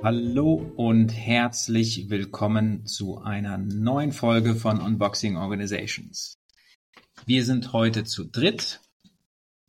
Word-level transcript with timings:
Hallo 0.00 0.72
und 0.76 1.08
herzlich 1.08 2.08
willkommen 2.08 2.86
zu 2.86 3.18
einer 3.18 3.58
neuen 3.58 4.12
Folge 4.12 4.54
von 4.54 4.80
Unboxing 4.80 5.36
Organizations. 5.36 6.38
Wir 7.26 7.44
sind 7.44 7.72
heute 7.72 8.04
zu 8.04 8.24
dritt. 8.24 8.80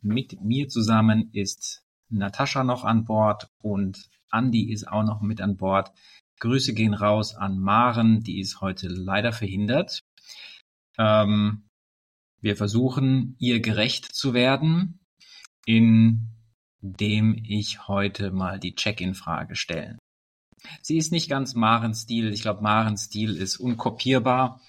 Mit 0.01 0.39
mir 0.39 0.69
zusammen 0.69 1.31
ist 1.33 1.83
Natascha 2.09 2.63
noch 2.63 2.83
an 2.83 3.05
Bord 3.05 3.49
und 3.57 4.07
Andi 4.29 4.71
ist 4.71 4.87
auch 4.87 5.03
noch 5.03 5.21
mit 5.21 5.41
an 5.41 5.57
Bord. 5.57 5.91
Grüße 6.39 6.75
gehen 6.75 6.93
raus 6.93 7.35
an 7.35 7.57
Maren, 7.57 8.21
die 8.21 8.39
ist 8.39 8.61
heute 8.61 8.87
leider 8.87 9.31
verhindert. 9.31 10.03
Ähm, 10.99 11.63
wir 12.39 12.55
versuchen, 12.55 13.35
ihr 13.39 13.61
gerecht 13.61 14.05
zu 14.05 14.35
werden, 14.35 14.99
indem 15.65 16.21
ich 17.43 17.87
heute 17.87 18.31
mal 18.31 18.59
die 18.59 18.75
Check-in-Frage 18.75 19.55
stelle. 19.55 19.98
Sie 20.81 20.97
ist 20.97 21.11
nicht 21.11 21.29
ganz 21.29 21.55
Marens 21.55 22.01
Stil. 22.01 22.33
Ich 22.33 22.41
glaube, 22.41 22.61
Marens 22.61 23.05
Stil 23.05 23.35
ist 23.35 23.57
unkopierbar. 23.57 24.61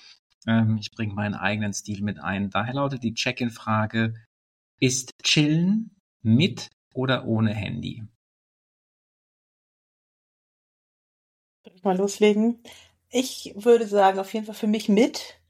Ähm, 0.47 0.79
ich 0.81 0.91
bringe 0.91 1.15
meinen 1.15 1.35
eigenen 1.35 1.73
Stil 1.73 2.03
mit 2.03 2.19
ein. 2.19 2.51
Daher 2.51 2.75
lautet 2.75 3.03
die 3.03 3.15
Check-in-Frage, 3.15 4.15
ist 4.79 5.13
Chillen 5.23 5.97
mit 6.23 6.69
oder 6.95 7.27
ohne 7.27 7.55
Handy? 7.55 8.03
Ich 11.63 11.85
mal 11.85 11.97
loslegen? 11.97 12.63
Ich 13.11 13.53
würde 13.57 13.87
sagen, 13.87 14.19
auf 14.19 14.33
jeden 14.35 14.47
Fall 14.47 14.55
für 14.55 14.67
mich 14.67 14.89
mit, 14.89 15.41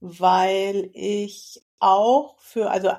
weil 0.00 0.90
ich 0.94 1.62
auch 1.78 2.38
für, 2.38 2.70
also 2.70 2.90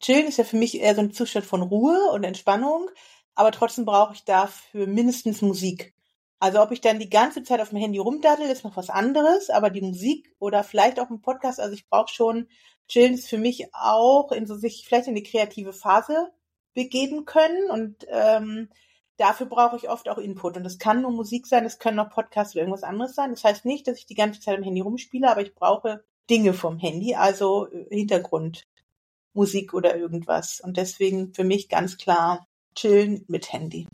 Chillen 0.00 0.26
ist 0.26 0.38
ja 0.38 0.44
für 0.44 0.56
mich 0.56 0.80
eher 0.80 0.94
so 0.94 1.00
ein 1.00 1.12
Zustand 1.12 1.46
von 1.46 1.62
Ruhe 1.62 2.10
und 2.12 2.24
Entspannung, 2.24 2.90
aber 3.34 3.52
trotzdem 3.52 3.84
brauche 3.84 4.14
ich 4.14 4.24
dafür 4.24 4.86
mindestens 4.86 5.42
Musik. 5.42 5.93
Also 6.40 6.60
ob 6.60 6.72
ich 6.72 6.80
dann 6.80 6.98
die 6.98 7.10
ganze 7.10 7.42
Zeit 7.42 7.60
auf 7.60 7.70
dem 7.70 7.78
Handy 7.78 7.98
rumdaddel, 7.98 8.48
ist 8.50 8.64
noch 8.64 8.76
was 8.76 8.90
anderes, 8.90 9.50
aber 9.50 9.70
die 9.70 9.80
Musik 9.80 10.34
oder 10.38 10.62
vielleicht 10.64 11.00
auch 11.00 11.10
ein 11.10 11.22
Podcast, 11.22 11.60
also 11.60 11.74
ich 11.74 11.88
brauche 11.88 12.12
schon, 12.12 12.48
Chillen 12.88 13.14
ist 13.14 13.28
für 13.28 13.38
mich 13.38 13.74
auch 13.74 14.30
in 14.32 14.46
so 14.46 14.56
sich 14.56 14.84
vielleicht 14.86 15.08
in 15.08 15.14
die 15.14 15.22
kreative 15.22 15.72
Phase 15.72 16.30
begeben 16.74 17.24
können 17.24 17.70
und 17.70 18.06
ähm, 18.10 18.68
dafür 19.16 19.46
brauche 19.46 19.76
ich 19.76 19.88
oft 19.88 20.08
auch 20.08 20.18
Input 20.18 20.56
und 20.56 20.64
das 20.64 20.78
kann 20.78 21.02
nur 21.02 21.12
Musik 21.12 21.46
sein, 21.46 21.64
es 21.64 21.78
können 21.78 21.98
auch 21.98 22.10
Podcasts 22.10 22.54
oder 22.54 22.62
irgendwas 22.62 22.82
anderes 22.82 23.14
sein. 23.14 23.30
Das 23.30 23.44
heißt 23.44 23.64
nicht, 23.64 23.86
dass 23.88 23.98
ich 23.98 24.06
die 24.06 24.14
ganze 24.14 24.40
Zeit 24.40 24.58
am 24.58 24.64
Handy 24.64 24.80
rumspiele, 24.80 25.30
aber 25.30 25.40
ich 25.40 25.54
brauche 25.54 26.04
Dinge 26.28 26.52
vom 26.52 26.78
Handy, 26.78 27.14
also 27.14 27.68
äh, 27.70 27.86
Hintergrundmusik 27.90 29.72
oder 29.72 29.96
irgendwas 29.96 30.60
und 30.60 30.76
deswegen 30.76 31.32
für 31.32 31.44
mich 31.44 31.68
ganz 31.68 31.96
klar 31.96 32.46
chillen 32.74 33.24
mit 33.28 33.52
Handy 33.52 33.86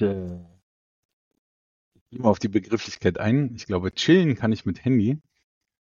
äh, 0.00 0.38
ich 1.94 2.10
gehe 2.10 2.20
mal 2.20 2.30
auf 2.30 2.38
die 2.38 2.48
Begrifflichkeit 2.48 3.18
ein. 3.18 3.54
Ich 3.54 3.66
glaube, 3.66 3.92
chillen 3.92 4.34
kann 4.34 4.52
ich 4.52 4.66
mit 4.66 4.84
Handy. 4.84 5.18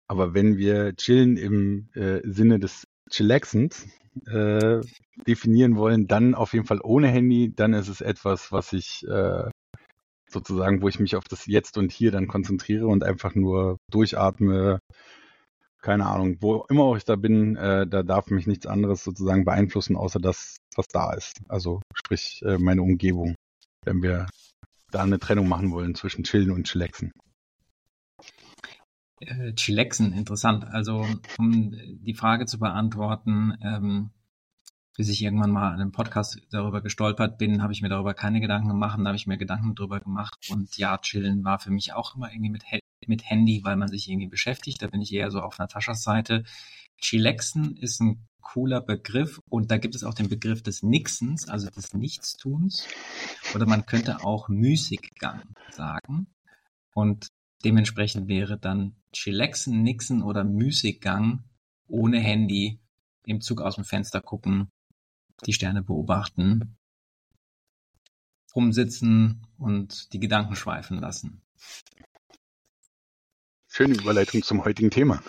Aber 0.08 0.34
wenn 0.34 0.58
wir 0.58 0.96
chillen 0.96 1.38
im 1.38 1.90
äh, 1.94 2.22
Sinne 2.24 2.60
des 2.60 2.88
Chillaxens 3.10 3.88
äh, 4.26 4.82
definieren 5.28 5.78
wollen, 5.78 6.08
dann 6.08 6.36
auf 6.36 6.54
jeden 6.54 6.66
Fall 6.66 6.80
ohne 6.84 7.08
Handy, 7.10 7.54
dann 7.56 7.74
ist 7.74 7.88
es 7.88 8.02
etwas, 8.02 8.52
was 8.52 8.74
ich 8.74 9.06
äh, 9.08 9.50
sozusagen, 10.28 10.82
wo 10.82 10.88
ich 10.88 11.00
mich 11.00 11.16
auf 11.16 11.26
das 11.26 11.46
Jetzt 11.46 11.78
und 11.78 11.92
Hier 11.92 12.12
dann 12.12 12.28
konzentriere 12.28 12.88
und 12.88 13.04
einfach 13.04 13.36
nur 13.36 13.78
durchatme. 13.92 14.80
Keine 15.82 16.08
Ahnung, 16.08 16.38
wo 16.42 16.66
immer 16.70 16.84
auch 16.84 16.98
ich 16.98 17.06
da 17.06 17.16
bin, 17.16 17.56
äh, 17.56 17.88
da 17.88 18.04
darf 18.04 18.30
mich 18.32 18.48
nichts 18.48 18.68
anderes 18.68 19.04
sozusagen 19.04 19.46
beeinflussen, 19.46 19.96
außer 19.96 20.20
das, 20.20 20.58
was 20.76 20.88
da 20.88 21.14
ist. 21.14 21.40
Also 21.48 21.82
sprich 21.96 22.42
äh, 22.44 22.58
meine 22.58 22.82
Umgebung 22.82 23.36
wenn 23.84 24.02
wir 24.02 24.28
da 24.92 25.04
eine 25.04 25.20
Trennung 25.20 25.48
machen 25.48 25.72
wollen 25.72 25.96
zwischen 25.96 26.24
Chillen 26.24 26.52
und 26.52 26.68
Chillaxen. 26.68 27.12
Äh, 29.20 29.54
Chillaxen, 29.54 30.14
interessant. 30.14 30.66
Also 30.66 31.06
um 31.38 31.72
die 32.02 32.16
Frage 32.16 32.46
zu 32.46 32.60
beantworten, 32.60 33.58
ähm, 33.62 34.12
bis 34.96 35.10
ich 35.10 35.24
irgendwann 35.24 35.52
mal 35.52 35.74
in 35.74 35.82
einem 35.82 35.92
Podcast 35.92 36.42
darüber 36.52 36.82
gestolpert 36.82 37.38
bin, 37.38 37.62
habe 37.62 37.72
ich 37.72 37.82
mir 37.82 37.90
darüber 37.90 38.14
keine 38.14 38.42
Gedanken 38.42 38.70
gemacht, 38.70 39.00
da 39.00 39.06
habe 39.06 39.16
ich 39.16 39.28
mir 39.28 39.38
Gedanken 39.38 39.76
darüber 39.76 40.00
gemacht. 40.00 40.48
Und 40.50 40.76
ja, 40.78 40.98
chillen 40.98 41.44
war 41.44 41.60
für 41.60 41.72
mich 41.72 41.94
auch 41.94 42.16
immer 42.16 42.32
irgendwie 42.32 42.50
mit, 42.50 42.64
mit 43.08 43.30
Handy, 43.30 43.62
weil 43.64 43.78
man 43.78 43.88
sich 43.88 44.10
irgendwie 44.10 44.28
beschäftigt. 44.28 44.82
Da 44.82 44.88
bin 44.88 45.02
ich 45.02 45.14
eher 45.14 45.32
so 45.32 45.42
auf 45.42 45.58
Nataschas 45.58 46.04
Seite. 46.04 46.44
Chillaxen 46.98 47.78
ist 47.78 48.02
ein 48.02 48.28
cooler 48.42 48.82
Begriff 48.82 49.42
und 49.50 49.72
da 49.72 49.78
gibt 49.78 49.96
es 49.96 50.04
auch 50.04 50.14
den 50.14 50.30
Begriff 50.30 50.64
des 50.64 50.84
Nixens, 50.84 51.48
also 51.48 51.70
des 51.70 51.94
Nichtstuns. 51.94 52.88
Oder 53.54 53.66
man 53.66 53.86
könnte 53.86 54.24
auch 54.24 54.50
Müßiggang 54.50 55.44
sagen. 55.72 56.28
Und 56.94 57.30
dementsprechend 57.64 58.28
wäre 58.28 58.58
dann 58.58 58.96
Chillaxen, 59.14 59.84
Nixen 59.84 60.22
oder 60.22 60.44
Müßiggang 60.44 61.44
ohne 61.88 62.20
Handy 62.20 62.80
im 63.26 63.42
Zug 63.42 63.62
aus 63.62 63.76
dem 63.76 63.86
Fenster 63.86 64.22
gucken, 64.22 64.72
die 65.46 65.54
Sterne 65.54 65.82
beobachten, 65.82 66.78
rumsitzen 68.56 69.46
und 69.58 70.14
die 70.14 70.20
Gedanken 70.20 70.56
schweifen 70.56 71.00
lassen. 71.00 71.42
Schöne 73.68 73.94
Überleitung 73.94 74.42
zum 74.42 74.66
heutigen 74.66 74.90
Thema. 74.90 75.22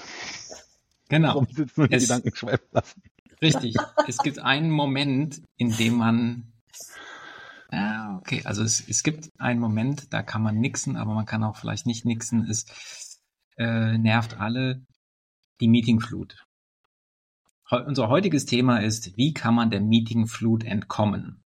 Genau. 1.10 1.32
Rumsitzen 1.32 1.82
und 1.84 1.92
die 1.92 1.98
Gedanken 1.98 2.34
schweifen 2.34 2.66
lassen. 2.72 3.02
Richtig. 3.42 3.74
es 4.06 4.18
gibt 4.18 4.38
einen 4.38 4.70
Moment, 4.70 5.42
in 5.56 5.76
dem 5.76 5.96
man 5.96 6.52
ja, 7.72 8.16
okay. 8.18 8.42
Also 8.44 8.62
es, 8.62 8.86
es 8.88 9.02
gibt 9.02 9.30
einen 9.38 9.60
Moment, 9.60 10.12
da 10.12 10.22
kann 10.22 10.42
man 10.42 10.58
nixen, 10.58 10.96
aber 10.96 11.14
man 11.14 11.26
kann 11.26 11.44
auch 11.44 11.56
vielleicht 11.56 11.86
nicht 11.86 12.04
nixen. 12.04 12.48
Es 12.48 13.20
äh, 13.56 13.96
nervt 13.96 14.40
alle 14.40 14.84
die 15.60 15.68
Meetingflut. 15.68 16.46
Unser 17.70 18.08
heutiges 18.08 18.46
Thema 18.46 18.78
ist, 18.78 19.16
wie 19.16 19.32
kann 19.32 19.54
man 19.54 19.70
der 19.70 19.80
Meetingflut 19.80 20.64
entkommen? 20.64 21.44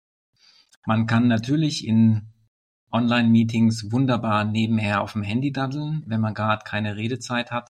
Man 0.87 1.07
kann 1.07 1.27
natürlich 1.27 1.85
in 1.85 2.29
Online-Meetings 2.93 3.91
wunderbar 3.91 4.45
nebenher 4.45 5.01
auf 5.01 5.15
dem 5.15 5.23
Handy 5.23 5.51
daddeln, 5.51 6.05
wenn 6.07 6.21
man 6.21 6.35
gerade 6.35 6.63
keine 6.65 6.97
Redezeit 6.97 7.51
hat 7.51 7.71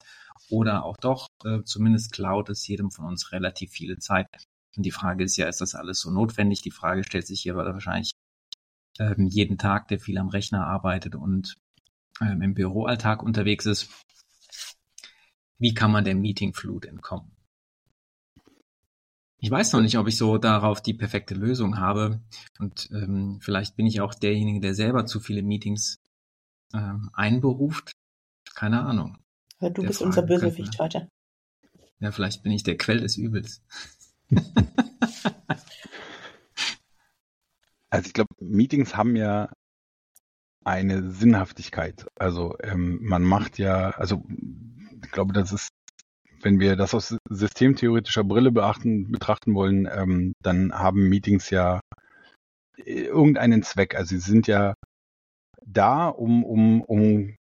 oder 0.49 0.83
auch 0.83 0.97
doch, 0.97 1.27
äh, 1.43 1.63
zumindest 1.63 2.11
klaut 2.11 2.49
es 2.49 2.67
jedem 2.67 2.91
von 2.91 3.05
uns 3.05 3.31
relativ 3.31 3.71
viele 3.71 3.97
Zeit. 3.99 4.27
Und 4.75 4.83
die 4.83 4.91
Frage 4.91 5.23
ist 5.23 5.37
ja, 5.37 5.47
ist 5.47 5.61
das 5.61 5.75
alles 5.75 5.99
so 5.99 6.11
notwendig? 6.11 6.61
Die 6.61 6.71
Frage 6.71 7.03
stellt 7.03 7.27
sich 7.27 7.41
hier 7.41 7.55
wahrscheinlich 7.55 8.11
ähm, 8.99 9.27
jeden 9.27 9.57
Tag, 9.57 9.87
der 9.87 9.99
viel 9.99 10.17
am 10.17 10.29
Rechner 10.29 10.65
arbeitet 10.65 11.15
und 11.15 11.55
ähm, 12.21 12.41
im 12.41 12.53
Büroalltag 12.53 13.23
unterwegs 13.23 13.65
ist. 13.65 13.89
Wie 15.59 15.73
kann 15.73 15.91
man 15.91 16.05
der 16.05 16.15
Meetingflut 16.15 16.85
entkommen? 16.85 17.31
Ich 19.39 19.51
weiß 19.51 19.73
noch 19.73 19.81
nicht, 19.81 19.97
ob 19.97 20.07
ich 20.07 20.17
so 20.17 20.37
darauf 20.37 20.81
die 20.81 20.95
perfekte 20.95 21.35
Lösung 21.35 21.77
habe. 21.77 22.21
Und 22.59 22.89
ähm, 22.91 23.39
vielleicht 23.41 23.75
bin 23.75 23.85
ich 23.85 24.01
auch 24.01 24.15
derjenige, 24.15 24.59
der 24.59 24.73
selber 24.73 25.05
zu 25.05 25.19
viele 25.19 25.43
Meetings 25.43 25.99
ähm, 26.73 27.09
einberuft. 27.13 27.91
Keine 28.55 28.83
Ahnung. 28.83 29.17
Du 29.59 29.81
bist 29.83 30.01
unser 30.01 30.21
Bösewicht 30.21 30.77
heute. 30.79 31.09
Ja, 31.99 32.11
vielleicht 32.11 32.43
bin 32.43 32.51
ich 32.51 32.63
der 32.63 32.77
Quell 32.77 32.99
des 32.99 33.17
Übels. 33.17 33.63
also 37.89 38.05
ich 38.07 38.13
glaube, 38.13 38.29
Meetings 38.39 38.95
haben 38.95 39.15
ja 39.15 39.49
eine 40.63 41.11
Sinnhaftigkeit. 41.11 42.05
Also 42.15 42.55
ähm, 42.61 42.99
man 43.01 43.23
macht 43.23 43.57
ja, 43.57 43.91
also 43.91 44.23
ich 45.03 45.11
glaube, 45.11 45.33
das 45.33 45.51
ist, 45.51 45.69
wenn 46.41 46.59
wir 46.59 46.75
das 46.75 46.93
aus 46.93 47.17
systemtheoretischer 47.29 48.23
Brille 48.23 48.51
beachten, 48.51 49.11
betrachten 49.11 49.55
wollen, 49.55 49.89
ähm, 49.91 50.33
dann 50.43 50.71
haben 50.73 51.09
Meetings 51.09 51.49
ja 51.49 51.79
irgendeinen 52.75 53.63
Zweck. 53.63 53.95
Also 53.95 54.09
sie 54.09 54.19
sind 54.19 54.45
ja 54.45 54.75
da, 55.65 56.09
um, 56.09 56.43
um, 56.43 56.81
um 56.81 57.36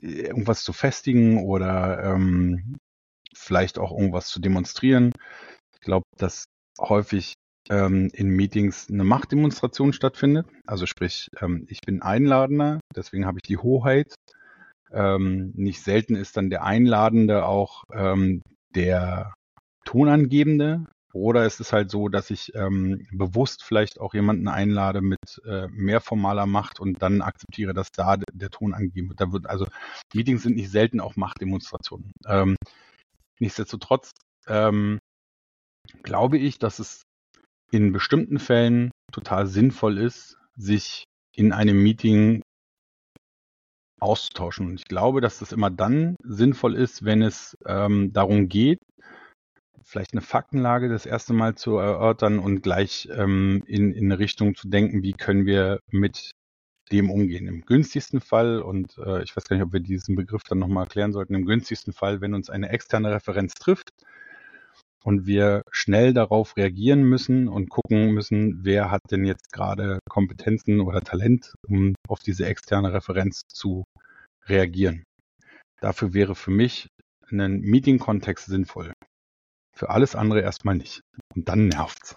irgendwas 0.00 0.62
zu 0.62 0.72
festigen 0.72 1.44
oder 1.44 2.02
ähm, 2.04 2.76
vielleicht 3.34 3.78
auch 3.78 3.92
irgendwas 3.92 4.28
zu 4.28 4.40
demonstrieren. 4.40 5.12
Ich 5.74 5.80
glaube, 5.80 6.04
dass 6.16 6.44
häufig 6.78 7.34
ähm, 7.68 8.10
in 8.12 8.28
Meetings 8.30 8.88
eine 8.90 9.04
Machtdemonstration 9.04 9.92
stattfindet. 9.92 10.46
Also 10.66 10.86
sprich, 10.86 11.28
ähm, 11.40 11.66
ich 11.68 11.80
bin 11.80 12.02
Einladender, 12.02 12.80
deswegen 12.94 13.26
habe 13.26 13.38
ich 13.38 13.46
die 13.46 13.58
Hoheit. 13.58 14.14
Ähm, 14.90 15.52
nicht 15.54 15.82
selten 15.82 16.16
ist 16.16 16.36
dann 16.36 16.50
der 16.50 16.64
Einladende 16.64 17.44
auch 17.44 17.84
ähm, 17.92 18.42
der 18.74 19.34
Tonangebende. 19.84 20.86
Oder 21.14 21.46
ist 21.46 21.58
es 21.60 21.72
halt 21.72 21.90
so, 21.90 22.08
dass 22.08 22.30
ich 22.30 22.54
ähm, 22.54 23.06
bewusst 23.10 23.62
vielleicht 23.64 23.98
auch 23.98 24.12
jemanden 24.12 24.46
einlade 24.46 25.00
mit 25.00 25.40
äh, 25.46 25.66
mehr 25.68 26.00
formaler 26.00 26.46
Macht 26.46 26.80
und 26.80 27.02
dann 27.02 27.22
akzeptiere, 27.22 27.72
dass 27.72 27.90
da 27.92 28.16
der 28.32 28.50
Ton 28.50 28.74
angegeben 28.74 29.08
wird. 29.08 29.20
Da 29.20 29.32
wird 29.32 29.46
also 29.46 29.66
Meetings 30.14 30.42
sind 30.42 30.56
nicht 30.56 30.70
selten 30.70 31.00
auch 31.00 31.16
Machtdemonstrationen. 31.16 32.12
Ähm, 32.26 32.56
nichtsdestotrotz 33.40 34.10
ähm, 34.46 34.98
glaube 36.02 36.38
ich, 36.38 36.58
dass 36.58 36.78
es 36.78 37.02
in 37.70 37.92
bestimmten 37.92 38.38
Fällen 38.38 38.90
total 39.12 39.46
sinnvoll 39.46 39.98
ist, 39.98 40.36
sich 40.56 41.04
in 41.34 41.52
einem 41.52 41.82
Meeting 41.82 42.42
auszutauschen. 44.00 44.66
Und 44.66 44.80
ich 44.80 44.84
glaube, 44.84 45.20
dass 45.20 45.38
das 45.38 45.52
immer 45.52 45.70
dann 45.70 46.16
sinnvoll 46.22 46.74
ist, 46.74 47.04
wenn 47.04 47.22
es 47.22 47.56
ähm, 47.66 48.12
darum 48.12 48.48
geht, 48.48 48.78
vielleicht 49.88 50.12
eine 50.12 50.20
Faktenlage 50.20 50.88
das 50.88 51.06
erste 51.06 51.32
Mal 51.32 51.54
zu 51.54 51.78
erörtern 51.78 52.38
und 52.38 52.62
gleich 52.62 53.08
ähm, 53.10 53.62
in, 53.66 53.92
in 53.92 54.04
eine 54.04 54.18
Richtung 54.18 54.54
zu 54.54 54.68
denken, 54.68 55.02
wie 55.02 55.14
können 55.14 55.46
wir 55.46 55.80
mit 55.90 56.32
dem 56.92 57.10
umgehen. 57.10 57.46
Im 57.46 57.62
günstigsten 57.62 58.20
Fall, 58.20 58.60
und 58.60 58.98
äh, 58.98 59.22
ich 59.22 59.34
weiß 59.36 59.44
gar 59.44 59.56
nicht, 59.56 59.64
ob 59.64 59.72
wir 59.72 59.80
diesen 59.80 60.14
Begriff 60.14 60.42
dann 60.44 60.58
nochmal 60.58 60.84
erklären 60.84 61.12
sollten, 61.12 61.34
im 61.34 61.46
günstigsten 61.46 61.92
Fall, 61.92 62.20
wenn 62.20 62.34
uns 62.34 62.50
eine 62.50 62.68
externe 62.68 63.10
Referenz 63.10 63.54
trifft 63.54 63.90
und 65.04 65.26
wir 65.26 65.62
schnell 65.70 66.12
darauf 66.12 66.56
reagieren 66.56 67.02
müssen 67.02 67.48
und 67.48 67.70
gucken 67.70 68.12
müssen, 68.12 68.64
wer 68.64 68.90
hat 68.90 69.02
denn 69.10 69.24
jetzt 69.24 69.52
gerade 69.52 70.00
Kompetenzen 70.08 70.80
oder 70.80 71.00
Talent, 71.00 71.54
um 71.66 71.94
auf 72.08 72.20
diese 72.20 72.46
externe 72.46 72.92
Referenz 72.92 73.42
zu 73.48 73.84
reagieren. 74.46 75.04
Dafür 75.80 76.12
wäre 76.12 76.34
für 76.34 76.50
mich 76.50 76.88
ein 77.30 77.60
Meeting-Kontext 77.60 78.46
sinnvoll. 78.46 78.92
Für 79.78 79.90
alles 79.90 80.16
andere 80.16 80.40
erstmal 80.40 80.74
nicht. 80.74 81.04
Und 81.36 81.48
dann 81.48 81.68
nervt's. 81.68 82.16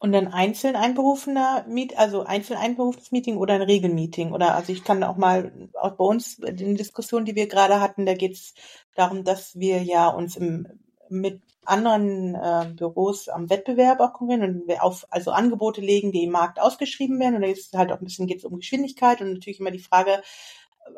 Und 0.00 0.16
ein 0.16 0.32
einzeln 0.32 0.74
einberufener 0.74 1.64
Meet, 1.68 1.96
also 1.96 2.24
einzeln 2.24 2.58
einberufenes 2.58 3.12
Meeting 3.12 3.36
oder 3.36 3.54
ein 3.54 3.62
Regelmeeting? 3.62 4.32
Oder 4.32 4.56
also 4.56 4.72
ich 4.72 4.82
kann 4.82 5.04
auch 5.04 5.16
mal, 5.16 5.52
auch 5.80 5.92
bei 5.92 6.04
uns 6.04 6.40
in 6.40 6.56
den 6.56 6.76
Diskussionen, 6.76 7.24
die 7.24 7.36
wir 7.36 7.46
gerade 7.46 7.80
hatten, 7.80 8.04
da 8.04 8.14
geht 8.14 8.32
es 8.32 8.54
darum, 8.96 9.22
dass 9.22 9.54
wir 9.54 9.80
ja 9.84 10.08
uns 10.08 10.34
im, 10.36 10.66
mit 11.08 11.40
anderen 11.64 12.34
äh, 12.34 12.66
Büros 12.74 13.28
am 13.28 13.48
Wettbewerb 13.48 14.00
auch 14.00 14.12
konkurrieren 14.12 14.62
und 14.66 14.80
auf 14.80 15.06
also 15.10 15.30
Angebote 15.30 15.80
legen, 15.80 16.10
die 16.10 16.24
im 16.24 16.32
Markt 16.32 16.60
ausgeschrieben 16.60 17.20
werden. 17.20 17.36
Und 17.36 17.42
da 17.42 17.48
ist 17.48 17.74
halt 17.74 17.92
auch 17.92 18.00
ein 18.00 18.04
bisschen 18.04 18.26
geht 18.26 18.38
es 18.38 18.44
um 18.44 18.56
Geschwindigkeit 18.56 19.20
und 19.20 19.34
natürlich 19.34 19.60
immer 19.60 19.70
die 19.70 19.78
Frage, 19.78 20.20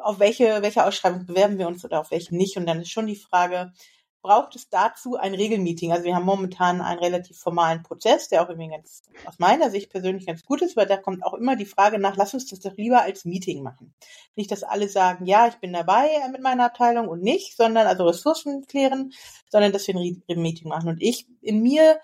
auf 0.03 0.19
welche, 0.19 0.63
welche 0.63 0.87
Ausschreibung 0.87 1.27
bewerben 1.27 1.59
wir 1.59 1.69
uns 1.69 1.85
oder 1.85 2.01
auf 2.01 2.11
welche 2.11 2.35
nicht. 2.35 2.57
Und 2.57 2.65
dann 2.65 2.81
ist 2.81 2.91
schon 2.91 3.07
die 3.07 3.17
Frage, 3.17 3.75
braucht 4.23 4.55
es 4.57 4.69
dazu 4.69 5.17
ein 5.17 5.35
Regelmeeting. 5.35 5.93
Also 5.93 6.05
wir 6.05 6.15
haben 6.15 6.25
momentan 6.25 6.81
einen 6.81 7.01
relativ 7.01 7.39
formalen 7.39 7.83
Prozess, 7.83 8.29
der 8.29 8.43
auch 8.43 8.49
irgendwie 8.49 8.69
ganz, 8.69 9.03
aus 9.25 9.39
meiner 9.39 9.71
Sicht 9.71 9.91
persönlich 9.91 10.27
ganz 10.27 10.45
gut 10.45 10.63
ist, 10.63 10.77
weil 10.77 10.87
da 10.87 10.97
kommt 10.97 11.25
auch 11.25 11.35
immer 11.35 11.57
die 11.57 11.67
Frage 11.67 11.99
nach, 11.99 12.17
lass 12.17 12.35
uns 12.35 12.47
das 12.47 12.61
doch 12.61 12.77
lieber 12.77 13.03
als 13.03 13.25
Meeting 13.25 13.63
machen. 13.63 13.95
Nicht, 14.37 14.51
dass 14.51 14.63
alle 14.63 14.89
sagen, 14.89 15.27
ja, 15.27 15.49
ich 15.49 15.57
bin 15.57 15.73
dabei 15.73 16.09
mit 16.31 16.43
meiner 16.43 16.67
Abteilung 16.67 17.09
und 17.09 17.23
nicht, 17.23 17.57
sondern 17.57 17.87
also 17.87 18.07
Ressourcen 18.07 18.67
klären, 18.67 19.13
sondern 19.49 19.73
dass 19.73 19.87
wir 19.89 19.95
ein 19.95 20.43
Meeting 20.43 20.69
machen. 20.69 20.89
Und 20.89 21.03
ich, 21.03 21.27
in 21.41 21.63
mir 21.63 22.01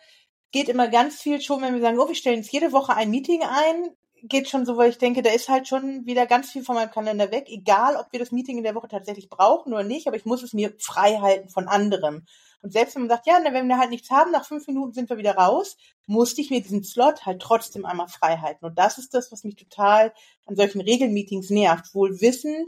geht 0.52 0.68
immer 0.68 0.88
ganz 0.88 1.20
viel 1.20 1.40
schon, 1.40 1.60
wenn 1.62 1.74
wir 1.74 1.80
sagen, 1.80 1.98
oh, 1.98 2.08
wir 2.08 2.14
stellen 2.14 2.38
jetzt 2.38 2.52
jede 2.52 2.72
Woche 2.72 2.94
ein 2.94 3.10
Meeting 3.10 3.42
ein, 3.42 3.90
geht 4.22 4.48
schon 4.48 4.66
so, 4.66 4.76
weil 4.76 4.90
ich 4.90 4.98
denke, 4.98 5.22
da 5.22 5.30
ist 5.30 5.48
halt 5.48 5.68
schon 5.68 6.06
wieder 6.06 6.26
ganz 6.26 6.50
viel 6.50 6.64
von 6.64 6.74
meinem 6.74 6.90
Kalender 6.90 7.30
weg, 7.30 7.46
egal 7.48 7.96
ob 7.96 8.12
wir 8.12 8.18
das 8.18 8.32
Meeting 8.32 8.58
in 8.58 8.64
der 8.64 8.74
Woche 8.74 8.88
tatsächlich 8.88 9.28
brauchen 9.28 9.72
oder 9.72 9.84
nicht, 9.84 10.06
aber 10.06 10.16
ich 10.16 10.24
muss 10.24 10.42
es 10.42 10.52
mir 10.52 10.74
frei 10.78 11.18
halten 11.18 11.48
von 11.48 11.68
anderem. 11.68 12.26
Und 12.62 12.72
selbst 12.72 12.94
wenn 12.94 13.02
man 13.02 13.10
sagt, 13.10 13.26
ja, 13.26 13.38
wenn 13.44 13.68
wir 13.68 13.78
halt 13.78 13.90
nichts 13.90 14.10
haben, 14.10 14.32
nach 14.32 14.46
fünf 14.46 14.66
Minuten 14.66 14.92
sind 14.92 15.08
wir 15.10 15.18
wieder 15.18 15.36
raus, 15.36 15.76
musste 16.06 16.40
ich 16.40 16.50
mir 16.50 16.62
diesen 16.62 16.82
Slot 16.82 17.24
halt 17.24 17.40
trotzdem 17.40 17.84
einmal 17.84 18.08
frei 18.08 18.38
halten. 18.38 18.64
Und 18.64 18.78
das 18.78 18.98
ist 18.98 19.14
das, 19.14 19.30
was 19.30 19.44
mich 19.44 19.56
total 19.56 20.12
an 20.46 20.56
solchen 20.56 20.80
Regelmeetings 20.80 21.50
nervt. 21.50 21.94
Wohl 21.94 22.20
wissen, 22.20 22.66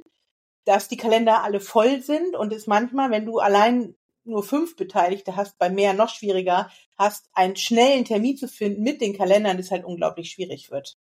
dass 0.65 0.89
die 0.89 0.97
Kalender 0.99 1.43
alle 1.43 1.61
voll 1.61 2.03
sind 2.03 2.37
und 2.37 2.53
es 2.53 2.67
manchmal, 2.67 3.11
wenn 3.11 3.27
du 3.27 3.39
allein 3.39 3.97
nur 4.25 4.45
fünf 4.45 4.77
Beteiligte 4.77 5.35
hast, 5.35 5.59
bei 5.59 5.71
mehr 5.71 5.95
noch 5.95 6.11
schwieriger, 6.11 6.71
hast 6.97 7.29
einen 7.33 7.57
schnellen 7.57 8.05
Termin 8.05 8.37
zu 8.37 8.47
finden 8.47 8.83
mit 8.83 9.01
den 9.01 9.17
Kalendern, 9.17 9.57
das 9.57 9.71
halt 9.71 9.85
unglaublich 9.85 10.31
schwierig 10.31 10.71
wird. 10.71 10.99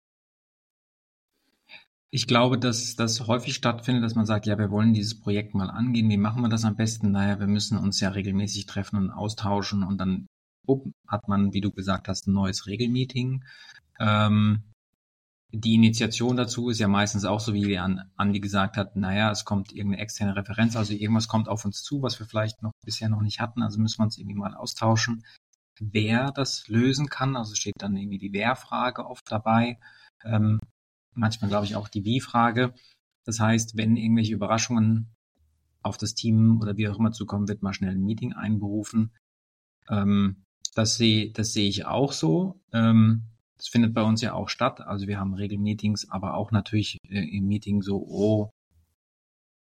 Ich 2.14 2.26
glaube, 2.26 2.58
dass 2.58 2.94
das 2.94 3.26
häufig 3.26 3.54
stattfindet, 3.54 4.04
dass 4.04 4.14
man 4.14 4.26
sagt, 4.26 4.44
ja, 4.44 4.58
wir 4.58 4.70
wollen 4.70 4.92
dieses 4.92 5.18
Projekt 5.18 5.54
mal 5.54 5.70
angehen. 5.70 6.10
Wie 6.10 6.18
machen 6.18 6.42
wir 6.42 6.50
das 6.50 6.66
am 6.66 6.76
besten? 6.76 7.10
Naja, 7.10 7.40
wir 7.40 7.46
müssen 7.46 7.78
uns 7.78 8.00
ja 8.00 8.10
regelmäßig 8.10 8.66
treffen 8.66 8.96
und 8.96 9.10
austauschen 9.10 9.82
und 9.82 9.96
dann 9.96 10.26
hat 11.08 11.26
man, 11.26 11.54
wie 11.54 11.62
du 11.62 11.70
gesagt 11.70 12.08
hast, 12.08 12.26
ein 12.26 12.34
neues 12.34 12.66
Regelmeeting. 12.66 13.44
Ähm, 13.98 14.62
die 15.52 15.74
Initiation 15.74 16.36
dazu 16.36 16.68
ist 16.68 16.80
ja 16.80 16.88
meistens 16.88 17.24
auch 17.24 17.40
so, 17.40 17.54
wie 17.54 17.78
Andi 17.78 18.40
gesagt 18.40 18.76
hat, 18.76 18.94
naja, 18.94 19.30
es 19.30 19.46
kommt 19.46 19.72
irgendeine 19.72 20.02
externe 20.02 20.36
Referenz, 20.36 20.76
also 20.76 20.92
irgendwas 20.92 21.28
kommt 21.28 21.48
auf 21.48 21.64
uns 21.64 21.82
zu, 21.82 22.02
was 22.02 22.18
wir 22.18 22.26
vielleicht 22.26 22.62
noch 22.62 22.72
bisher 22.84 23.08
noch 23.08 23.22
nicht 23.22 23.40
hatten, 23.40 23.62
also 23.62 23.80
müssen 23.80 24.00
wir 24.00 24.04
uns 24.04 24.18
irgendwie 24.18 24.36
mal 24.36 24.54
austauschen, 24.54 25.24
wer 25.80 26.30
das 26.30 26.68
lösen 26.68 27.08
kann. 27.08 27.36
Also 27.36 27.54
steht 27.54 27.74
dann 27.78 27.96
irgendwie 27.96 28.18
die 28.18 28.34
Wer-Frage 28.34 29.06
oft 29.06 29.30
dabei. 29.30 29.78
Ähm, 30.24 30.60
manchmal 31.14 31.48
glaube 31.48 31.66
ich 31.66 31.76
auch 31.76 31.88
die 31.88 32.04
Wie-Frage. 32.04 32.74
Das 33.24 33.40
heißt, 33.40 33.76
wenn 33.76 33.96
irgendwelche 33.96 34.34
Überraschungen 34.34 35.14
auf 35.82 35.96
das 35.98 36.14
Team 36.14 36.60
oder 36.60 36.76
wie 36.76 36.88
auch 36.88 36.98
immer 36.98 37.12
zukommen, 37.12 37.48
wird 37.48 37.62
mal 37.62 37.72
schnell 37.72 37.92
ein 37.92 38.04
Meeting 38.04 38.32
einberufen. 38.32 39.12
Ähm, 39.88 40.44
das 40.74 40.96
sehe 40.96 41.30
das 41.30 41.52
sehe 41.52 41.68
ich 41.68 41.86
auch 41.86 42.12
so. 42.12 42.60
Ähm, 42.72 43.24
das 43.56 43.68
findet 43.68 43.94
bei 43.94 44.02
uns 44.02 44.20
ja 44.20 44.32
auch 44.32 44.48
statt. 44.48 44.80
Also 44.80 45.06
wir 45.06 45.20
haben 45.20 45.34
Regelmeetings, 45.34 46.10
aber 46.10 46.34
auch 46.34 46.50
natürlich 46.50 46.98
äh, 47.08 47.36
im 47.36 47.46
Meeting 47.46 47.82
so, 47.82 48.04
oh, 48.08 48.50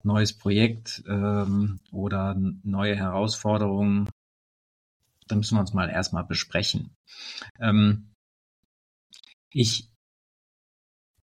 neues 0.02 0.32
Projekt 0.32 1.02
ähm, 1.06 1.80
oder 1.90 2.34
neue 2.62 2.96
Herausforderungen. 2.96 4.08
Da 5.28 5.36
müssen 5.36 5.56
wir 5.56 5.60
uns 5.60 5.74
mal 5.74 5.88
erstmal 5.88 6.24
besprechen. 6.24 6.96
Ähm, 7.60 8.14
ich 9.50 9.91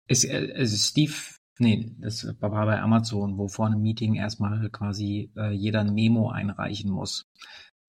ist, 0.08 0.24
äh, 0.24 0.52
also 0.56 0.76
Steve, 0.76 1.14
nee, 1.58 1.94
das 1.98 2.26
war 2.40 2.50
bei 2.50 2.80
Amazon, 2.80 3.38
wo 3.38 3.48
vor 3.48 3.66
einem 3.66 3.82
Meeting 3.82 4.14
erstmal 4.14 4.68
quasi 4.70 5.30
äh, 5.36 5.52
jeder 5.52 5.80
ein 5.80 5.94
Memo 5.94 6.30
einreichen 6.30 6.90
muss. 6.90 7.24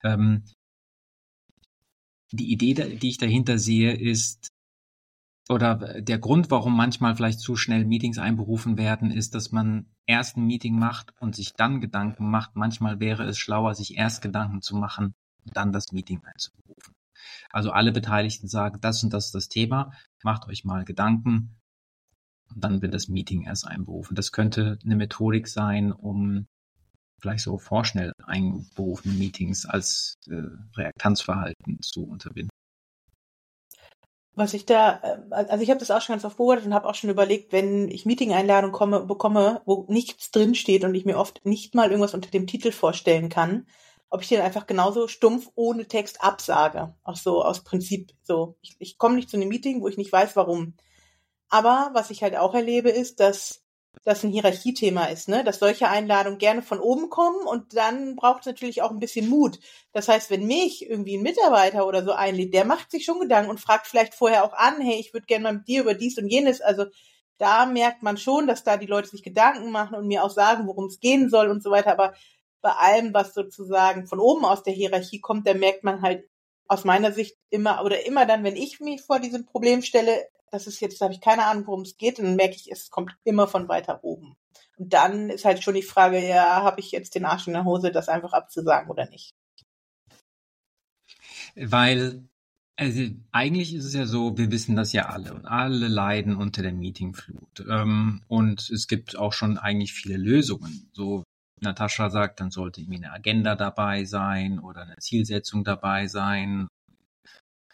Ähm, 0.02 0.44
die 2.32 2.52
Idee, 2.52 2.74
die 2.96 3.08
ich 3.08 3.18
dahinter 3.18 3.58
sehe, 3.58 3.94
ist, 3.94 4.48
oder 5.48 6.00
der 6.00 6.18
Grund, 6.18 6.50
warum 6.50 6.74
manchmal 6.74 7.14
vielleicht 7.14 7.40
zu 7.40 7.54
schnell 7.54 7.84
Meetings 7.84 8.18
einberufen 8.18 8.78
werden, 8.78 9.10
ist, 9.10 9.34
dass 9.34 9.52
man 9.52 9.86
erst 10.06 10.36
ein 10.36 10.46
Meeting 10.46 10.78
macht 10.78 11.12
und 11.20 11.36
sich 11.36 11.52
dann 11.52 11.80
Gedanken 11.80 12.30
macht. 12.30 12.56
Manchmal 12.56 12.98
wäre 12.98 13.24
es 13.24 13.38
schlauer, 13.38 13.74
sich 13.74 13.96
erst 13.96 14.22
Gedanken 14.22 14.62
zu 14.62 14.74
machen, 14.74 15.14
dann 15.44 15.72
das 15.72 15.92
Meeting 15.92 16.22
einzuberufen. 16.24 16.94
Also 17.50 17.70
alle 17.72 17.92
Beteiligten 17.92 18.48
sagen, 18.48 18.80
das 18.80 19.04
und 19.04 19.12
das 19.12 19.26
ist 19.26 19.34
das 19.34 19.48
Thema, 19.48 19.92
macht 20.22 20.48
euch 20.48 20.64
mal 20.64 20.84
Gedanken, 20.84 21.26
und 21.26 21.63
dann 22.54 22.82
wird 22.82 22.94
das 22.94 23.08
Meeting 23.08 23.44
erst 23.44 23.66
einberufen. 23.66 24.14
Das 24.14 24.32
könnte 24.32 24.78
eine 24.84 24.96
Methodik 24.96 25.48
sein, 25.48 25.92
um 25.92 26.46
vielleicht 27.20 27.44
so 27.44 27.58
vorschnell 27.58 28.12
einberufene 28.26 29.14
Meetings 29.14 29.66
als 29.66 30.14
äh, 30.28 30.42
Reaktanzverhalten 30.76 31.80
zu 31.80 32.04
unterbinden. 32.04 32.50
Was 34.36 34.52
ich 34.52 34.66
da, 34.66 35.00
äh, 35.02 35.34
also 35.34 35.62
ich 35.62 35.70
habe 35.70 35.80
das 35.80 35.90
auch 35.90 36.00
schon 36.00 36.14
ganz 36.14 36.24
oft 36.24 36.36
beobachtet 36.36 36.66
und 36.66 36.74
habe 36.74 36.88
auch 36.88 36.94
schon 36.94 37.10
überlegt, 37.10 37.52
wenn 37.52 37.88
ich 37.88 38.04
Meeting-Einladungen 38.04 38.72
komme, 38.72 39.00
bekomme, 39.00 39.62
wo 39.64 39.86
nichts 39.88 40.30
drinsteht 40.32 40.84
und 40.84 40.94
ich 40.94 41.04
mir 41.04 41.18
oft 41.18 41.44
nicht 41.44 41.74
mal 41.74 41.90
irgendwas 41.90 42.14
unter 42.14 42.30
dem 42.30 42.46
Titel 42.46 42.72
vorstellen 42.72 43.28
kann, 43.28 43.66
ob 44.10 44.22
ich 44.22 44.28
den 44.28 44.40
einfach 44.40 44.66
genauso 44.66 45.08
stumpf 45.08 45.50
ohne 45.54 45.86
Text 45.86 46.22
absage. 46.22 46.94
Auch 47.04 47.16
so 47.16 47.42
aus 47.44 47.64
Prinzip 47.64 48.12
so. 48.22 48.56
Ich, 48.60 48.76
ich 48.78 48.98
komme 48.98 49.16
nicht 49.16 49.30
zu 49.30 49.36
einem 49.36 49.48
Meeting, 49.48 49.80
wo 49.80 49.88
ich 49.88 49.96
nicht 49.96 50.12
weiß, 50.12 50.36
warum. 50.36 50.74
Aber 51.54 51.90
was 51.92 52.10
ich 52.10 52.24
halt 52.24 52.34
auch 52.34 52.52
erlebe, 52.52 52.90
ist, 52.90 53.20
dass 53.20 53.62
das 54.02 54.24
ein 54.24 54.32
Hierarchiethema 54.32 55.04
ist, 55.04 55.28
ne? 55.28 55.44
dass 55.44 55.60
solche 55.60 55.88
Einladungen 55.88 56.40
gerne 56.40 56.62
von 56.62 56.80
oben 56.80 57.10
kommen 57.10 57.46
und 57.46 57.76
dann 57.76 58.16
braucht 58.16 58.40
es 58.40 58.46
natürlich 58.46 58.82
auch 58.82 58.90
ein 58.90 58.98
bisschen 58.98 59.28
Mut. 59.30 59.60
Das 59.92 60.08
heißt, 60.08 60.30
wenn 60.30 60.48
mich 60.48 60.90
irgendwie 60.90 61.16
ein 61.16 61.22
Mitarbeiter 61.22 61.86
oder 61.86 62.02
so 62.02 62.10
einlädt, 62.10 62.54
der 62.54 62.64
macht 62.64 62.90
sich 62.90 63.04
schon 63.04 63.20
Gedanken 63.20 63.50
und 63.50 63.60
fragt 63.60 63.86
vielleicht 63.86 64.14
vorher 64.14 64.42
auch 64.42 64.52
an, 64.52 64.80
hey, 64.80 64.98
ich 64.98 65.14
würde 65.14 65.26
gerne 65.26 65.44
mal 65.44 65.54
mit 65.54 65.68
dir 65.68 65.82
über 65.82 65.94
dies 65.94 66.18
und 66.18 66.26
jenes. 66.26 66.60
Also 66.60 66.86
da 67.38 67.66
merkt 67.66 68.02
man 68.02 68.16
schon, 68.16 68.48
dass 68.48 68.64
da 68.64 68.76
die 68.76 68.86
Leute 68.86 69.10
sich 69.10 69.22
Gedanken 69.22 69.70
machen 69.70 69.94
und 69.94 70.08
mir 70.08 70.24
auch 70.24 70.30
sagen, 70.30 70.66
worum 70.66 70.86
es 70.86 70.98
gehen 70.98 71.30
soll 71.30 71.50
und 71.50 71.62
so 71.62 71.70
weiter. 71.70 71.92
Aber 71.92 72.14
bei 72.62 72.72
allem, 72.72 73.14
was 73.14 73.32
sozusagen 73.32 74.08
von 74.08 74.18
oben 74.18 74.44
aus 74.44 74.64
der 74.64 74.72
Hierarchie 74.72 75.20
kommt, 75.20 75.46
da 75.46 75.54
merkt 75.54 75.84
man 75.84 76.02
halt 76.02 76.24
aus 76.68 76.84
meiner 76.84 77.12
Sicht 77.12 77.36
immer 77.50 77.84
oder 77.84 78.06
immer 78.06 78.26
dann, 78.26 78.44
wenn 78.44 78.56
ich 78.56 78.80
mich 78.80 79.02
vor 79.02 79.20
diesem 79.20 79.44
Problem 79.44 79.82
stelle, 79.82 80.26
das 80.50 80.66
ist 80.66 80.80
jetzt, 80.80 81.00
da 81.00 81.06
habe 81.06 81.14
ich 81.14 81.20
keine 81.20 81.44
Ahnung, 81.46 81.66
worum 81.66 81.82
es 81.82 81.96
geht, 81.96 82.18
dann 82.18 82.36
merke 82.36 82.54
ich, 82.54 82.70
es 82.70 82.90
kommt 82.90 83.16
immer 83.24 83.46
von 83.48 83.68
weiter 83.68 84.02
oben. 84.04 84.36
Und 84.76 84.92
dann 84.92 85.30
ist 85.30 85.44
halt 85.44 85.62
schon 85.62 85.74
die 85.74 85.82
Frage, 85.82 86.26
ja, 86.26 86.62
habe 86.62 86.80
ich 86.80 86.90
jetzt 86.92 87.14
den 87.14 87.24
Arsch 87.24 87.46
in 87.46 87.52
der 87.52 87.64
Hose, 87.64 87.92
das 87.92 88.08
einfach 88.08 88.32
abzusagen 88.32 88.90
oder 88.90 89.08
nicht? 89.08 89.34
Weil, 91.56 92.24
also 92.76 93.02
eigentlich 93.30 93.74
ist 93.74 93.84
es 93.84 93.94
ja 93.94 94.06
so, 94.06 94.36
wir 94.36 94.50
wissen 94.50 94.74
das 94.74 94.92
ja 94.92 95.06
alle 95.06 95.34
und 95.34 95.46
alle 95.46 95.88
leiden 95.88 96.36
unter 96.36 96.62
der 96.62 96.72
Meetingflut. 96.72 97.64
Ähm, 97.68 98.22
und 98.26 98.70
es 98.70 98.88
gibt 98.88 99.16
auch 99.16 99.32
schon 99.32 99.58
eigentlich 99.58 99.92
viele 99.92 100.16
Lösungen. 100.16 100.90
So 100.92 101.22
Natascha 101.60 102.10
sagt, 102.10 102.40
dann 102.40 102.50
sollte 102.50 102.80
irgendwie 102.80 103.04
eine 103.04 103.12
Agenda 103.12 103.54
dabei 103.54 104.04
sein 104.04 104.58
oder 104.58 104.82
eine 104.82 104.96
Zielsetzung 104.96 105.64
dabei 105.64 106.06
sein 106.06 106.68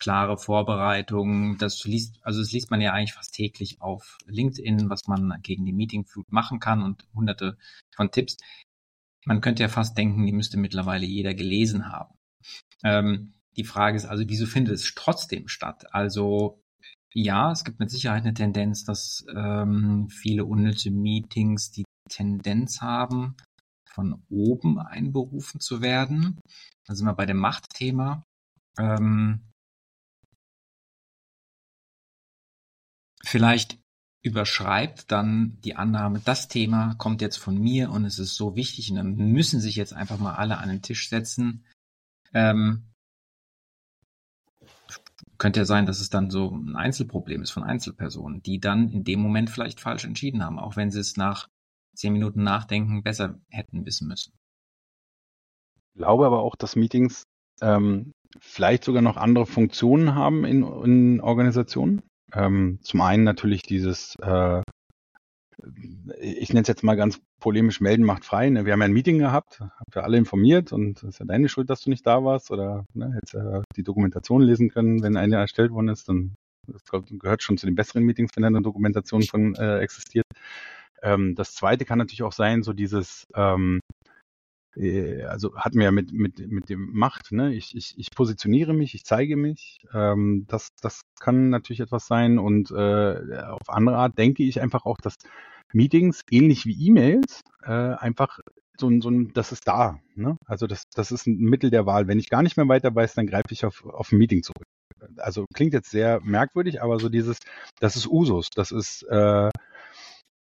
klare 0.01 0.37
Vorbereitung. 0.37 1.59
Das 1.59 1.85
liest, 1.85 2.19
also 2.23 2.41
das 2.41 2.51
liest 2.51 2.73
man 2.73 2.81
ja 2.81 2.93
eigentlich 2.93 3.13
fast 3.13 3.35
täglich 3.35 3.81
auf 3.81 4.19
LinkedIn, 4.27 4.91
was 4.91 5.07
man 5.07 5.39
gegen 5.43 5.65
die 5.65 5.73
Meetingflut 5.73 6.33
machen 6.33 6.59
kann 6.59 6.83
und 6.83 7.07
hunderte 7.15 7.57
von 7.95 8.11
Tipps. 8.11 8.37
Man 9.25 9.41
könnte 9.41 9.63
ja 9.63 9.69
fast 9.69 9.97
denken, 9.97 10.27
die 10.27 10.33
müsste 10.33 10.57
mittlerweile 10.57 11.07
jeder 11.07 11.35
gelesen 11.35 11.93
haben. 11.93 12.15
Ähm, 12.83 13.35
die 13.57 13.65
Frage 13.65 13.97
ist 13.97 14.07
also, 14.07 14.25
wieso 14.27 14.47
findet 14.47 14.75
es 14.75 14.95
trotzdem 14.95 15.47
statt? 15.47 15.95
Also 15.95 16.63
ja, 17.13 17.53
es 17.53 17.65
gibt 17.65 17.79
mit 17.79 17.91
Sicherheit 17.91 18.23
eine 18.23 18.35
Tendenz, 18.35 18.85
dass 18.85 19.27
ähm, 19.37 20.09
viele 20.09 20.47
unnütze 20.47 20.91
Meetings 20.91 21.71
die 21.71 21.85
Tendenz 22.09 22.81
haben, 22.81 23.37
von 24.01 24.23
oben 24.31 24.79
einberufen 24.79 25.61
zu 25.61 25.83
werden. 25.83 26.41
Da 26.87 26.95
sind 26.95 27.05
wir 27.05 27.13
bei 27.13 27.27
dem 27.27 27.37
Machtthema. 27.37 28.25
Ähm, 28.79 29.53
vielleicht 33.23 33.79
überschreibt 34.23 35.13
dann 35.13 35.61
die 35.61 35.77
Annahme, 35.77 36.21
das 36.21 36.49
Thema 36.49 36.95
kommt 36.95 37.21
jetzt 37.21 37.37
von 37.37 37.59
mir 37.59 37.91
und 37.91 38.07
es 38.07 38.19
ist 38.19 38.37
so 38.37 38.57
wichtig 38.57 38.91
und 38.91 38.97
dann 38.97 39.15
müssen 39.17 39.61
sich 39.61 39.77
jetzt 39.77 39.93
einfach 39.93 40.19
mal 40.19 40.35
alle 40.35 40.59
an 40.59 40.71
den 40.71 40.83
Tisch 40.83 41.11
setzen. 41.11 41.67
Ähm, 42.33 42.87
könnte 45.37 45.61
ja 45.61 45.67
sein, 45.67 45.85
dass 45.85 46.01
es 46.01 46.09
dann 46.09 46.31
so 46.31 46.51
ein 46.51 46.75
Einzelproblem 46.75 47.43
ist 47.43 47.51
von 47.51 47.65
Einzelpersonen, 47.65 48.43
die 48.43 48.61
dann 48.61 48.89
in 48.89 49.05
dem 49.05 49.21
Moment 49.21 49.51
vielleicht 49.51 49.81
falsch 49.81 50.05
entschieden 50.05 50.43
haben, 50.43 50.59
auch 50.59 50.77
wenn 50.77 50.91
sie 50.91 51.01
es 51.01 51.19
nach 51.19 51.49
zehn 52.01 52.13
Minuten 52.13 52.43
Nachdenken 52.43 53.03
besser 53.03 53.39
hätten 53.51 53.87
wissen 53.87 54.09
müssen. 54.09 54.33
Ich 55.93 55.99
glaube 55.99 56.27
aber 56.27 56.41
auch, 56.41 56.57
dass 56.57 56.77
Meetings 56.77 57.25
ähm, 57.61 58.13
vielleicht 58.39 58.85
sogar 58.85 59.03
noch 59.03 59.17
andere 59.17 59.47
Funktionen 59.47 60.15
haben 60.15 60.45
in, 60.45 60.63
in 60.63 61.21
Organisationen. 61.21 62.03
Ähm, 62.33 62.79
zum 62.83 63.01
einen 63.01 63.25
natürlich 63.25 63.63
dieses, 63.63 64.17
äh, 64.23 64.63
ich 66.21 66.51
nenne 66.51 66.63
es 66.63 66.69
jetzt 66.69 66.85
mal 66.85 66.97
ganz 66.97 67.21
polemisch, 67.41 67.81
melden 67.81 68.05
macht 68.05 68.25
frei. 68.25 68.49
Ne? 68.49 68.65
Wir 68.65 68.73
haben 68.73 68.81
ja 68.81 68.87
ein 68.87 68.93
Meeting 68.93 69.19
gehabt, 69.19 69.61
habt 69.61 69.97
ihr 69.97 70.05
alle 70.05 70.17
informiert 70.17 70.73
und 70.73 70.99
es 70.99 71.11
ist 71.11 71.19
ja 71.19 71.27
deine 71.27 71.49
Schuld, 71.49 71.69
dass 71.69 71.83
du 71.83 71.91
nicht 71.91 72.07
da 72.07 72.25
warst 72.25 72.51
oder 72.51 72.87
ne, 72.95 73.13
hättest 73.15 73.35
ja 73.35 73.63
die 73.77 73.83
Dokumentation 73.83 74.43
lesen 74.43 74.71
können, 74.71 75.03
wenn 75.03 75.17
eine 75.17 75.37
erstellt 75.37 75.73
worden 75.73 75.89
ist, 75.89 76.09
dann 76.09 76.35
das 76.67 76.83
gehört 77.07 77.43
schon 77.43 77.59
zu 77.59 77.67
den 77.67 77.75
besseren 77.75 78.05
Meetings, 78.05 78.31
wenn 78.37 78.45
eine 78.45 78.63
Dokumentation 78.63 79.23
von 79.23 79.55
äh, 79.57 79.79
existiert. 79.79 80.27
Ähm, 81.03 81.35
das 81.35 81.55
zweite 81.55 81.85
kann 81.85 81.99
natürlich 81.99 82.23
auch 82.23 82.33
sein, 82.33 82.63
so 82.63 82.73
dieses, 82.73 83.27
ähm, 83.35 83.81
äh, 84.77 85.23
also 85.25 85.55
hatten 85.57 85.79
wir 85.79 85.85
ja 85.85 85.93
mit, 85.93 86.13
mit, 86.13 86.39
mit 86.51 86.69
dem 86.69 86.91
Macht, 86.93 87.33
ne? 87.33 87.55
Ich, 87.55 87.75
ich, 87.77 87.95
ich 87.99 88.11
positioniere 88.11 88.75
mich, 88.75 88.95
ich 88.95 89.05
zeige 89.05 89.37
mich. 89.37 89.81
Ähm, 89.93 90.47
das, 90.49 90.69
das 90.81 91.03
kann 91.21 91.51
natürlich 91.51 91.81
etwas 91.81 92.07
sein. 92.07 92.39
Und 92.39 92.71
äh, 92.71 93.39
auf 93.49 93.69
andere 93.69 93.97
Art 93.97 94.19
denke 94.19 94.43
ich 94.43 94.61
einfach 94.61 94.85
auch, 94.87 94.99
dass 94.99 95.17
Meetings, 95.73 96.23
ähnlich 96.31 96.67
wie 96.67 96.87
E-Mails, 96.87 97.43
äh, 97.63 97.71
einfach 97.71 98.41
so 98.79 98.89
ein, 98.89 99.01
so 99.01 99.11
ein, 99.11 99.33
das 99.35 99.53
ist 99.53 99.69
da. 99.69 99.99
Ne? 100.15 100.37
Also 100.47 100.67
das, 100.67 100.85
das 100.95 101.13
ist 101.13 101.27
ein 101.27 101.37
Mittel 101.39 101.71
der 101.71 101.87
Wahl. 101.87 102.09
Wenn 102.09 102.19
ich 102.19 102.31
gar 102.31 102.43
nicht 102.43 102.57
mehr 102.57 102.69
weiter 102.69 102.95
weiß, 102.95 103.15
dann 103.15 103.27
greife 103.27 103.53
ich 103.53 103.65
auf, 103.65 103.85
auf 103.85 104.11
ein 104.13 104.19
Meeting 104.19 104.43
zurück. 104.43 104.65
Also 105.17 105.47
klingt 105.55 105.75
jetzt 105.75 105.91
sehr 105.91 106.21
merkwürdig, 106.23 106.83
aber 106.83 106.99
so 106.99 107.09
dieses, 107.09 107.39
das 107.79 107.97
ist 107.97 108.07
Usus, 108.07 108.49
das 108.55 108.71
ist 108.71 109.03
äh, 109.05 109.51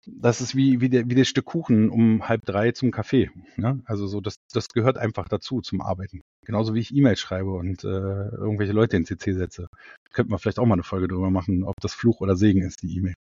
das 0.07 0.41
ist 0.41 0.55
wie, 0.55 0.81
wie, 0.81 0.89
der, 0.89 1.09
wie 1.09 1.15
das 1.15 1.29
Stück 1.29 1.45
Kuchen 1.45 1.91
um 1.91 2.29
halb 2.29 2.45
drei 2.45 2.73
zum 2.73 2.91
Kaffee. 2.91 3.31
Ne? 3.57 3.81
Also 3.85 4.07
so, 4.07 4.21
das, 4.21 4.37
das 4.53 4.69
gehört 4.69 4.99
einfach 4.99 5.29
dazu 5.29 5.61
zum 5.61 5.81
Arbeiten. 5.81 6.23
Genauso 6.45 6.75
wie 6.75 6.81
ich 6.81 6.95
E-Mails 6.95 7.21
schreibe 7.21 7.53
und 7.53 7.85
äh, 7.85 7.89
irgendwelche 7.89 8.73
Leute 8.73 8.97
in 8.97 9.05
CC 9.05 9.33
setze. 9.33 9.69
Könnten 10.13 10.33
wir 10.33 10.39
vielleicht 10.39 10.59
auch 10.59 10.67
mal 10.67 10.75
eine 10.75 10.83
Folge 10.83 11.09
darüber 11.09 11.31
machen, 11.31 11.65
ob 11.65 11.75
das 11.81 11.95
Fluch 11.95 12.21
oder 12.21 12.37
Segen 12.37 12.63
ist, 12.63 12.83
die 12.83 12.97
E-Mail. 12.97 13.15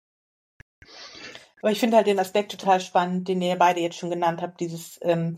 Aber 1.60 1.72
ich 1.72 1.80
finde 1.80 1.96
halt 1.96 2.06
den 2.06 2.20
Aspekt 2.20 2.52
total 2.52 2.80
spannend, 2.80 3.28
den 3.28 3.42
ihr 3.42 3.56
beide 3.56 3.80
jetzt 3.80 3.96
schon 3.96 4.10
genannt 4.10 4.42
habt, 4.42 4.60
dieses, 4.60 4.98
ähm, 5.02 5.36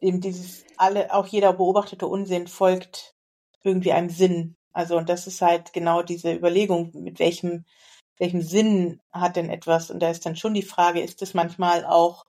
eben 0.00 0.20
dieses, 0.20 0.64
alle, 0.76 1.12
auch 1.12 1.26
jeder 1.26 1.52
beobachtete 1.52 2.06
Unsinn 2.06 2.46
folgt 2.46 3.14
irgendwie 3.62 3.92
einem 3.92 4.08
Sinn. 4.08 4.56
Also, 4.72 4.96
und 4.96 5.08
das 5.08 5.26
ist 5.26 5.42
halt 5.42 5.72
genau 5.72 6.02
diese 6.02 6.32
Überlegung, 6.32 6.90
mit 6.94 7.18
welchem 7.18 7.64
welchen 8.18 8.42
Sinn 8.42 9.00
hat 9.12 9.36
denn 9.36 9.50
etwas? 9.50 9.90
Und 9.90 10.00
da 10.00 10.10
ist 10.10 10.26
dann 10.26 10.36
schon 10.36 10.54
die 10.54 10.62
Frage, 10.62 11.00
ist 11.00 11.22
es 11.22 11.34
manchmal 11.34 11.84
auch 11.84 12.26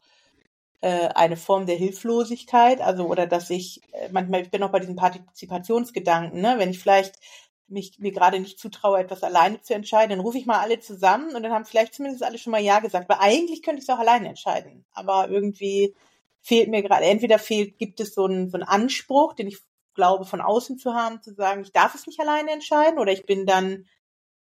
äh, 0.82 1.10
eine 1.10 1.38
Form 1.38 1.66
der 1.66 1.76
Hilflosigkeit? 1.76 2.82
Also, 2.82 3.06
oder 3.08 3.28
dass 3.28 3.50
ich, 3.50 3.82
äh, 3.94 4.10
manchmal, 4.12 4.42
ich 4.42 4.52
bin 4.52 4.64
auch 4.64 4.72
bei 4.72 4.80
diesen 4.80 4.96
Partizipationsgedanken, 4.96 6.42
ne? 6.42 6.56
wenn 6.58 6.72
ich 6.72 6.80
vielleicht 6.80 7.20
mich 7.68 7.98
mir 8.00 8.12
gerade 8.12 8.40
nicht 8.40 8.60
zutraue, 8.60 9.00
etwas 9.00 9.24
alleine 9.24 9.62
zu 9.62 9.74
entscheiden, 9.74 10.12
dann 10.12 10.20
rufe 10.20 10.38
ich 10.38 10.46
mal 10.46 10.60
alle 10.60 10.80
zusammen 10.80 11.36
und 11.36 11.44
dann 11.44 11.52
haben 11.52 11.66
vielleicht 11.66 11.94
zumindest 11.94 12.24
alle 12.24 12.38
schon 12.38 12.52
mal 12.52 12.62
Ja 12.62 12.80
gesagt. 12.80 13.10
Weil 13.10 13.18
eigentlich 13.20 13.64
könnte 13.64 13.80
ich 13.80 13.90
es 13.90 13.94
auch 13.94 14.00
alleine 14.00 14.30
entscheiden. 14.30 14.86
Aber 14.94 15.30
irgendwie 15.30 15.96
fehlt 16.42 16.70
mir 16.70 16.84
gerade, 16.84 17.06
entweder 17.06 17.40
fehlt, 17.40 17.78
gibt 17.78 18.00
es 18.00 18.14
so 18.14 18.26
einen, 18.26 18.50
so 18.50 18.58
einen 18.58 18.68
Anspruch, 18.68 19.34
den 19.34 19.48
ich 19.48 19.60
glaube, 19.96 20.26
von 20.26 20.42
außen 20.42 20.78
zu 20.78 20.94
haben, 20.94 21.22
zu 21.22 21.34
sagen, 21.34 21.62
ich 21.62 21.72
darf 21.72 21.96
es 21.96 22.08
nicht 22.08 22.20
alleine 22.20 22.52
entscheiden, 22.52 23.00
oder 23.00 23.12
ich 23.12 23.26
bin 23.26 23.46
dann 23.46 23.86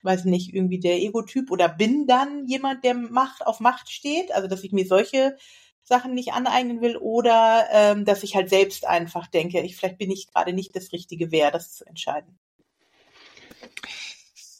weiß 0.02 0.25
nicht, 0.25 0.54
irgendwie 0.54 0.80
der 0.80 1.00
Ego-Typ 1.00 1.50
oder 1.50 1.69
bin 1.69 2.07
dann 2.07 2.47
jemand, 2.47 2.85
der 2.85 2.95
Macht 2.95 3.47
auf 3.47 3.61
Macht 3.61 3.90
steht, 3.90 4.33
also 4.33 4.49
dass 4.49 4.64
ich 4.64 4.73
mir 4.73 4.87
solche 4.87 5.37
Sachen 5.83 6.14
nicht 6.14 6.33
aneignen 6.33 6.80
will 6.80 6.97
oder 6.97 7.64
ähm, 7.73 8.04
dass 8.04 8.23
ich 8.23 8.37
halt 8.37 8.49
selbst 8.49 8.87
einfach 8.87 9.26
denke, 9.26 9.61
ich 9.61 9.76
vielleicht 9.76 9.99
bin 9.99 10.11
ich 10.11 10.33
gerade 10.33 10.52
nicht 10.52 10.75
das 10.76 10.92
richtige 10.92 11.33
Wer, 11.33 11.50
das 11.50 11.75
zu 11.75 11.87
entscheiden. 11.87 12.38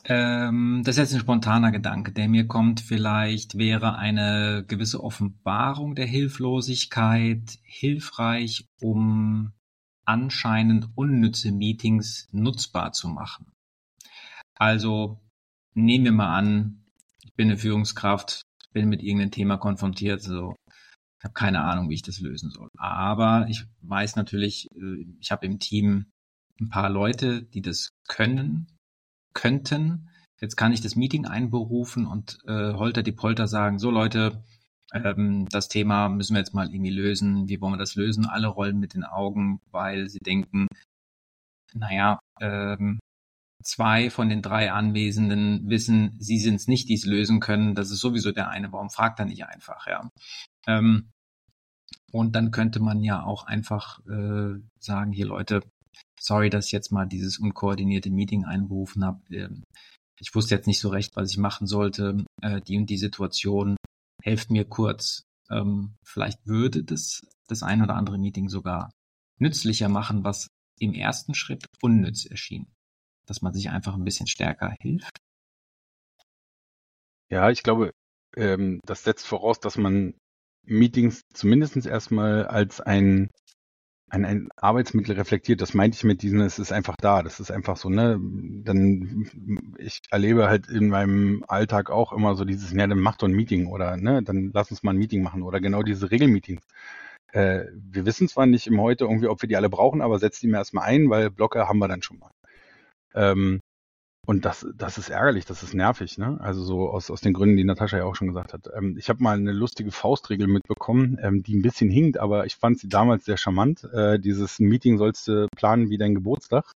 Ähm, 0.05 0.83
das 0.85 0.97
ist 0.97 1.01
jetzt 1.01 1.15
ein 1.15 1.21
spontaner 1.21 1.71
Gedanke, 1.71 2.13
der 2.13 2.29
mir 2.29 2.49
kommt. 2.49 2.81
Vielleicht 2.81 3.59
wäre 3.59 3.97
eine 3.97 4.65
gewisse 4.67 5.05
Offenbarung 5.05 5.95
der 5.95 6.07
Hilflosigkeit 6.07 7.59
hilfreich, 7.63 8.67
um 8.81 9.53
anscheinend 10.05 10.89
unnütze 10.97 11.53
Meetings 11.53 12.29
nutzbar 12.33 12.93
zu 12.93 13.09
machen. 13.09 13.53
Also 14.55 15.21
nehmen 15.81 16.05
wir 16.05 16.13
mal 16.13 16.37
an, 16.37 16.85
ich 17.23 17.35
bin 17.35 17.49
eine 17.49 17.59
Führungskraft, 17.59 18.43
bin 18.73 18.89
mit 18.89 19.03
irgendeinem 19.03 19.31
Thema 19.31 19.57
konfrontiert, 19.57 20.23
so 20.23 20.55
ich 21.21 21.25
habe 21.25 21.35
keine 21.35 21.61
Ahnung, 21.61 21.91
wie 21.91 21.95
ich 21.95 22.03
das 22.03 22.21
lösen 22.21 22.51
soll. 22.51 22.71
Aber 22.79 23.47
ich 23.51 23.67
weiß 23.83 24.17
natürlich, 24.17 24.69
äh, 24.75 25.05
ich 25.21 25.31
habe 25.31 25.45
im 25.45 25.59
Team 25.59 26.07
ein 26.59 26.71
paar 26.71 26.89
Leute, 26.89 27.43
die 27.43 27.61
das 27.61 27.91
können, 28.09 28.69
könnten. 29.35 30.09
Jetzt 30.41 30.57
kann 30.57 30.73
ich 30.73 30.81
das 30.81 30.97
Meeting 30.97 31.27
einberufen 31.27 32.07
und 32.07 32.39
äh, 32.47 32.73
holter 32.73 33.03
die 33.03 33.13
Polter 33.13 33.49
sagen, 33.49 33.79
so 33.79 33.91
Leute, 33.91 34.43
ähm, 34.95 35.47
das 35.51 35.69
Thema 35.69 36.09
müssen 36.09 36.35
wir 36.35 36.41
jetzt 36.41 36.55
mal 36.55 36.73
irgendwie 36.73 36.91
lösen. 36.91 37.51
Wie 37.51 37.61
wollen 37.61 37.75
wir 37.75 37.79
das 37.79 37.97
lösen? 37.97 38.25
Alle 38.25 38.49
rollen 38.49 38.79
mit 38.79 38.95
den 38.95 39.05
Augen, 39.05 39.61
weil 39.71 40.09
sie 40.09 40.21
denken, 40.21 40.69
naja, 41.75 42.19
ähm, 42.41 42.99
zwei 43.63 44.11
von 44.11 44.29
den 44.29 44.43
drei 44.43 44.73
Anwesenden 44.73 45.69
wissen, 45.69 46.17
sie 46.19 46.39
sind 46.39 46.57
es 46.57 46.69
nicht, 46.69 46.89
die 46.89 46.95
es 46.95 47.05
lösen 47.05 47.41
können. 47.41 47.75
Das 47.75 47.91
ist 47.91 48.01
sowieso 48.01 48.33
der 48.33 48.49
eine. 48.49 48.73
Warum 48.73 48.91
fragt 48.91 49.19
er 49.19 49.27
nicht 49.27 49.45
einfach? 49.47 49.87
Ja. 49.87 50.11
Ähm, 50.67 51.11
und 52.13 52.35
dann 52.35 52.51
könnte 52.51 52.81
man 52.81 53.03
ja 53.03 53.23
auch 53.23 53.45
einfach 53.45 54.01
äh, 54.07 54.59
sagen, 54.79 55.13
hier 55.13 55.27
Leute, 55.27 55.63
sorry, 56.19 56.51
dass 56.51 56.67
ich 56.67 56.73
jetzt 56.73 56.91
mal 56.91 57.07
dieses 57.07 57.39
unkoordinierte 57.39 58.11
Meeting 58.11 58.45
einberufen 58.45 59.05
habe. 59.05 59.21
Ähm, 59.31 59.63
ich 60.19 60.35
wusste 60.35 60.55
jetzt 60.55 60.67
nicht 60.67 60.81
so 60.81 60.89
recht, 60.89 61.17
was 61.17 61.31
ich 61.31 61.39
machen 61.39 61.67
sollte. 61.67 62.25
Äh, 62.43 62.61
die 62.63 62.77
und 62.77 62.91
die 62.91 62.99
Situation, 62.99 63.77
helft 64.23 64.51
mir 64.51 64.65
kurz. 64.65 65.23
Ähm, 65.51 65.95
vielleicht 66.05 66.47
würde 66.47 66.85
das 66.85 67.23
das 67.49 67.63
ein 67.63 67.83
oder 67.83 67.97
andere 67.97 68.19
Meeting 68.19 68.49
sogar 68.49 68.91
nützlicher 69.41 69.89
machen, 69.89 70.23
was 70.23 70.47
im 70.79 70.95
ersten 70.95 71.35
Schritt 71.35 71.67
unnütz 71.83 72.25
erschien 72.25 72.67
dass 73.31 73.43
man 73.43 73.53
sich 73.53 73.71
einfach 73.71 73.95
ein 73.95 74.05
bisschen 74.05 74.27
stärker 74.27 74.75
hilft? 74.81 75.19
Ja, 77.31 77.49
ich 77.51 77.63
glaube, 77.63 77.93
ähm, 78.37 78.81
das 78.85 79.05
setzt 79.05 79.27
voraus, 79.27 79.61
dass 79.61 79.79
man 79.79 80.15
Meetings 80.67 81.23
zumindest 81.33 81.87
erstmal 81.87 82.47
als 82.47 82.81
ein, 82.81 83.31
ein, 84.11 84.25
ein 84.25 84.49
Arbeitsmittel 84.57 85.15
reflektiert. 85.15 85.61
Das 85.61 85.75
meinte 85.75 85.97
ich 85.97 86.05
mit 86.05 86.23
diesem, 86.23 86.41
es 86.41 86.59
ist 86.59 86.73
einfach 86.73 86.97
da. 87.01 87.23
Das 87.23 87.39
ist 87.39 87.53
einfach 87.53 87.77
so, 87.77 87.89
ne? 87.89 88.19
Dann, 88.65 89.31
ich 89.79 90.01
erlebe 90.11 90.49
halt 90.49 90.69
in 90.69 90.89
meinem 90.89 91.45
Alltag 91.47 91.91
auch 91.91 92.13
immer 92.13 92.35
so 92.35 92.45
dieses, 92.45 92.73
ja, 92.73 92.87
dann 92.89 92.99
mach 92.99 93.17
doch 93.17 93.29
ein 93.29 93.35
Meeting 93.35 93.69
oder, 93.69 93.97
ne, 93.97 94.23
dann 94.25 94.51
lass 94.53 94.73
uns 94.73 94.83
mal 94.83 94.93
ein 94.93 94.99
Meeting 94.99 95.23
machen 95.23 95.43
oder 95.45 95.61
genau 95.61 95.85
diese 95.85 96.11
Regelmeetings. 96.11 96.63
Äh, 97.33 97.67
wir 97.75 98.07
wissen 98.07 98.29
zwar 98.29 98.47
nicht 98.47 98.67
im 98.67 98.81
Heute 98.81 99.05
irgendwie, 99.05 99.29
ob 99.29 99.43
wir 99.43 99.49
die 99.49 99.57
alle 99.57 99.71
brauchen, 99.71 100.03
aber 100.03 100.19
setzt 100.19 100.43
die 100.43 100.49
mir 100.49 100.59
erstmal 100.59 100.87
ein, 100.87 101.11
weil 101.11 101.31
Blocker 101.31 101.69
haben 101.69 101.79
wir 101.79 101.89
dann 101.89 102.03
schon 102.03 102.19
mal. 102.19 102.31
Ähm, 103.15 103.61
und 104.27 104.45
das, 104.45 104.67
das 104.77 104.99
ist 104.99 105.09
ärgerlich, 105.11 105.47
das 105.47 105.63
ist 105.63 105.75
nervig, 105.75 106.19
ne? 106.19 106.39
Also 106.41 106.63
so 106.63 106.91
aus, 106.91 107.11
aus 107.11 107.21
den 107.21 107.33
Gründen, 107.33 107.57
die 107.57 107.65
Natascha 107.65 107.97
ja 107.99 108.05
auch 108.05 108.15
schon 108.15 108.29
gesagt 108.29 108.53
hat. 108.53 108.69
Ähm, 108.77 108.97
ich 108.99 109.09
habe 109.09 109.23
mal 109.23 109.37
eine 109.37 109.53
lustige 109.53 109.91
Faustregel 109.91 110.47
mitbekommen, 110.47 111.19
ähm, 111.23 111.43
die 111.43 111.57
ein 111.57 111.63
bisschen 111.63 111.91
hinkt, 111.91 112.19
aber 112.19 112.47
ich 112.47 112.57
fand 112.57 112.79
sie 112.79 112.89
damals 112.89 113.25
sehr 113.25 113.39
charmant. 113.39 113.85
Äh, 113.93 114.19
dieses 114.21 114.59
Meeting 114.61 114.99
sollst 114.99 115.27
du 115.29 115.49
planen 115.57 115.91
wie 115.91 115.99
dein 115.99 116.15
Geburtstag. 116.15 116.71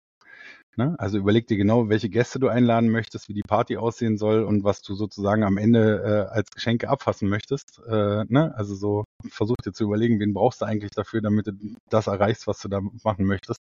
Ne? 0.77 0.97
Also 0.99 1.19
überleg 1.19 1.47
dir 1.47 1.57
genau, 1.57 1.89
welche 1.89 2.09
Gäste 2.09 2.41
du 2.41 2.49
einladen 2.49 2.91
möchtest, 2.91 3.29
wie 3.29 3.35
die 3.35 3.43
Party 3.43 3.77
aussehen 3.77 4.17
soll 4.19 4.43
und 4.43 4.65
was 4.65 4.83
du 4.83 4.95
sozusagen 4.95 5.45
am 5.45 5.57
Ende 5.57 6.29
äh, 6.33 6.35
als 6.35 6.51
Geschenke 6.51 6.89
abfassen 6.89 7.29
möchtest. 7.29 7.81
Äh, 7.87 8.25
ne? 8.29 8.53
Also 8.57 8.75
so 8.75 9.05
versuch 9.29 9.57
dir 9.65 9.73
zu 9.73 9.85
überlegen, 9.85 10.19
wen 10.19 10.35
brauchst 10.35 10.61
du 10.61 10.65
eigentlich 10.65 10.91
dafür, 10.91 11.21
damit 11.21 11.47
du 11.47 11.53
das 11.91 12.09
erreichst, 12.09 12.47
was 12.49 12.61
du 12.61 12.69
da 12.69 12.81
machen 13.05 13.27
möchtest. 13.27 13.61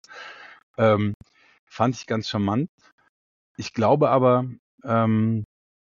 Ähm, 0.78 1.14
fand 1.70 1.96
ich 1.96 2.08
ganz 2.08 2.28
charmant. 2.28 2.70
Ich 3.58 3.74
glaube 3.74 4.10
aber, 4.10 4.46
ähm, 4.84 5.44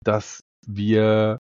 dass 0.04 0.40
wir 0.66 1.38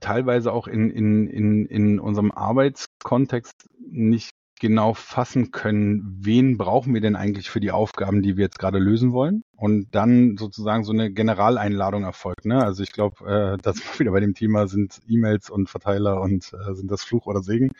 teilweise 0.00 0.52
auch 0.52 0.66
in, 0.66 0.90
in, 0.90 1.26
in, 1.28 1.66
in 1.66 2.00
unserem 2.00 2.32
Arbeitskontext 2.32 3.68
nicht 3.90 4.30
genau 4.60 4.92
fassen 4.92 5.50
können, 5.50 6.18
wen 6.20 6.58
brauchen 6.58 6.92
wir 6.92 7.00
denn 7.00 7.16
eigentlich 7.16 7.48
für 7.50 7.60
die 7.60 7.70
Aufgaben, 7.70 8.22
die 8.22 8.36
wir 8.36 8.44
jetzt 8.44 8.58
gerade 8.58 8.78
lösen 8.78 9.12
wollen. 9.12 9.42
Und 9.56 9.94
dann 9.94 10.36
sozusagen 10.36 10.84
so 10.84 10.92
eine 10.92 11.10
Generaleinladung 11.10 12.04
erfolgt. 12.04 12.44
Ne? 12.44 12.62
Also 12.62 12.82
ich 12.82 12.92
glaube, 12.92 13.56
äh, 13.56 13.62
das 13.62 13.76
wieder 13.98 14.12
bei 14.12 14.20
dem 14.20 14.34
Thema 14.34 14.68
sind 14.68 15.00
E-Mails 15.08 15.50
und 15.50 15.70
Verteiler 15.70 16.20
und 16.20 16.52
äh, 16.52 16.74
sind 16.74 16.90
das 16.90 17.02
Fluch 17.02 17.26
oder 17.26 17.42
Segen. 17.42 17.70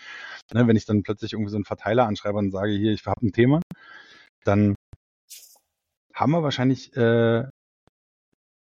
Ne? 0.54 0.66
Wenn 0.66 0.76
ich 0.76 0.86
dann 0.86 1.02
plötzlich 1.02 1.34
irgendwie 1.34 1.50
so 1.50 1.56
einen 1.56 1.66
Verteiler 1.66 2.06
anschreibe 2.06 2.38
und 2.38 2.50
sage, 2.50 2.72
hier, 2.72 2.92
ich 2.92 3.06
habe 3.06 3.26
ein 3.26 3.32
Thema, 3.32 3.60
dann 4.44 4.74
haben 6.20 6.32
wir 6.32 6.42
wahrscheinlich 6.42 6.94
äh, 6.96 7.44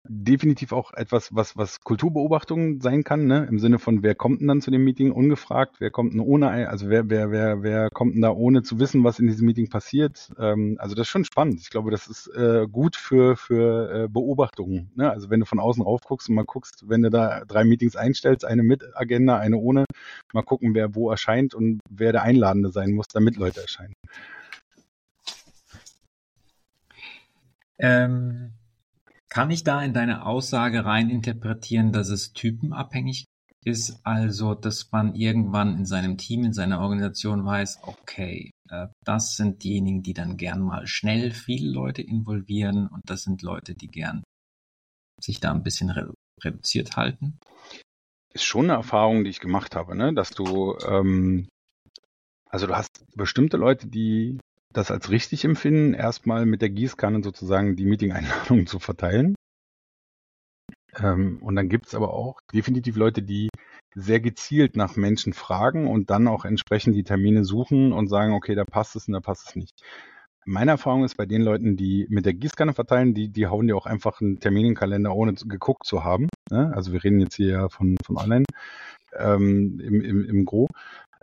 definitiv 0.10 0.72
auch 0.72 0.94
etwas, 0.94 1.36
was, 1.36 1.58
was 1.58 1.82
Kulturbeobachtung 1.82 2.82
sein 2.82 3.04
kann, 3.04 3.28
ne? 3.28 3.46
Im 3.50 3.60
Sinne 3.60 3.80
von, 3.80 4.04
wer 4.04 4.16
kommt 4.16 4.42
denn 4.42 4.48
dann 4.48 4.62
zu 4.62 4.72
dem 4.72 4.84
Meeting 4.84 5.12
ungefragt, 5.12 5.78
wer 5.80 5.92
kommt 5.92 6.14
denn 6.14 6.22
ohne, 6.22 6.70
also 6.70 6.90
wer, 6.90 7.10
wer, 7.10 7.32
wer, 7.32 7.64
wer 7.64 7.90
kommt 7.90 8.16
denn 8.16 8.22
da 8.22 8.32
ohne 8.32 8.64
zu 8.64 8.80
wissen, 8.80 9.04
was 9.04 9.20
in 9.20 9.28
diesem 9.28 9.46
Meeting 9.46 9.70
passiert? 9.70 10.32
Ähm, 10.40 10.78
also 10.80 10.96
das 10.96 11.08
ist 11.08 11.12
schon 11.12 11.26
spannend. 11.26 11.60
Ich 11.62 11.70
glaube, 11.70 11.92
das 11.92 12.08
ist 12.08 12.28
äh, 12.28 12.68
gut 12.72 12.96
für, 12.96 13.36
für 13.36 14.06
äh, 14.06 14.08
Beobachtungen. 14.08 14.92
Ne? 14.96 15.10
Also 15.12 15.30
wenn 15.30 15.40
du 15.40 15.46
von 15.46 15.60
außen 15.60 15.84
rauf 15.84 16.02
guckst 16.02 16.30
und 16.30 16.36
mal 16.36 16.46
guckst, 16.46 16.86
wenn 16.88 17.02
du 17.02 17.10
da 17.10 17.44
drei 17.46 17.64
Meetings 17.64 17.96
einstellst, 17.96 18.46
eine 18.46 18.64
mit 18.64 18.84
Agenda, 18.96 19.38
eine 19.38 19.58
ohne, 19.58 19.86
mal 20.34 20.44
gucken, 20.44 20.74
wer 20.74 20.96
wo 20.96 21.10
erscheint 21.10 21.54
und 21.54 21.80
wer 21.90 22.12
der 22.12 22.24
Einladende 22.24 22.72
sein 22.72 22.92
muss, 22.92 23.08
damit 23.08 23.36
Leute 23.36 23.62
erscheinen. 23.62 23.94
Ähm, 27.80 28.54
kann 29.30 29.52
ich 29.52 29.64
da 29.64 29.82
in 29.82 29.94
deine 29.94 30.26
Aussage 30.26 30.86
rein 30.86 31.10
interpretieren, 31.10 31.92
dass 31.92 32.10
es 32.10 32.34
typenabhängig 32.34 33.26
ist, 33.66 34.00
also 34.04 34.56
dass 34.56 34.92
man 34.92 35.14
irgendwann 35.16 35.78
in 35.78 35.86
seinem 35.86 36.18
Team, 36.18 36.46
in 36.46 36.54
seiner 36.54 36.80
Organisation 36.80 37.46
weiß, 37.46 37.80
okay, 37.84 38.52
äh, 38.70 38.88
das 39.04 39.36
sind 39.36 39.64
diejenigen, 39.64 40.04
die 40.04 40.14
dann 40.14 40.38
gern 40.38 40.62
mal 40.62 40.88
schnell 40.88 41.32
viele 41.32 41.70
Leute 41.70 42.02
involvieren 42.02 42.88
und 42.88 43.02
das 43.10 43.24
sind 43.24 43.42
Leute, 43.42 43.76
die 43.76 43.88
gern 43.88 44.24
sich 45.22 45.40
da 45.40 45.52
ein 45.52 45.64
bisschen 45.64 45.90
re 45.90 46.14
reduziert 46.44 46.96
halten? 46.96 47.40
Ist 48.32 48.44
schon 48.44 48.66
eine 48.66 48.74
Erfahrung, 48.74 49.24
die 49.24 49.32
ich 49.32 49.40
gemacht 49.40 49.76
habe, 49.76 49.96
ne? 49.96 50.14
dass 50.14 50.30
du, 50.30 50.78
ähm, 50.88 51.48
also 52.50 52.68
du 52.68 52.76
hast 52.76 53.04
bestimmte 53.16 53.58
Leute, 53.58 53.88
die 53.88 54.40
das 54.78 54.92
als 54.92 55.10
richtig 55.10 55.44
empfinden, 55.44 55.94
erstmal 55.94 56.46
mit 56.46 56.62
der 56.62 56.70
Gießkanne 56.70 57.24
sozusagen 57.24 57.76
die 57.76 57.86
Meeting-Einladungen 57.86 58.68
zu 58.68 58.80
verteilen. 58.80 59.36
Ähm, 61.00 61.40
und 61.42 61.56
dann 61.56 61.68
gibt 61.68 61.88
es 61.88 61.96
aber 61.96 62.14
auch 62.14 62.40
definitiv 62.54 62.96
Leute, 62.96 63.24
die 63.24 63.50
sehr 63.96 64.20
gezielt 64.20 64.76
nach 64.76 64.96
Menschen 64.96 65.34
fragen 65.34 65.88
und 65.88 66.12
dann 66.12 66.28
auch 66.28 66.46
entsprechend 66.46 66.96
die 66.96 67.04
Termine 67.04 67.44
suchen 67.44 67.92
und 67.92 68.08
sagen, 68.08 68.34
okay, 68.34 68.54
da 68.54 68.64
passt 68.64 68.96
es 68.96 69.08
und 69.08 69.14
da 69.14 69.20
passt 69.20 69.50
es 69.50 69.56
nicht. 69.56 69.82
Meine 70.46 70.72
Erfahrung 70.72 71.04
ist 71.04 71.18
bei 71.18 71.26
den 71.26 71.42
Leuten, 71.42 71.76
die 71.76 72.06
mit 72.10 72.26
der 72.26 72.34
Gießkanne 72.34 72.74
verteilen, 72.74 73.14
die, 73.14 73.30
die 73.30 73.48
hauen 73.48 73.68
dir 73.68 73.76
auch 73.76 73.86
einfach 73.86 74.22
einen 74.22 74.40
Terminkalender, 74.40 75.14
ohne 75.14 75.34
geguckt 75.34 75.86
zu 75.86 76.04
haben. 76.04 76.30
Ne? 76.52 76.72
Also 76.74 76.94
wir 76.94 77.04
reden 77.04 77.20
jetzt 77.20 77.36
hier 77.36 77.48
ja 77.48 77.70
von, 77.70 77.98
von 78.06 78.18
online 78.18 78.46
ähm, 79.18 79.80
im, 79.80 80.02
im, 80.02 80.26
im 80.26 80.46
Gro 80.46 80.68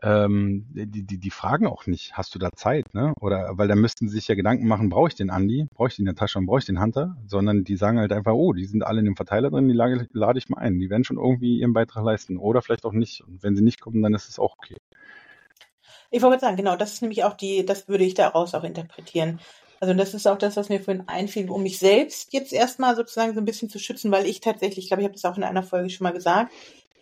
ähm, 0.02 0.66
die, 0.70 1.04
die, 1.04 1.18
die 1.18 1.30
fragen 1.30 1.66
auch 1.66 1.86
nicht, 1.86 2.16
hast 2.16 2.34
du 2.34 2.38
da 2.38 2.50
Zeit, 2.52 2.94
ne? 2.94 3.14
Oder 3.20 3.56
weil 3.56 3.68
da 3.68 3.74
müssten 3.74 4.08
sie 4.08 4.16
sich 4.16 4.28
ja 4.28 4.34
Gedanken 4.34 4.66
machen, 4.66 4.88
brauche 4.88 5.08
ich 5.08 5.14
den 5.14 5.30
Andi, 5.30 5.66
brauche 5.74 5.88
ich 5.88 5.96
den 5.96 6.14
Tasche 6.14 6.38
und 6.38 6.46
brauche 6.46 6.58
ich 6.58 6.66
den 6.66 6.80
Hunter, 6.80 7.16
sondern 7.26 7.64
die 7.64 7.76
sagen 7.76 7.98
halt 7.98 8.12
einfach, 8.12 8.32
oh, 8.32 8.52
die 8.52 8.66
sind 8.66 8.82
alle 8.82 9.00
in 9.00 9.06
dem 9.06 9.16
Verteiler 9.16 9.50
drin, 9.50 9.68
die 9.68 9.74
lade, 9.74 10.08
lade 10.12 10.38
ich 10.38 10.48
mal 10.48 10.58
ein. 10.58 10.78
Die 10.78 10.90
werden 10.90 11.04
schon 11.04 11.18
irgendwie 11.18 11.58
ihren 11.58 11.72
Beitrag 11.72 12.04
leisten. 12.04 12.36
Oder 12.36 12.62
vielleicht 12.62 12.84
auch 12.84 12.92
nicht. 12.92 13.22
Und 13.22 13.42
wenn 13.42 13.56
sie 13.56 13.62
nicht 13.62 13.80
kommen, 13.80 14.02
dann 14.02 14.14
ist 14.14 14.28
es 14.28 14.38
auch 14.38 14.56
okay. 14.58 14.76
Ich 16.10 16.22
wollte 16.22 16.40
sagen, 16.40 16.56
genau, 16.56 16.76
das 16.76 16.92
ist 16.92 17.02
nämlich 17.02 17.24
auch 17.24 17.34
die, 17.34 17.64
das 17.64 17.88
würde 17.88 18.04
ich 18.04 18.14
daraus 18.14 18.54
auch 18.54 18.64
interpretieren. 18.64 19.40
Also 19.80 19.92
das 19.94 20.14
ist 20.14 20.26
auch 20.26 20.38
das, 20.38 20.56
was 20.56 20.68
mir 20.68 20.80
vorhin 20.80 21.08
einfiel, 21.08 21.50
um 21.50 21.62
mich 21.62 21.78
selbst 21.78 22.32
jetzt 22.32 22.52
erstmal 22.52 22.96
sozusagen 22.96 23.34
so 23.34 23.40
ein 23.40 23.44
bisschen 23.44 23.68
zu 23.68 23.78
schützen, 23.78 24.10
weil 24.10 24.24
ich 24.26 24.40
tatsächlich, 24.40 24.84
ich 24.84 24.88
glaube, 24.88 25.02
ich 25.02 25.06
habe 25.06 25.14
das 25.14 25.24
auch 25.24 25.36
in 25.36 25.44
einer 25.44 25.62
Folge 25.62 25.90
schon 25.90 26.04
mal 26.04 26.12
gesagt, 26.12 26.52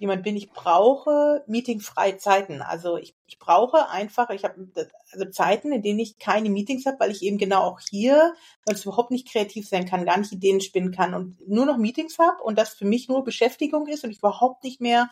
jemand 0.03 0.23
bin, 0.23 0.37
ich 0.37 0.51
brauche 0.51 1.43
meetingfreie 1.47 2.19
Zeiten. 2.19 2.61
Also 2.61 2.99
ich, 2.99 3.15
ich 3.27 3.39
brauche 3.39 3.89
einfach, 3.89 4.31
ich 4.31 4.45
habe 4.45 4.69
also 5.13 5.25
Zeiten, 5.31 5.73
in 5.73 5.81
denen 5.81 6.01
ich 6.01 6.19
keine 6.19 6.51
Meetings 6.51 6.85
habe, 6.85 7.01
weil 7.01 7.11
ich 7.11 7.23
eben 7.23 7.39
genau 7.39 7.63
auch 7.63 7.81
hier, 7.89 8.35
es 8.67 8.85
überhaupt 8.85 9.11
nicht 9.11 9.31
kreativ 9.31 9.69
sein 9.69 9.87
kann, 9.87 10.05
gar 10.05 10.19
nicht 10.19 10.33
Ideen 10.33 10.61
spinnen 10.61 10.93
kann 10.93 11.15
und 11.15 11.37
nur 11.49 11.65
noch 11.65 11.79
Meetings 11.79 12.19
habe 12.19 12.43
und 12.43 12.59
das 12.59 12.75
für 12.75 12.85
mich 12.85 13.09
nur 13.09 13.25
Beschäftigung 13.25 13.87
ist 13.87 14.05
und 14.05 14.11
ich 14.11 14.19
überhaupt 14.19 14.65
nicht 14.65 14.81
mehr 14.81 15.09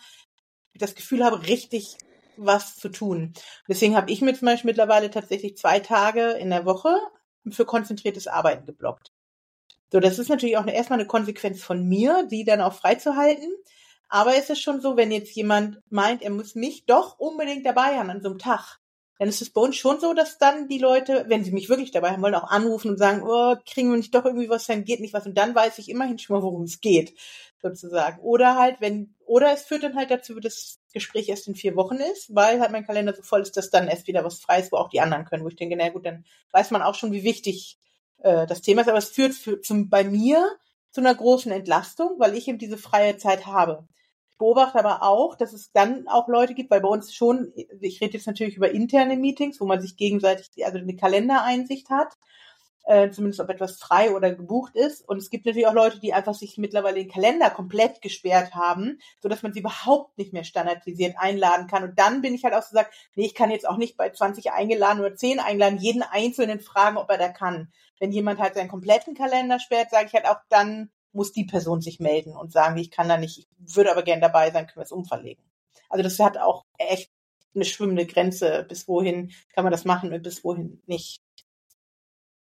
das 0.75 0.95
Gefühl 0.95 1.25
habe, 1.25 1.47
richtig 1.47 1.97
was 2.37 2.77
zu 2.77 2.89
tun. 2.89 3.33
Deswegen 3.69 3.97
habe 3.97 4.11
ich 4.11 4.21
mir 4.21 4.35
zum 4.35 4.47
Beispiel 4.47 4.71
mittlerweile 4.71 5.11
tatsächlich 5.11 5.57
zwei 5.57 5.81
Tage 5.81 6.33
in 6.33 6.51
der 6.51 6.67
Woche 6.67 6.95
für 7.51 7.65
konzentriertes 7.65 8.27
Arbeiten 8.27 8.67
geblockt. 8.67 9.13
So, 9.93 10.01
das 10.01 10.19
ist 10.19 10.29
natürlich 10.29 10.57
auch 10.57 10.67
erstmal 10.67 10.99
eine 10.99 11.09
Konsequenz 11.09 11.63
von 11.63 11.87
mir, 11.87 12.27
die 12.31 12.45
dann 12.45 12.61
auch 12.61 12.73
freizuhalten. 12.73 13.53
Aber 14.11 14.37
es 14.37 14.51
ist 14.51 14.61
schon 14.61 14.81
so, 14.81 14.97
wenn 14.97 15.13
jetzt 15.13 15.35
jemand 15.37 15.81
meint, 15.89 16.23
er 16.23 16.31
muss 16.31 16.57
mich 16.57 16.85
doch 16.85 17.19
unbedingt 17.19 17.65
dabei 17.65 17.97
haben 17.97 18.11
an 18.11 18.21
so 18.21 18.29
einem 18.29 18.39
Tag, 18.39 18.81
dann 19.21 19.29
ist 19.29 19.41
es 19.41 19.51
bei 19.51 19.61
uns 19.61 19.77
schon 19.77 20.01
so, 20.01 20.15
dass 20.15 20.39
dann 20.39 20.67
die 20.67 20.79
Leute, 20.79 21.27
wenn 21.29 21.45
sie 21.45 21.53
mich 21.53 21.69
wirklich 21.69 21.91
dabei 21.93 22.11
haben 22.11 22.23
wollen, 22.23 22.35
auch 22.35 22.51
anrufen 22.51 22.91
und 22.91 22.97
sagen, 22.97 23.23
oh, 23.23 23.55
kriegen 23.67 23.91
wir 23.91 23.99
nicht 23.99 24.15
doch 24.15 24.25
irgendwie 24.25 24.49
was, 24.49 24.67
dann 24.67 24.85
geht 24.85 25.01
nicht 25.01 25.15
was. 25.15 25.27
Und 25.27 25.37
dann 25.37 25.55
weiß 25.55 25.79
ich 25.79 25.91
immerhin 25.91 26.19
schon 26.19 26.37
mal, 26.37 26.43
worum 26.43 26.63
es 26.63 26.81
geht, 26.81 27.15
sozusagen. 27.63 28.19
Oder 28.21 28.57
halt, 28.57 28.81
wenn, 28.81 29.15
oder 29.27 29.53
es 29.53 29.63
führt 29.63 29.85
dann 29.85 29.95
halt 29.95 30.11
dazu, 30.11 30.41
dass 30.41 30.55
das 30.55 30.79
Gespräch 30.95 31.29
erst 31.29 31.47
in 31.47 31.55
vier 31.55 31.77
Wochen 31.77 31.97
ist, 31.97 32.35
weil 32.35 32.61
halt 32.61 32.73
mein 32.73 32.87
Kalender 32.87 33.15
so 33.15 33.23
voll 33.23 33.43
ist, 33.43 33.57
dass 33.57 33.71
dann 33.71 33.89
erst 33.89 34.09
wieder 34.09 34.25
was 34.25 34.41
frei 34.41 34.59
ist, 34.59 34.73
wo 34.73 34.79
auch 34.79 34.89
die 34.89 35.03
anderen 35.03 35.27
können, 35.27 35.45
wo 35.45 35.49
ich 35.49 35.57
denke, 35.57 35.77
na 35.77 35.91
gut, 35.91 36.07
dann 36.07 36.25
weiß 36.53 36.71
man 36.73 36.83
auch 36.83 36.95
schon, 36.95 37.13
wie 37.13 37.23
wichtig 37.23 37.79
äh, 38.23 38.47
das 38.47 38.63
Thema 38.63 38.81
ist. 38.81 38.89
Aber 38.89 38.99
es 38.99 39.11
führt 39.11 39.35
für, 39.35 39.61
zum, 39.61 39.91
bei 39.91 40.03
mir 40.03 40.51
zu 40.93 41.03
einer 41.03 41.15
großen 41.15 41.53
Entlastung, 41.53 42.15
weil 42.19 42.35
ich 42.35 42.49
eben 42.49 42.59
diese 42.59 42.79
freie 42.79 43.19
Zeit 43.19 43.47
habe 43.47 43.87
beobachte 44.41 44.79
aber 44.79 45.03
auch, 45.03 45.37
dass 45.37 45.53
es 45.53 45.71
dann 45.71 46.09
auch 46.09 46.27
Leute 46.27 46.55
gibt, 46.55 46.71
weil 46.71 46.81
bei 46.81 46.89
uns 46.89 47.15
schon, 47.15 47.53
ich 47.55 48.01
rede 48.01 48.15
jetzt 48.15 48.27
natürlich 48.27 48.57
über 48.57 48.71
interne 48.71 49.17
Meetings, 49.17 49.61
wo 49.61 49.67
man 49.67 49.83
sich 49.83 49.99
gegenseitig, 49.99 50.49
also 50.65 50.79
eine 50.79 50.97
Kalendereinsicht 50.97 51.91
hat, 51.91 52.17
äh, 52.85 53.11
zumindest 53.11 53.41
ob 53.41 53.51
etwas 53.51 53.79
frei 53.79 54.17
oder 54.17 54.35
gebucht 54.35 54.75
ist. 54.77 55.07
Und 55.07 55.19
es 55.19 55.29
gibt 55.29 55.45
natürlich 55.45 55.67
auch 55.67 55.75
Leute, 55.75 56.01
die 56.01 56.15
einfach 56.15 56.35
sich 56.35 56.57
mittlerweile 56.57 56.97
den 56.97 57.11
Kalender 57.11 57.51
komplett 57.51 58.01
gesperrt 58.01 58.55
haben, 58.55 58.99
so 59.23 59.29
dass 59.29 59.43
man 59.43 59.53
sie 59.53 59.61
überhaupt 59.61 60.17
nicht 60.17 60.33
mehr 60.33 60.45
standardisiert 60.45 61.17
einladen 61.19 61.67
kann. 61.67 61.85
Und 61.85 61.99
dann 61.99 62.23
bin 62.23 62.35
ich 62.35 62.43
halt 62.43 62.55
auch 62.55 62.63
so 62.63 62.71
gesagt, 62.71 62.95
nee, 63.17 63.27
ich 63.27 63.35
kann 63.35 63.51
jetzt 63.51 63.69
auch 63.69 63.77
nicht 63.77 63.99
bei 63.99 64.09
20 64.09 64.53
eingeladen 64.53 65.01
oder 65.01 65.15
10 65.15 65.39
einladen, 65.39 65.79
jeden 65.79 66.03
einzelnen 66.03 66.61
fragen, 66.61 66.97
ob 66.97 67.11
er 67.11 67.19
da 67.19 67.29
kann. 67.29 67.71
Wenn 67.99 68.11
jemand 68.11 68.41
halt 68.41 68.55
seinen 68.55 68.71
kompletten 68.71 69.15
Kalender 69.15 69.61
sperrt, 69.61 69.91
sage 69.91 70.07
ich 70.07 70.15
halt 70.15 70.27
auch 70.27 70.41
dann, 70.49 70.91
muss 71.13 71.33
die 71.33 71.45
Person 71.45 71.81
sich 71.81 72.01
melden 72.01 72.37
und 72.37 72.53
sagen, 72.53 72.77
ich 72.79 72.91
kann 72.91 73.09
da 73.09 73.17
nicht, 73.17 73.39
ich 73.39 73.77
würde 73.77 73.91
aber 73.91 74.03
gern 74.03 74.21
dabei 74.21 74.51
sein, 74.51 74.67
können 74.67 74.77
wir 74.77 74.85
es 74.85 74.93
umverlegen. 74.93 75.43
Also 75.89 76.03
das 76.03 76.19
hat 76.19 76.39
auch 76.39 76.65
echt 76.79 77.11
eine 77.55 77.65
schwimmende 77.65 78.07
Grenze, 78.07 78.65
bis 78.69 78.87
wohin 78.87 79.33
kann 79.55 79.65
man 79.65 79.73
das 79.73 79.85
machen 79.85 80.13
und 80.13 80.23
bis 80.23 80.45
wohin 80.45 80.81
nicht. 80.87 81.21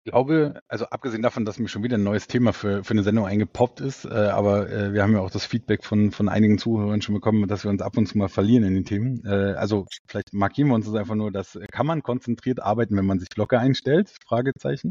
Ich 0.04 0.12
glaube, 0.12 0.60
also 0.67 0.86
abgesehen 0.86 1.21
davon, 1.21 1.45
dass 1.45 1.60
mir 1.60 1.67
schon 1.67 1.84
wieder 1.84 1.95
ein 1.95 2.04
neues 2.04 2.26
Thema 2.28 2.54
für, 2.54 2.84
für 2.84 2.91
eine 2.91 3.04
Sendung 3.04 3.28
eingepoppt 3.28 3.82
ist, 3.82 4.06
äh, 4.06 4.10
aber 4.10 4.67
äh, 4.67 4.93
wir 4.93 5.04
haben 5.04 5.13
ja 5.13 5.19
auch 5.19 5.30
das 5.30 5.45
Feedback 5.45 5.84
von, 5.84 6.12
von 6.12 6.28
einigen 6.28 6.58
Zuhörern 6.58 7.04
schon 7.04 7.13
bekommen, 7.13 7.47
dass 7.47 7.63
wir 7.63 7.69
uns 7.69 7.84
ab 7.84 7.97
und 7.97 8.08
zu 8.08 8.17
mal 8.17 8.28
verlieren 8.28 8.63
in 8.63 8.74
den 8.74 8.86
Themen. 8.86 9.24
Äh, 9.26 9.54
also 9.54 9.86
vielleicht 10.08 10.34
markieren 10.34 10.69
wir 10.69 10.76
uns 10.76 10.88
das 10.88 10.95
einfach 10.95 11.13
nur, 11.13 11.32
dass 11.32 11.60
kann 11.71 11.86
man 11.86 12.02
konzentriert 12.02 12.63
arbeiten, 12.63 12.97
wenn 12.97 13.06
man 13.06 13.19
sich 13.19 13.30
locker 13.36 13.60
einstellt? 13.60 14.12
Fragezeichen. 14.26 14.89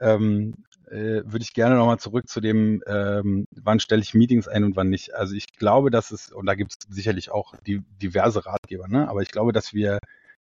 Ähm, 0.00 0.54
äh, 0.90 1.22
würde 1.24 1.42
ich 1.42 1.52
gerne 1.52 1.76
nochmal 1.76 1.98
zurück 1.98 2.28
zu 2.28 2.40
dem, 2.40 2.82
ähm, 2.86 3.46
wann 3.50 3.80
stelle 3.80 4.02
ich 4.02 4.14
Meetings 4.14 4.48
ein 4.48 4.64
und 4.64 4.76
wann 4.76 4.88
nicht. 4.88 5.14
Also 5.14 5.34
ich 5.34 5.46
glaube, 5.56 5.90
dass 5.90 6.10
es, 6.10 6.32
und 6.32 6.46
da 6.46 6.54
gibt 6.54 6.72
es 6.72 6.94
sicherlich 6.94 7.30
auch 7.30 7.54
die, 7.66 7.82
diverse 8.02 8.46
Ratgeber, 8.46 8.88
ne? 8.88 9.08
aber 9.08 9.22
ich 9.22 9.30
glaube, 9.30 9.52
dass 9.52 9.74
wir 9.74 9.98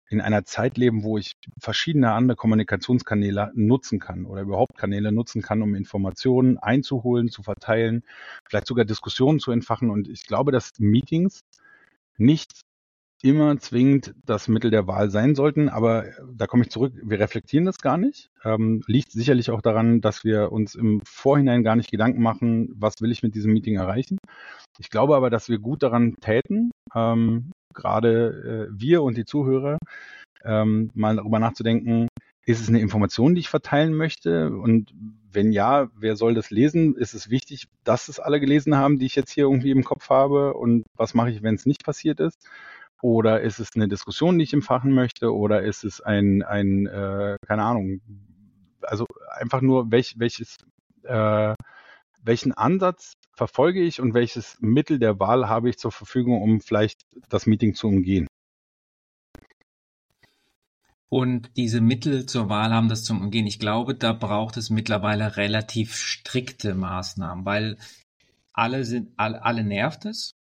in 0.08 0.20
einer 0.20 0.44
Zeit 0.44 0.76
leben, 0.76 1.04
wo 1.04 1.16
ich 1.16 1.36
verschiedene 1.58 2.12
andere 2.12 2.36
Kommunikationskanäle 2.36 3.50
nutzen 3.54 3.98
kann 3.98 4.26
oder 4.26 4.42
überhaupt 4.42 4.76
Kanäle 4.76 5.10
nutzen 5.10 5.40
kann, 5.40 5.62
um 5.62 5.74
Informationen 5.74 6.58
einzuholen, 6.58 7.30
zu 7.30 7.42
verteilen, 7.42 8.02
vielleicht 8.48 8.66
sogar 8.66 8.84
Diskussionen 8.84 9.40
zu 9.40 9.52
entfachen. 9.52 9.90
Und 9.90 10.08
ich 10.08 10.26
glaube, 10.26 10.52
dass 10.52 10.72
Meetings 10.78 11.40
nicht 12.18 12.52
immer 13.22 13.56
zwingend 13.58 14.14
das 14.26 14.48
Mittel 14.48 14.70
der 14.70 14.86
Wahl 14.86 15.10
sein 15.10 15.34
sollten, 15.34 15.68
aber 15.68 16.06
da 16.34 16.46
komme 16.46 16.64
ich 16.64 16.70
zurück, 16.70 16.92
wir 17.02 17.20
reflektieren 17.20 17.64
das 17.64 17.78
gar 17.78 17.96
nicht. 17.96 18.30
Ähm, 18.44 18.82
liegt 18.86 19.12
sicherlich 19.12 19.50
auch 19.50 19.62
daran, 19.62 20.00
dass 20.00 20.24
wir 20.24 20.50
uns 20.50 20.74
im 20.74 21.00
Vorhinein 21.04 21.62
gar 21.62 21.76
nicht 21.76 21.90
Gedanken 21.90 22.20
machen, 22.20 22.68
was 22.74 23.00
will 23.00 23.12
ich 23.12 23.22
mit 23.22 23.34
diesem 23.34 23.52
Meeting 23.52 23.76
erreichen. 23.76 24.18
Ich 24.78 24.90
glaube 24.90 25.14
aber, 25.16 25.30
dass 25.30 25.48
wir 25.48 25.58
gut 25.58 25.84
daran 25.84 26.16
täten, 26.20 26.72
ähm, 26.94 27.52
gerade 27.72 28.68
äh, 28.70 28.74
wir 28.76 29.02
und 29.02 29.16
die 29.16 29.24
Zuhörer, 29.24 29.78
ähm, 30.44 30.90
mal 30.94 31.16
darüber 31.16 31.38
nachzudenken, 31.38 32.08
ist 32.44 32.60
es 32.60 32.68
eine 32.68 32.80
Information, 32.80 33.34
die 33.34 33.40
ich 33.40 33.48
verteilen 33.48 33.94
möchte? 33.94 34.50
Und 34.50 34.92
wenn 35.30 35.52
ja, 35.52 35.88
wer 35.94 36.16
soll 36.16 36.34
das 36.34 36.50
lesen? 36.50 36.96
Ist 36.96 37.14
es 37.14 37.30
wichtig, 37.30 37.68
dass 37.84 38.08
es 38.08 38.18
alle 38.18 38.40
gelesen 38.40 38.76
haben, 38.76 38.98
die 38.98 39.06
ich 39.06 39.14
jetzt 39.14 39.30
hier 39.30 39.44
irgendwie 39.44 39.70
im 39.70 39.84
Kopf 39.84 40.10
habe? 40.10 40.54
Und 40.54 40.82
was 40.96 41.14
mache 41.14 41.30
ich, 41.30 41.42
wenn 41.42 41.54
es 41.54 41.66
nicht 41.66 41.84
passiert 41.84 42.18
ist? 42.18 42.48
Oder 43.02 43.40
ist 43.40 43.58
es 43.58 43.74
eine 43.74 43.88
Diskussion, 43.88 44.38
die 44.38 44.44
ich 44.44 44.52
empfachen 44.52 44.92
möchte? 44.92 45.34
Oder 45.34 45.62
ist 45.62 45.82
es 45.82 46.00
ein, 46.00 46.42
ein 46.42 46.86
äh, 46.86 47.36
keine 47.44 47.64
Ahnung, 47.64 48.00
also 48.80 49.06
einfach 49.28 49.60
nur, 49.60 49.90
welch, 49.90 50.14
welches, 50.18 50.58
äh, 51.02 51.54
welchen 52.22 52.52
Ansatz 52.52 53.14
verfolge 53.34 53.82
ich 53.82 54.00
und 54.00 54.14
welches 54.14 54.56
Mittel 54.60 55.00
der 55.00 55.18
Wahl 55.18 55.48
habe 55.48 55.68
ich 55.68 55.78
zur 55.78 55.90
Verfügung, 55.90 56.40
um 56.42 56.60
vielleicht 56.60 57.02
das 57.28 57.46
Meeting 57.46 57.74
zu 57.74 57.88
umgehen? 57.88 58.28
Und 61.08 61.50
diese 61.56 61.80
Mittel 61.80 62.26
zur 62.26 62.48
Wahl 62.48 62.70
haben 62.72 62.88
das 62.88 63.02
zum 63.02 63.20
Umgehen. 63.20 63.48
Ich 63.48 63.58
glaube, 63.58 63.96
da 63.96 64.12
braucht 64.12 64.56
es 64.56 64.70
mittlerweile 64.70 65.36
relativ 65.36 65.96
strikte 65.96 66.76
Maßnahmen, 66.76 67.44
weil 67.44 67.78
alle 68.52 68.84
sind, 68.84 69.10
alle, 69.16 69.44
alle 69.44 69.64
nervt 69.64 70.04
es 70.04 70.36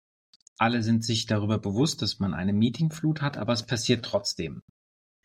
alle 0.57 0.81
sind 0.83 1.03
sich 1.03 1.25
darüber 1.25 1.57
bewusst, 1.57 2.01
dass 2.01 2.19
man 2.19 2.33
eine 2.33 2.53
Meetingflut 2.53 3.21
hat, 3.21 3.37
aber 3.37 3.53
es 3.53 3.65
passiert 3.65 4.03
trotzdem. 4.03 4.61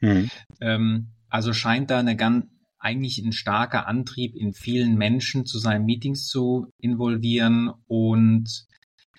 Mhm. 0.00 0.30
Ähm, 0.60 1.12
also 1.28 1.52
scheint 1.52 1.90
da 1.90 1.98
eine 1.98 2.16
ganz, 2.16 2.46
eigentlich 2.78 3.18
ein 3.18 3.32
starker 3.32 3.86
Antrieb 3.86 4.34
in 4.34 4.52
vielen 4.52 4.96
Menschen 4.96 5.46
zu 5.46 5.58
seinen 5.58 5.84
Meetings 5.84 6.26
zu 6.26 6.68
involvieren 6.78 7.70
und 7.86 8.66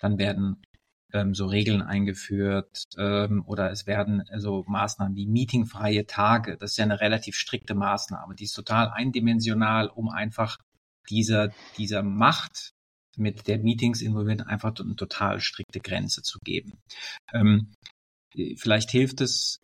dann 0.02 0.18
werden 0.18 0.62
ähm, 1.14 1.34
so 1.34 1.46
Regeln 1.46 1.82
eingeführt 1.82 2.84
ähm, 2.98 3.44
oder 3.46 3.72
es 3.72 3.88
werden 3.88 4.24
so 4.36 4.66
Maßnahmen 4.68 5.16
wie 5.16 5.28
meetingfreie 5.28 6.06
Tage. 6.06 6.58
Das 6.58 6.72
ist 6.72 6.78
ja 6.78 6.84
eine 6.84 7.00
relativ 7.00 7.36
strikte 7.36 7.74
Maßnahme, 7.74 8.36
die 8.36 8.44
ist 8.44 8.54
total 8.54 8.90
eindimensional, 8.90 9.88
um 9.88 10.10
einfach 10.10 10.58
dieser, 11.10 11.52
dieser 11.78 12.04
Macht 12.04 12.74
mit 13.18 13.48
der 13.48 13.60
Meetings 13.60 14.02
involviert, 14.02 14.48
einfach 14.48 14.74
eine 14.80 14.96
total 14.96 15.40
strikte 15.40 15.80
Grenze 15.80 16.22
zu 16.22 16.40
geben. 16.44 16.74
Ähm, 17.34 17.74
vielleicht 18.58 18.92
hilft 18.92 19.22
es, 19.22 19.60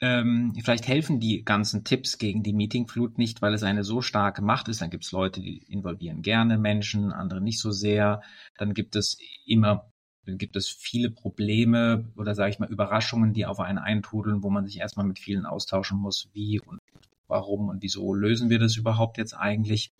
ähm, 0.00 0.54
vielleicht 0.62 0.88
helfen 0.88 1.20
die 1.20 1.44
ganzen 1.44 1.84
Tipps 1.84 2.18
gegen 2.18 2.42
die 2.42 2.52
Meetingflut 2.52 3.18
nicht, 3.18 3.40
weil 3.42 3.54
es 3.54 3.62
eine 3.62 3.84
so 3.84 4.02
starke 4.02 4.42
Macht 4.42 4.68
ist. 4.68 4.80
Dann 4.80 4.90
gibt 4.90 5.04
es 5.04 5.12
Leute, 5.12 5.40
die 5.40 5.58
involvieren 5.68 6.22
gerne 6.22 6.58
Menschen, 6.58 7.12
andere 7.12 7.40
nicht 7.40 7.60
so 7.60 7.70
sehr. 7.70 8.22
Dann 8.58 8.74
gibt 8.74 8.96
es 8.96 9.18
immer 9.46 9.90
dann 10.26 10.38
gibt 10.38 10.56
es 10.56 10.68
viele 10.68 11.10
Probleme 11.10 12.12
oder 12.16 12.34
sage 12.34 12.50
ich 12.50 12.58
mal 12.58 12.68
Überraschungen, 12.68 13.32
die 13.32 13.46
auf 13.46 13.60
einen 13.60 13.78
eintrudeln, 13.78 14.42
wo 14.42 14.50
man 14.50 14.66
sich 14.66 14.78
erstmal 14.78 15.06
mit 15.06 15.20
vielen 15.20 15.46
austauschen 15.46 15.98
muss, 15.98 16.28
wie 16.32 16.60
und 16.60 16.80
warum 17.28 17.68
und 17.68 17.82
wieso 17.82 18.12
lösen 18.12 18.50
wir 18.50 18.58
das 18.58 18.76
überhaupt 18.76 19.18
jetzt 19.18 19.34
eigentlich. 19.34 19.92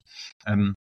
Ähm, 0.45 0.75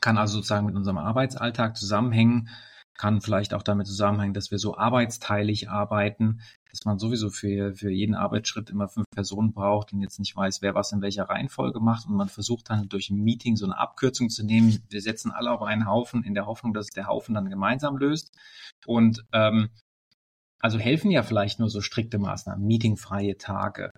kann 0.00 0.18
also 0.18 0.36
sozusagen 0.36 0.66
mit 0.66 0.76
unserem 0.76 0.98
Arbeitsalltag 0.98 1.76
zusammenhängen, 1.76 2.48
kann 2.96 3.22
vielleicht 3.22 3.54
auch 3.54 3.62
damit 3.62 3.86
zusammenhängen, 3.86 4.34
dass 4.34 4.50
wir 4.50 4.58
so 4.58 4.76
arbeitsteilig 4.76 5.70
arbeiten, 5.70 6.42
dass 6.70 6.84
man 6.84 6.98
sowieso 6.98 7.30
für, 7.30 7.74
für 7.74 7.90
jeden 7.90 8.14
Arbeitsschritt 8.14 8.68
immer 8.70 8.88
fünf 8.88 9.06
Personen 9.10 9.52
braucht 9.52 9.92
und 9.92 10.02
jetzt 10.02 10.18
nicht 10.18 10.36
weiß, 10.36 10.60
wer 10.60 10.74
was 10.74 10.92
in 10.92 11.00
welcher 11.00 11.24
Reihenfolge 11.24 11.80
macht 11.80 12.06
und 12.06 12.14
man 12.14 12.28
versucht 12.28 12.68
dann 12.68 12.88
durch 12.88 13.10
ein 13.10 13.22
Meeting 13.22 13.56
so 13.56 13.64
eine 13.64 13.78
Abkürzung 13.78 14.28
zu 14.28 14.44
nehmen. 14.44 14.84
Wir 14.90 15.00
setzen 15.00 15.30
alle 15.30 15.50
auf 15.50 15.62
einen 15.62 15.86
Haufen 15.86 16.24
in 16.24 16.34
der 16.34 16.46
Hoffnung, 16.46 16.74
dass 16.74 16.88
der 16.88 17.06
Haufen 17.06 17.34
dann 17.34 17.48
gemeinsam 17.48 17.96
löst 17.96 18.36
und 18.86 19.24
ähm, 19.32 19.70
also 20.60 20.78
helfen 20.78 21.10
ja 21.10 21.22
vielleicht 21.22 21.58
nur 21.58 21.70
so 21.70 21.80
strikte 21.80 22.18
Maßnahmen, 22.18 22.66
meetingfreie 22.66 23.38
Tage, 23.38 23.90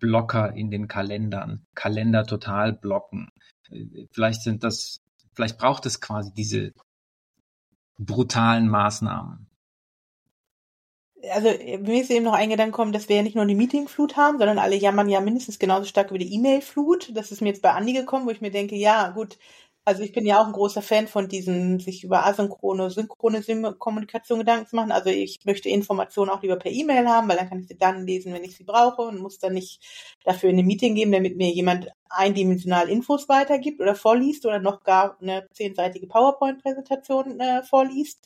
Blocker 0.00 0.52
in 0.52 0.70
den 0.70 0.86
Kalendern, 0.86 1.64
Kalender 1.74 2.26
total 2.26 2.74
blocken. 2.74 3.30
Vielleicht 4.12 4.42
sind 4.42 4.64
das 4.64 5.00
Vielleicht 5.34 5.58
braucht 5.58 5.86
es 5.86 6.00
quasi 6.00 6.32
diese 6.32 6.72
brutalen 7.98 8.68
Maßnahmen. 8.68 9.46
Also 11.32 11.48
mir 11.48 12.02
ist 12.02 12.10
eben 12.10 12.24
noch 12.24 12.34
ein 12.34 12.50
Gedanke 12.50 12.72
gekommen, 12.72 12.92
dass 12.92 13.08
wir 13.08 13.16
ja 13.16 13.22
nicht 13.22 13.34
nur 13.34 13.46
die 13.46 13.54
Meetingflut 13.54 14.16
haben, 14.16 14.38
sondern 14.38 14.58
alle 14.58 14.76
jammern 14.76 15.08
ja 15.08 15.20
mindestens 15.20 15.58
genauso 15.58 15.86
stark 15.86 16.10
über 16.10 16.18
die 16.18 16.34
E-Mail-Flut. 16.34 17.16
Das 17.16 17.32
ist 17.32 17.40
mir 17.40 17.48
jetzt 17.48 17.62
bei 17.62 17.72
Andi 17.72 17.94
gekommen, 17.94 18.26
wo 18.26 18.30
ich 18.30 18.42
mir 18.42 18.50
denke, 18.50 18.76
ja 18.76 19.08
gut, 19.08 19.38
also 19.86 20.02
ich 20.02 20.12
bin 20.12 20.24
ja 20.24 20.40
auch 20.40 20.46
ein 20.46 20.52
großer 20.52 20.80
Fan 20.80 21.08
von 21.08 21.28
diesen, 21.28 21.78
sich 21.78 22.04
über 22.04 22.24
asynchrone, 22.24 22.90
synchrone 22.90 23.42
Kommunikation 23.78 24.38
Gedanken 24.38 24.66
zu 24.66 24.76
machen. 24.76 24.92
Also 24.92 25.10
ich 25.10 25.40
möchte 25.44 25.68
Informationen 25.68 26.30
auch 26.30 26.42
lieber 26.42 26.56
per 26.56 26.72
E-Mail 26.72 27.06
haben, 27.06 27.28
weil 27.28 27.36
dann 27.36 27.50
kann 27.50 27.60
ich 27.60 27.68
sie 27.68 27.76
dann 27.76 28.06
lesen, 28.06 28.32
wenn 28.32 28.44
ich 28.44 28.56
sie 28.56 28.64
brauche 28.64 29.02
und 29.02 29.20
muss 29.20 29.38
dann 29.38 29.52
nicht 29.52 29.80
dafür 30.24 30.48
in 30.48 30.58
ein 30.58 30.66
Meeting 30.66 30.94
geben, 30.94 31.12
damit 31.12 31.36
mir 31.36 31.50
jemand 31.50 31.88
eindimensional 32.08 32.88
Infos 32.88 33.28
weitergibt 33.28 33.80
oder 33.80 33.94
vorliest 33.94 34.46
oder 34.46 34.58
noch 34.58 34.84
gar 34.84 35.18
eine 35.20 35.48
zehnseitige 35.52 36.06
PowerPoint-Präsentation 36.06 37.38
äh, 37.40 37.62
vorliest. 37.62 38.20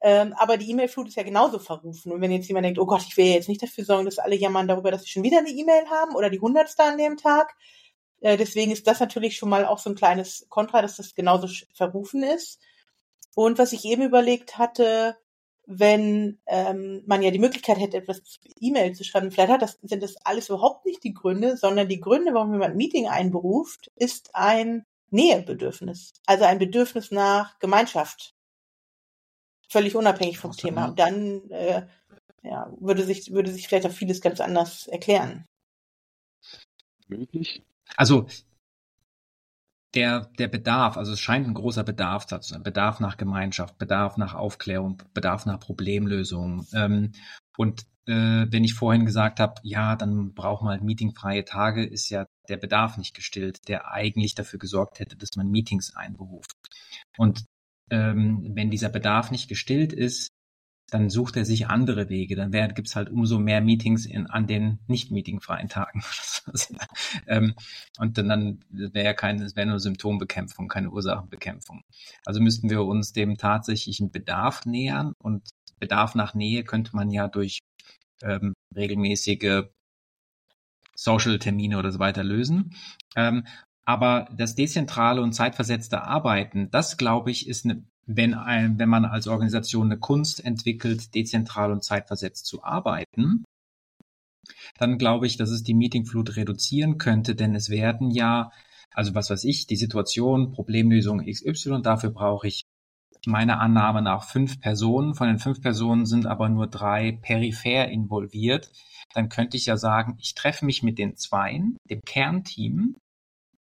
Ähm, 0.00 0.34
aber 0.36 0.56
die 0.56 0.68
E-Mail-Flut 0.68 1.06
ist 1.06 1.16
ja 1.16 1.22
genauso 1.22 1.60
verrufen. 1.60 2.10
Und 2.10 2.20
wenn 2.20 2.32
jetzt 2.32 2.48
jemand 2.48 2.64
denkt, 2.66 2.80
oh 2.80 2.86
Gott, 2.86 3.04
ich 3.08 3.16
will 3.16 3.26
jetzt 3.26 3.48
nicht 3.48 3.62
dafür 3.62 3.84
sorgen, 3.84 4.04
dass 4.04 4.18
alle 4.18 4.34
jammern 4.34 4.66
darüber, 4.66 4.90
dass 4.90 5.02
sie 5.02 5.10
schon 5.10 5.22
wieder 5.22 5.38
eine 5.38 5.50
E-Mail 5.50 5.84
haben 5.88 6.16
oder 6.16 6.28
die 6.28 6.40
hundertste 6.40 6.82
an 6.82 6.98
dem 6.98 7.16
Tag, 7.16 7.54
äh, 8.22 8.36
deswegen 8.36 8.70
ist 8.70 8.86
das 8.86 9.00
natürlich 9.00 9.36
schon 9.36 9.48
mal 9.48 9.66
auch 9.66 9.78
so 9.78 9.90
ein 9.90 9.96
kleines 9.96 10.46
Kontra, 10.48 10.80
dass 10.80 10.96
das 10.96 11.14
genauso 11.14 11.48
verrufen 11.74 12.22
ist. 12.22 12.60
Und 13.34 13.58
was 13.58 13.72
ich 13.72 13.84
eben 13.84 14.02
überlegt 14.02 14.58
hatte, 14.58 15.16
wenn 15.66 16.40
ähm, 16.46 17.02
man 17.06 17.22
ja 17.22 17.30
die 17.30 17.38
Möglichkeit 17.38 17.78
hätte, 17.78 17.96
etwas 17.96 18.40
E-Mail 18.60 18.94
zu 18.94 19.04
schreiben, 19.04 19.30
vielleicht 19.30 19.52
hat 19.52 19.62
das, 19.62 19.78
sind 19.82 20.02
das 20.02 20.16
alles 20.24 20.48
überhaupt 20.48 20.86
nicht 20.86 21.02
die 21.02 21.14
Gründe, 21.14 21.56
sondern 21.56 21.88
die 21.88 22.00
Gründe, 22.00 22.32
warum 22.32 22.52
jemand 22.52 22.72
ein 22.72 22.76
Meeting 22.76 23.08
einberuft, 23.08 23.90
ist 23.96 24.30
ein 24.34 24.86
Nähebedürfnis. 25.10 26.12
Also 26.26 26.44
ein 26.44 26.58
Bedürfnis 26.58 27.10
nach 27.10 27.58
Gemeinschaft. 27.58 28.34
Völlig 29.68 29.96
unabhängig 29.96 30.38
vom 30.38 30.52
Thema. 30.52 30.86
Und 30.86 30.98
dann 30.98 31.50
äh, 31.50 31.86
ja, 32.42 32.72
würde 32.78 33.04
sich, 33.04 33.32
würde 33.32 33.50
sich 33.50 33.66
vielleicht 33.66 33.86
auch 33.86 33.92
vieles 33.92 34.20
ganz 34.20 34.40
anders 34.40 34.86
erklären. 34.86 35.46
Möglich. 37.08 37.62
Also 37.96 38.26
der, 39.94 40.30
der 40.38 40.48
Bedarf, 40.48 40.96
also 40.96 41.12
es 41.12 41.20
scheint 41.20 41.46
ein 41.46 41.54
großer 41.54 41.84
Bedarf 41.84 42.26
da 42.26 42.40
zu 42.40 42.54
sein. 42.54 42.62
Bedarf 42.62 43.00
nach 43.00 43.16
Gemeinschaft, 43.16 43.78
Bedarf 43.78 44.16
nach 44.16 44.34
Aufklärung, 44.34 45.02
Bedarf 45.12 45.44
nach 45.44 45.60
Problemlösung. 45.60 46.66
Ähm, 46.72 47.12
und 47.56 47.82
äh, 48.06 48.46
wenn 48.48 48.64
ich 48.64 48.74
vorhin 48.74 49.04
gesagt 49.04 49.38
habe, 49.38 49.60
ja, 49.62 49.96
dann 49.96 50.34
braucht 50.34 50.62
man 50.62 50.72
halt 50.72 50.82
meetingfreie 50.82 51.44
Tage, 51.44 51.84
ist 51.84 52.08
ja 52.08 52.26
der 52.48 52.56
Bedarf 52.56 52.96
nicht 52.96 53.14
gestillt, 53.14 53.68
der 53.68 53.90
eigentlich 53.90 54.34
dafür 54.34 54.58
gesorgt 54.58 54.98
hätte, 54.98 55.16
dass 55.16 55.36
man 55.36 55.50
Meetings 55.50 55.94
einberuft. 55.94 56.56
Und 57.18 57.44
ähm, 57.90 58.52
wenn 58.54 58.70
dieser 58.70 58.88
Bedarf 58.88 59.30
nicht 59.30 59.48
gestillt 59.48 59.92
ist, 59.92 60.30
dann 60.92 61.08
sucht 61.08 61.38
er 61.38 61.46
sich 61.46 61.68
andere 61.68 62.10
Wege. 62.10 62.36
Dann 62.36 62.52
gibt 62.74 62.86
es 62.86 62.96
halt 62.96 63.08
umso 63.08 63.38
mehr 63.38 63.62
Meetings 63.62 64.04
in, 64.04 64.26
an 64.26 64.46
den 64.46 64.78
nicht 64.86 65.10
meetingfreien 65.10 65.68
Tagen. 65.70 66.02
ähm, 67.26 67.54
und 67.98 68.18
dann, 68.18 68.28
dann 68.28 68.60
wäre 68.68 69.06
ja 69.06 69.14
keine, 69.14 69.42
es 69.42 69.56
wäre 69.56 69.66
nur 69.66 69.80
Symptombekämpfung, 69.80 70.68
keine 70.68 70.90
Ursachenbekämpfung. 70.90 71.82
Also 72.26 72.42
müssten 72.42 72.68
wir 72.68 72.84
uns 72.84 73.14
dem 73.14 73.38
tatsächlichen 73.38 74.10
Bedarf 74.10 74.66
nähern 74.66 75.14
und 75.18 75.48
Bedarf 75.80 76.14
nach 76.14 76.34
Nähe 76.34 76.62
könnte 76.62 76.94
man 76.94 77.10
ja 77.10 77.26
durch 77.26 77.60
ähm, 78.22 78.52
regelmäßige 78.76 79.62
Social-Termine 80.94 81.78
oder 81.78 81.90
so 81.90 82.00
weiter 82.00 82.22
lösen. 82.22 82.76
Ähm, 83.16 83.46
aber 83.86 84.28
das 84.36 84.54
dezentrale 84.54 85.22
und 85.22 85.32
zeitversetzte 85.32 86.02
Arbeiten, 86.02 86.70
das 86.70 86.98
glaube 86.98 87.30
ich, 87.30 87.48
ist 87.48 87.64
eine 87.64 87.82
wenn, 88.06 88.34
ein, 88.34 88.78
wenn 88.78 88.88
man 88.88 89.04
als 89.04 89.28
Organisation 89.28 89.86
eine 89.86 89.98
Kunst 89.98 90.44
entwickelt, 90.44 91.14
dezentral 91.14 91.72
und 91.72 91.84
zeitversetzt 91.84 92.46
zu 92.46 92.64
arbeiten, 92.64 93.44
dann 94.78 94.98
glaube 94.98 95.26
ich, 95.26 95.36
dass 95.36 95.50
es 95.50 95.62
die 95.62 95.74
Meetingflut 95.74 96.36
reduzieren 96.36 96.98
könnte, 96.98 97.34
denn 97.34 97.54
es 97.54 97.70
werden 97.70 98.10
ja, 98.10 98.50
also 98.92 99.14
was 99.14 99.30
weiß 99.30 99.44
ich, 99.44 99.66
die 99.66 99.76
Situation, 99.76 100.52
Problemlösung 100.52 101.24
XY, 101.24 101.82
dafür 101.82 102.10
brauche 102.10 102.48
ich 102.48 102.62
meiner 103.26 103.60
Annahme 103.60 104.02
nach 104.02 104.24
fünf 104.24 104.60
Personen. 104.60 105.14
Von 105.14 105.28
den 105.28 105.38
fünf 105.38 105.60
Personen 105.60 106.06
sind 106.06 106.26
aber 106.26 106.48
nur 106.48 106.66
drei 106.66 107.12
peripher 107.22 107.88
involviert. 107.88 108.72
Dann 109.14 109.28
könnte 109.28 109.56
ich 109.56 109.66
ja 109.66 109.76
sagen, 109.76 110.16
ich 110.20 110.34
treffe 110.34 110.64
mich 110.64 110.82
mit 110.82 110.98
den 110.98 111.16
Zweien, 111.16 111.76
dem 111.88 112.00
Kernteam, 112.04 112.96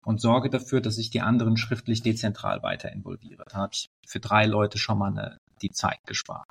und 0.03 0.19
sorge 0.19 0.49
dafür, 0.49 0.81
dass 0.81 0.97
ich 0.97 1.09
die 1.09 1.21
anderen 1.21 1.57
schriftlich 1.57 2.01
dezentral 2.01 2.63
weiter 2.63 2.91
involviere. 2.91 3.45
Da 3.49 3.57
habe 3.57 3.73
ich 3.73 3.89
für 4.05 4.19
drei 4.19 4.45
Leute 4.45 4.77
schon 4.77 4.97
mal 4.97 5.11
eine, 5.11 5.37
die 5.61 5.71
Zeit 5.71 5.99
gespart. 6.05 6.47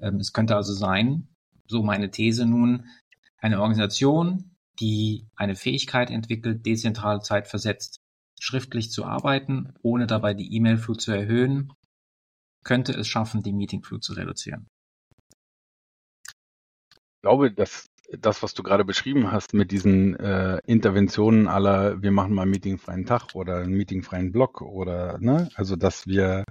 Ähm, 0.00 0.16
es 0.16 0.32
könnte 0.32 0.56
also 0.56 0.72
sein, 0.72 1.28
so 1.66 1.82
meine 1.82 2.10
These 2.10 2.46
nun, 2.46 2.86
eine 3.38 3.60
Organisation, 3.60 4.56
die 4.80 5.26
eine 5.36 5.56
Fähigkeit 5.56 6.10
entwickelt, 6.10 6.64
dezentral 6.64 7.22
zeitversetzt 7.22 8.00
schriftlich 8.38 8.90
zu 8.90 9.04
arbeiten, 9.04 9.72
ohne 9.82 10.06
dabei 10.06 10.34
die 10.34 10.54
E-Mail-Flut 10.54 11.00
zu 11.00 11.12
erhöhen, 11.12 11.72
könnte 12.64 12.92
es 12.92 13.08
schaffen, 13.08 13.42
die 13.42 13.52
Meeting-Flut 13.52 14.04
zu 14.04 14.12
reduzieren. 14.12 14.68
Ich 16.28 17.22
glaube, 17.22 17.50
dass 17.50 17.86
das, 18.12 18.42
was 18.42 18.54
du 18.54 18.62
gerade 18.62 18.84
beschrieben 18.84 19.32
hast 19.32 19.54
mit 19.54 19.70
diesen 19.70 20.16
äh, 20.16 20.58
Interventionen 20.66 21.48
aller, 21.48 22.02
wir 22.02 22.12
machen 22.12 22.34
mal 22.34 22.42
einen 22.42 22.52
meetingfreien 22.52 23.06
Tag 23.06 23.34
oder 23.34 23.58
einen 23.58 23.72
meetingfreien 23.72 24.32
Block 24.32 24.62
oder, 24.62 25.18
ne, 25.18 25.48
also 25.54 25.76
dass 25.76 26.06
wir, 26.06 26.44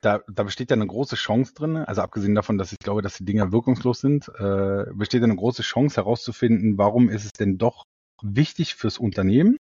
da, 0.00 0.20
da 0.28 0.42
besteht 0.42 0.70
ja 0.70 0.76
eine 0.76 0.86
große 0.86 1.16
Chance 1.16 1.54
drin, 1.54 1.76
also 1.76 2.02
abgesehen 2.02 2.34
davon, 2.34 2.58
dass 2.58 2.72
ich 2.72 2.78
glaube, 2.78 3.02
dass 3.02 3.16
die 3.16 3.24
Dinger 3.24 3.52
wirkungslos 3.52 4.00
sind, 4.00 4.28
äh, 4.38 4.84
besteht 4.92 5.22
eine 5.22 5.36
große 5.36 5.62
Chance 5.62 5.96
herauszufinden, 5.96 6.78
warum 6.78 7.08
ist 7.08 7.24
es 7.24 7.32
denn 7.32 7.58
doch 7.58 7.84
wichtig 8.22 8.74
fürs 8.74 8.98
Unternehmen, 8.98 9.56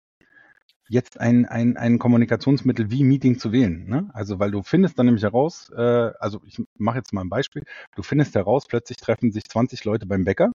jetzt 0.89 1.19
ein, 1.19 1.47
ein, 1.47 1.77
ein 1.77 1.99
Kommunikationsmittel 1.99 2.91
wie 2.91 3.03
Meeting 3.03 3.39
zu 3.39 3.51
wählen. 3.51 3.89
Ne? 3.89 4.11
Also 4.13 4.39
weil 4.39 4.51
du 4.51 4.63
findest 4.63 4.99
dann 4.99 5.07
nämlich 5.07 5.23
heraus, 5.23 5.71
äh, 5.75 6.11
also 6.19 6.43
ich 6.45 6.63
mache 6.77 6.99
jetzt 6.99 7.13
mal 7.15 7.23
ein 7.23 7.31
Beispiel, 7.31 7.63
du 7.97 8.03
findest 8.03 8.35
heraus, 8.35 8.67
plötzlich 8.67 8.99
treffen 8.99 9.33
sich 9.33 9.45
20 9.45 9.85
Leute 9.85 10.07
beim 10.07 10.25
Bäcker 10.25 10.53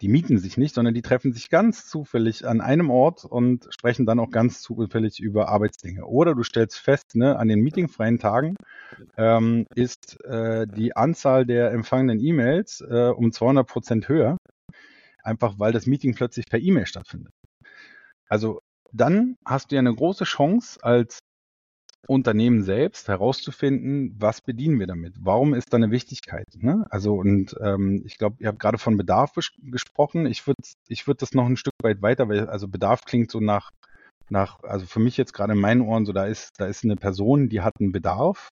die 0.00 0.08
mieten 0.08 0.38
sich 0.38 0.56
nicht, 0.56 0.74
sondern 0.74 0.94
die 0.94 1.02
treffen 1.02 1.32
sich 1.32 1.50
ganz 1.50 1.86
zufällig 1.86 2.46
an 2.46 2.60
einem 2.60 2.90
Ort 2.90 3.24
und 3.24 3.66
sprechen 3.70 4.06
dann 4.06 4.20
auch 4.20 4.30
ganz 4.30 4.60
zufällig 4.60 5.20
über 5.20 5.48
Arbeitsdinge. 5.48 6.04
Oder 6.04 6.34
du 6.34 6.42
stellst 6.42 6.78
fest, 6.78 7.16
ne, 7.16 7.36
an 7.38 7.48
den 7.48 7.60
meetingfreien 7.60 8.18
Tagen 8.18 8.56
ähm, 9.16 9.66
ist 9.74 10.22
äh, 10.24 10.66
die 10.66 10.94
Anzahl 10.96 11.46
der 11.46 11.72
empfangenen 11.72 12.20
E-Mails 12.20 12.80
äh, 12.80 13.12
um 13.14 13.32
200 13.32 13.66
Prozent 13.66 14.08
höher, 14.08 14.36
einfach 15.22 15.58
weil 15.58 15.72
das 15.72 15.86
Meeting 15.86 16.14
plötzlich 16.14 16.46
per 16.46 16.60
E-Mail 16.60 16.86
stattfindet. 16.86 17.32
Also 18.28 18.60
dann 18.92 19.36
hast 19.44 19.70
du 19.70 19.74
ja 19.74 19.80
eine 19.80 19.94
große 19.94 20.24
Chance 20.24 20.78
als 20.82 21.18
Unternehmen 22.06 22.62
selbst 22.62 23.08
herauszufinden, 23.08 24.14
was 24.18 24.40
bedienen 24.40 24.78
wir 24.78 24.86
damit? 24.86 25.14
Warum 25.20 25.54
ist 25.54 25.72
da 25.72 25.76
eine 25.76 25.90
Wichtigkeit? 25.90 26.46
Ne? 26.56 26.86
Also 26.90 27.14
und 27.14 27.56
ähm, 27.60 28.02
ich 28.06 28.18
glaube, 28.18 28.36
ihr 28.38 28.48
habt 28.48 28.60
gerade 28.60 28.78
von 28.78 28.96
Bedarf 28.96 29.32
gesprochen. 29.58 30.26
Ich 30.26 30.46
würde 30.46 30.62
ich 30.88 31.06
würde 31.06 31.18
das 31.18 31.32
noch 31.32 31.46
ein 31.46 31.56
Stück 31.56 31.74
weit 31.82 32.00
weiter, 32.02 32.28
weil 32.28 32.48
also 32.48 32.68
Bedarf 32.68 33.04
klingt 33.04 33.30
so 33.30 33.40
nach 33.40 33.70
nach 34.30 34.62
also 34.62 34.86
für 34.86 35.00
mich 35.00 35.16
jetzt 35.16 35.32
gerade 35.32 35.54
in 35.54 35.60
meinen 35.60 35.82
Ohren 35.82 36.06
so 36.06 36.12
da 36.12 36.26
ist 36.26 36.52
da 36.58 36.66
ist 36.66 36.84
eine 36.84 36.96
Person, 36.96 37.48
die 37.48 37.62
hat 37.62 37.74
einen 37.80 37.92
Bedarf. 37.92 38.48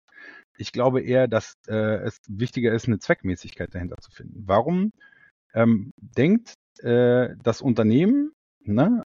Ich 0.57 0.71
glaube 0.71 1.01
eher, 1.01 1.27
dass 1.27 1.55
äh, 1.67 1.97
es 2.03 2.19
wichtiger 2.27 2.73
ist, 2.73 2.87
eine 2.87 2.99
Zweckmäßigkeit 2.99 3.73
dahinter 3.73 3.97
zu 3.97 4.11
finden. 4.11 4.43
Warum 4.47 4.91
ähm, 5.53 5.91
denkt 5.97 6.53
äh, 6.81 7.35
das 7.43 7.61
Unternehmen 7.61 8.33
ne, 8.65 9.02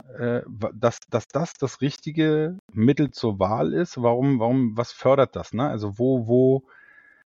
dass, 0.73 0.99
dass 1.09 1.27
das 1.27 1.53
das 1.53 1.81
richtige 1.81 2.57
Mittel 2.73 3.11
zur 3.11 3.39
Wahl 3.39 3.73
ist. 3.73 4.01
Warum, 4.01 4.39
warum, 4.39 4.77
was 4.77 4.91
fördert 4.91 5.35
das? 5.35 5.53
Ne? 5.53 5.67
Also 5.67 5.97
wo, 5.97 6.27
wo, 6.27 6.63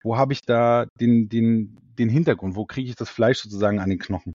wo 0.04 0.18
habe 0.18 0.34
ich 0.34 0.42
da 0.42 0.86
den, 1.00 1.30
den, 1.30 1.78
den 1.98 2.10
Hintergrund? 2.10 2.56
Wo 2.56 2.66
kriege 2.66 2.90
ich 2.90 2.96
das 2.96 3.10
Fleisch 3.10 3.40
sozusagen 3.40 3.80
an 3.80 3.90
den 3.90 4.00
Knochen? 4.00 4.34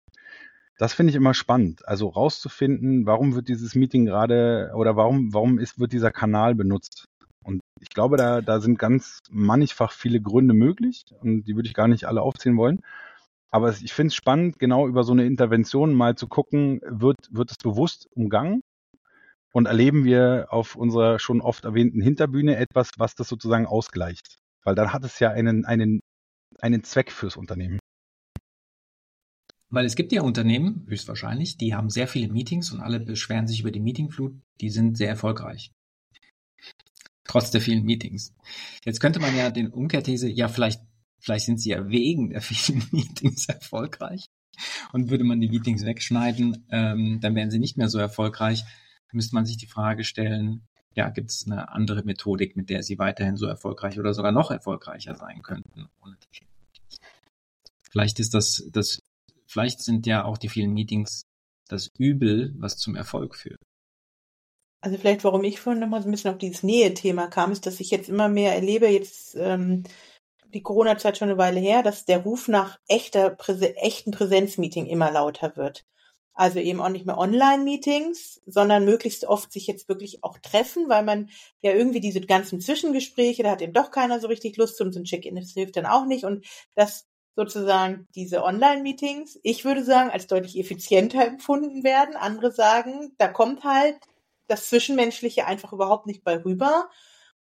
Das 0.78 0.93
finde 0.93 1.12
ich 1.12 1.15
immer 1.15 1.34
spannend. 1.34 1.88
Also 1.88 2.10
rauszufinden, 2.10 3.06
warum 3.06 3.34
wird 3.34 3.48
dieses 3.48 3.76
Meeting 3.76 4.06
gerade 4.06 4.71
oder 4.76 4.95
warum, 4.95 5.34
warum 5.34 5.58
ist, 5.58 5.80
wird 5.80 5.93
dieser 5.93 6.12
Kanal 6.12 6.54
benutzt? 6.54 7.06
Und 7.43 7.62
ich 7.80 7.89
glaube, 7.89 8.17
da, 8.17 8.41
da 8.41 8.60
sind 8.60 8.80
ganz 8.80 9.21
mannigfach 9.30 9.91
viele 9.91 10.19
Gründe 10.19 10.54
möglich 10.54 11.06
und 11.21 11.43
die 11.43 11.56
würde 11.56 11.67
ich 11.67 11.76
gar 11.76 11.88
nicht 11.88 12.06
alle 12.06 12.21
aufzählen 12.21 12.58
wollen. 12.58 12.82
Aber 13.56 13.72
ich 13.72 13.94
finde 13.94 14.10
es 14.10 14.15
spannend, 14.15 14.60
genau 14.60 14.86
über 14.86 15.06
so 15.06 15.13
eine 15.13 15.26
Intervention 15.26 15.94
mal 15.94 16.18
zu 16.18 16.28
gucken, 16.28 16.82
wird, 16.84 17.15
wird 17.32 17.52
es 17.52 17.58
bewusst 17.58 18.06
umgangen? 18.12 18.60
Und 19.54 19.65
erleben 19.65 20.04
wir 20.04 20.48
auf 20.50 20.76
unserer 20.76 21.20
schon 21.20 21.39
oft 21.39 21.63
erwähnten 21.63 22.02
Hinterbühne 22.02 22.58
etwas, 22.58 22.89
was 22.98 23.15
das 23.15 23.30
sozusagen 23.30 23.65
ausgleicht? 23.65 24.39
Weil 24.65 24.76
dann 24.76 24.91
hat 24.91 25.06
es 25.06 25.20
ja 25.20 25.30
einen, 25.32 25.63
einen, 25.63 26.02
einen 26.60 26.84
Zweck 26.84 27.13
fürs 27.13 27.38
Unternehmen. 27.38 27.80
Weil 29.70 29.86
es 29.86 29.96
gibt 29.96 30.12
ja 30.12 30.22
Unternehmen, 30.22 30.86
höchstwahrscheinlich, 30.89 31.56
die 31.56 31.74
haben 31.74 31.89
sehr 31.89 32.10
viele 32.10 32.28
Meetings 32.28 32.74
und 32.74 32.82
alle 32.82 33.00
beschweren 33.00 33.48
sich 33.48 33.62
über 33.62 33.72
die 33.72 33.80
Meetingflut, 33.80 34.38
die 34.60 34.70
sind 34.70 34.98
sehr 34.98 35.08
erfolgreich. 35.08 35.72
Trotz 37.24 37.52
der 37.52 37.62
vielen 37.62 37.86
Meetings. 37.86 38.36
Jetzt 38.84 39.00
könnte 39.00 39.22
man 39.22 39.34
ja 39.34 39.50
den 39.50 39.70
Umkehrthese, 39.70 40.28
ja, 40.28 40.50
vielleicht 40.50 40.82
Vielleicht 41.26 41.46
sind 41.46 41.60
sie 41.60 41.72
ja 41.72 41.90
wegen 41.90 42.30
der 42.30 42.42
vielen 42.42 42.84
Meetings 42.92 43.50
erfolgreich. 43.50 44.28
Und 44.94 45.10
würde 45.10 45.24
man 45.24 45.42
die 45.42 45.50
Meetings 45.50 45.84
wegschneiden, 45.84 46.68
ähm, 46.70 47.20
dann 47.20 47.34
wären 47.34 47.50
sie 47.50 47.58
nicht 47.58 47.78
mehr 47.78 47.90
so 47.90 47.98
erfolgreich. 47.98 48.64
Müsste 49.12 49.34
man 49.34 49.46
sich 49.46 49.58
die 49.58 49.66
Frage 49.66 50.04
stellen, 50.04 50.68
ja, 50.94 51.10
gibt 51.10 51.32
es 51.32 51.46
eine 51.46 51.70
andere 51.70 52.04
Methodik, 52.04 52.56
mit 52.56 52.70
der 52.70 52.84
sie 52.84 53.00
weiterhin 53.00 53.38
so 53.38 53.48
erfolgreich 53.48 54.00
oder 54.00 54.14
sogar 54.14 54.32
noch 54.32 54.52
erfolgreicher 54.52 55.16
sein 55.16 55.42
könnten? 55.42 55.90
Vielleicht 57.90 58.20
ist 58.20 58.34
das, 58.34 58.68
das, 58.72 59.02
vielleicht 59.48 59.82
sind 59.82 60.06
ja 60.06 60.26
auch 60.26 60.38
die 60.38 60.50
vielen 60.50 60.74
Meetings 60.74 61.24
das 61.68 61.90
Übel, 61.98 62.54
was 62.58 62.78
zum 62.78 62.96
Erfolg 62.96 63.36
führt. 63.36 63.60
Also 64.82 64.98
vielleicht, 64.98 65.24
warum 65.24 65.44
ich 65.44 65.60
vorhin 65.60 65.82
nochmal 65.82 66.04
so 66.04 66.08
ein 66.08 66.12
bisschen 66.12 66.32
auf 66.32 66.38
dieses 66.38 66.62
Nähe-Thema 66.62 67.28
kam, 67.28 67.52
ist, 67.52 67.66
dass 67.66 67.80
ich 67.80 67.90
jetzt 67.90 68.10
immer 68.10 68.30
mehr 68.30 68.54
erlebe, 68.54 68.88
jetzt 68.88 69.36
ähm, 69.36 69.84
die 70.54 70.62
Corona-Zeit 70.62 71.18
schon 71.18 71.30
eine 71.30 71.38
Weile 71.38 71.60
her, 71.60 71.84
dass 71.84 72.06
der 72.06 72.20
Ruf 72.20 72.48
nach 72.48 72.80
echter, 72.88 73.30
Präse 73.30 73.76
echten 73.78 74.12
Präsenzmeeting 74.12 74.86
immer 74.86 75.12
lauter 75.12 75.56
wird. 75.56 75.86
Also 76.34 76.60
eben 76.60 76.82
auch 76.82 76.90
nicht 76.90 77.06
mehr 77.06 77.18
Online-Meetings, 77.18 78.42
sondern 78.46 78.84
möglichst 78.84 79.24
oft 79.24 79.54
sich 79.54 79.68
jetzt 79.68 79.88
wirklich 79.88 80.24
auch 80.24 80.38
treffen, 80.40 80.90
weil 80.90 81.04
man 81.04 81.30
ja 81.62 81.72
irgendwie 81.72 82.02
diese 82.02 82.20
ganzen 82.20 82.60
Zwischengespräche, 82.60 83.44
da 83.44 83.52
hat 83.52 83.62
eben 83.62 83.72
doch 83.72 83.90
keiner 83.90 84.20
so 84.20 84.28
richtig 84.28 84.58
Lust 84.58 84.82
und 84.82 84.92
so 84.92 85.00
ein 85.00 85.06
Check-in, 85.06 85.36
das 85.36 85.52
hilft 85.52 85.78
dann 85.78 85.86
auch 85.86 86.06
nicht. 86.06 86.26
Und 86.26 86.46
dass 86.76 87.08
sozusagen 87.36 88.08
diese 88.16 88.44
Online-Meetings, 88.44 89.40
ich 89.44 89.66
würde 89.66 89.84
sagen, 89.84 90.10
als 90.10 90.28
deutlich 90.28 90.58
effizienter 90.58 91.26
empfunden 91.26 91.84
werden. 91.84 92.16
Andere 92.16 92.52
sagen, 92.52 93.14
da 93.18 93.28
kommt 93.28 93.64
halt 93.64 93.98
das 94.48 94.70
Zwischenmenschliche 94.70 95.46
einfach 95.46 95.74
überhaupt 95.74 96.06
nicht 96.06 96.24
bei 96.24 96.44
rüber. 96.44 96.90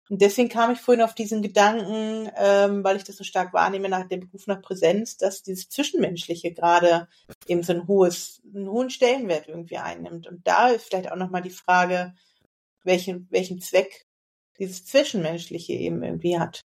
Und 0.09 0.21
deswegen 0.21 0.49
kam 0.49 0.71
ich 0.71 0.79
vorhin 0.79 1.03
auf 1.03 1.15
diesen 1.15 1.41
Gedanken, 1.41 2.29
ähm, 2.35 2.83
weil 2.83 2.97
ich 2.97 3.05
das 3.05 3.17
so 3.17 3.23
stark 3.23 3.53
wahrnehme 3.53 3.87
nach 3.87 4.07
dem 4.07 4.19
Beruf 4.21 4.47
nach 4.47 4.61
Präsenz, 4.61 5.17
dass 5.17 5.43
dieses 5.43 5.69
Zwischenmenschliche 5.69 6.53
gerade 6.53 7.07
eben 7.47 7.63
so 7.63 7.73
ein 7.73 7.87
hohes, 7.87 8.41
einen 8.53 8.69
hohen 8.69 8.89
Stellenwert 8.89 9.47
irgendwie 9.47 9.77
einnimmt. 9.77 10.27
Und 10.27 10.45
da 10.45 10.67
ist 10.69 10.85
vielleicht 10.87 11.11
auch 11.11 11.15
nochmal 11.15 11.41
die 11.41 11.49
Frage, 11.49 12.13
welchen, 12.83 13.27
welchen 13.31 13.61
Zweck 13.61 14.05
dieses 14.59 14.85
Zwischenmenschliche 14.85 15.73
eben 15.73 16.03
irgendwie 16.03 16.39
hat. 16.39 16.63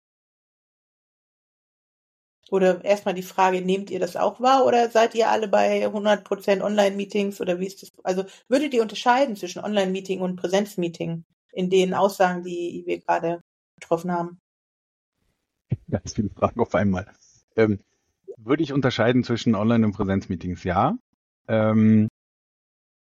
Oder 2.50 2.84
erstmal 2.84 3.14
die 3.14 3.22
Frage, 3.22 3.60
nehmt 3.60 3.90
ihr 3.90 3.98
das 3.98 4.16
auch 4.16 4.40
wahr 4.40 4.64
oder 4.66 4.88
seid 4.90 5.14
ihr 5.14 5.28
alle 5.30 5.48
bei 5.48 5.86
100% 5.86 6.62
Online-Meetings 6.62 7.40
oder 7.40 7.58
wie 7.58 7.66
ist 7.66 7.82
das? 7.82 7.92
Also 8.04 8.24
würdet 8.48 8.72
ihr 8.72 8.82
unterscheiden 8.82 9.36
zwischen 9.36 9.64
Online-Meeting 9.64 10.20
und 10.20 10.36
Präsenzmeeting? 10.36 11.24
In 11.56 11.70
den 11.70 11.94
Aussagen, 11.94 12.42
die 12.42 12.84
wir 12.86 13.00
gerade 13.00 13.40
getroffen 13.80 14.12
haben? 14.12 14.38
Ganz 15.90 16.14
viele 16.14 16.30
Fragen 16.30 16.60
auf 16.60 16.74
einmal. 16.74 17.06
Ähm, 17.56 17.80
würde 18.36 18.62
ich 18.62 18.72
unterscheiden 18.72 19.24
zwischen 19.24 19.54
Online- 19.54 19.86
und 19.86 19.92
Präsenzmeetings? 19.92 20.64
Ja. 20.64 20.98
Ähm, 21.48 22.08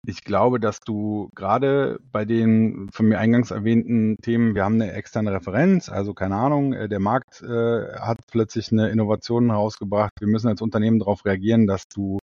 ich 0.05 0.23
glaube, 0.23 0.59
dass 0.59 0.81
du 0.81 1.29
gerade 1.33 1.99
bei 2.11 2.25
den 2.25 2.89
von 2.91 3.07
mir 3.07 3.19
eingangs 3.19 3.51
erwähnten 3.51 4.17
Themen, 4.21 4.53
wir 4.53 4.65
haben 4.65 4.75
eine 4.75 4.91
externe 4.91 5.31
Referenz, 5.31 5.89
also 5.89 6.13
keine 6.13 6.35
Ahnung, 6.35 6.73
äh, 6.73 6.87
der 6.87 6.99
Markt 6.99 7.41
äh, 7.41 7.95
hat 7.97 8.19
plötzlich 8.29 8.71
eine 8.71 8.89
Innovation 8.89 9.49
herausgebracht. 9.49 10.11
Wir 10.19 10.27
müssen 10.27 10.49
als 10.49 10.61
Unternehmen 10.61 10.99
darauf 10.99 11.25
reagieren, 11.25 11.65
dass 11.65 11.87
du 11.87 12.19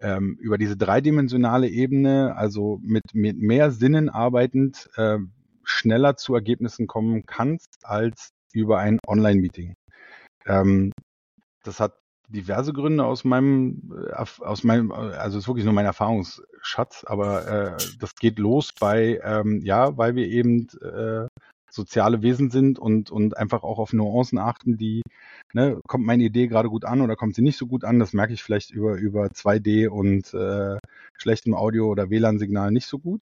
ähm, 0.00 0.36
über 0.40 0.58
diese 0.58 0.76
dreidimensionale 0.76 1.68
Ebene, 1.68 2.36
also 2.36 2.78
mit, 2.82 3.14
mit 3.14 3.38
mehr 3.38 3.70
Sinnen 3.70 4.08
arbeitend, 4.08 4.88
äh, 4.96 5.18
schneller 5.70 6.16
zu 6.16 6.34
Ergebnissen 6.34 6.86
kommen 6.86 7.24
kannst 7.26 7.78
als 7.82 8.30
über 8.52 8.78
ein 8.78 8.98
Online-Meeting. 9.06 9.74
Ähm, 10.46 10.92
das 11.62 11.80
hat 11.80 11.94
diverse 12.28 12.72
Gründe 12.72 13.04
aus 13.04 13.24
meinem, 13.24 13.92
äh, 14.10 14.24
aus 14.44 14.64
meinem, 14.64 14.92
also 14.92 15.38
es 15.38 15.44
ist 15.44 15.48
wirklich 15.48 15.64
nur 15.64 15.74
mein 15.74 15.86
Erfahrungsschatz, 15.86 17.04
aber 17.04 17.46
äh, 17.46 17.76
das 17.98 18.14
geht 18.14 18.38
los 18.38 18.72
bei, 18.78 19.20
ähm, 19.22 19.60
ja, 19.62 19.96
weil 19.96 20.14
wir 20.14 20.26
eben 20.26 20.68
äh, 20.82 21.26
soziale 21.70 22.22
Wesen 22.22 22.50
sind 22.50 22.78
und, 22.78 23.10
und 23.10 23.36
einfach 23.36 23.62
auch 23.62 23.78
auf 23.78 23.92
Nuancen 23.92 24.38
achten, 24.38 24.76
die, 24.76 25.02
ne, 25.52 25.80
kommt 25.86 26.04
meine 26.04 26.24
Idee 26.24 26.48
gerade 26.48 26.68
gut 26.68 26.84
an 26.84 27.00
oder 27.00 27.14
kommt 27.14 27.36
sie 27.36 27.42
nicht 27.42 27.58
so 27.58 27.66
gut 27.66 27.84
an, 27.84 28.00
das 28.00 28.12
merke 28.12 28.32
ich 28.32 28.42
vielleicht 28.42 28.70
über, 28.72 28.94
über 28.96 29.26
2D 29.26 29.88
und 29.88 30.34
äh, 30.34 30.78
schlechtem 31.16 31.54
Audio 31.54 31.86
oder 31.88 32.10
WLAN-Signal 32.10 32.72
nicht 32.72 32.86
so 32.86 32.98
gut 32.98 33.20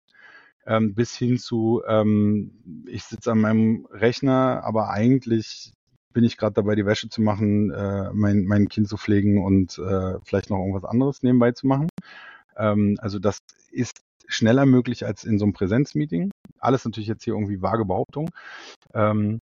ähm, 0.68 0.94
bis 0.94 1.16
hin 1.16 1.38
zu, 1.38 1.82
ähm, 1.88 2.84
ich 2.86 3.04
sitze 3.04 3.32
an 3.32 3.40
meinem 3.40 3.88
Rechner, 3.90 4.62
aber 4.64 4.90
eigentlich 4.90 5.72
bin 6.12 6.24
ich 6.24 6.36
gerade 6.36 6.54
dabei, 6.54 6.74
die 6.74 6.84
Wäsche 6.84 7.08
zu 7.08 7.22
machen, 7.22 7.70
äh, 7.70 8.10
mein, 8.12 8.44
mein 8.44 8.68
Kind 8.68 8.88
zu 8.88 8.98
pflegen 8.98 9.42
und 9.42 9.78
äh, 9.78 10.18
vielleicht 10.22 10.50
noch 10.50 10.58
irgendwas 10.58 10.84
anderes 10.84 11.22
nebenbei 11.22 11.52
zu 11.52 11.66
machen. 11.66 11.88
Ähm, 12.56 12.96
also 13.00 13.18
das 13.18 13.38
ist 13.70 14.02
schneller 14.26 14.66
möglich 14.66 15.06
als 15.06 15.24
in 15.24 15.38
so 15.38 15.46
einem 15.46 15.54
Präsenzmeeting. 15.54 16.30
Alles 16.58 16.84
natürlich 16.84 17.08
jetzt 17.08 17.24
hier 17.24 17.34
irgendwie 17.34 17.62
vage 17.62 17.86
Behauptung. 17.86 18.30
Ähm, 18.92 19.40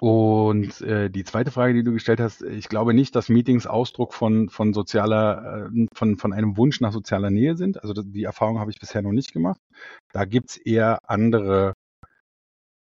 und 0.00 0.80
äh, 0.80 1.10
die 1.10 1.24
zweite 1.24 1.50
Frage, 1.50 1.74
die 1.74 1.82
du 1.82 1.92
gestellt 1.92 2.20
hast, 2.20 2.42
ich 2.42 2.68
glaube 2.68 2.94
nicht, 2.94 3.14
dass 3.16 3.28
Meetings 3.28 3.66
Ausdruck 3.66 4.14
von, 4.14 4.48
von 4.48 4.72
sozialer, 4.72 5.70
äh, 5.72 5.86
von, 5.94 6.16
von 6.16 6.32
einem 6.32 6.56
Wunsch 6.56 6.80
nach 6.80 6.92
sozialer 6.92 7.30
Nähe 7.30 7.56
sind. 7.56 7.82
Also 7.82 7.94
die 7.94 8.24
Erfahrung 8.24 8.58
habe 8.58 8.70
ich 8.70 8.78
bisher 8.78 9.02
noch 9.02 9.12
nicht 9.12 9.32
gemacht. 9.32 9.60
Da 10.12 10.24
gibt's 10.24 10.56
eher 10.56 10.98
andere 11.08 11.74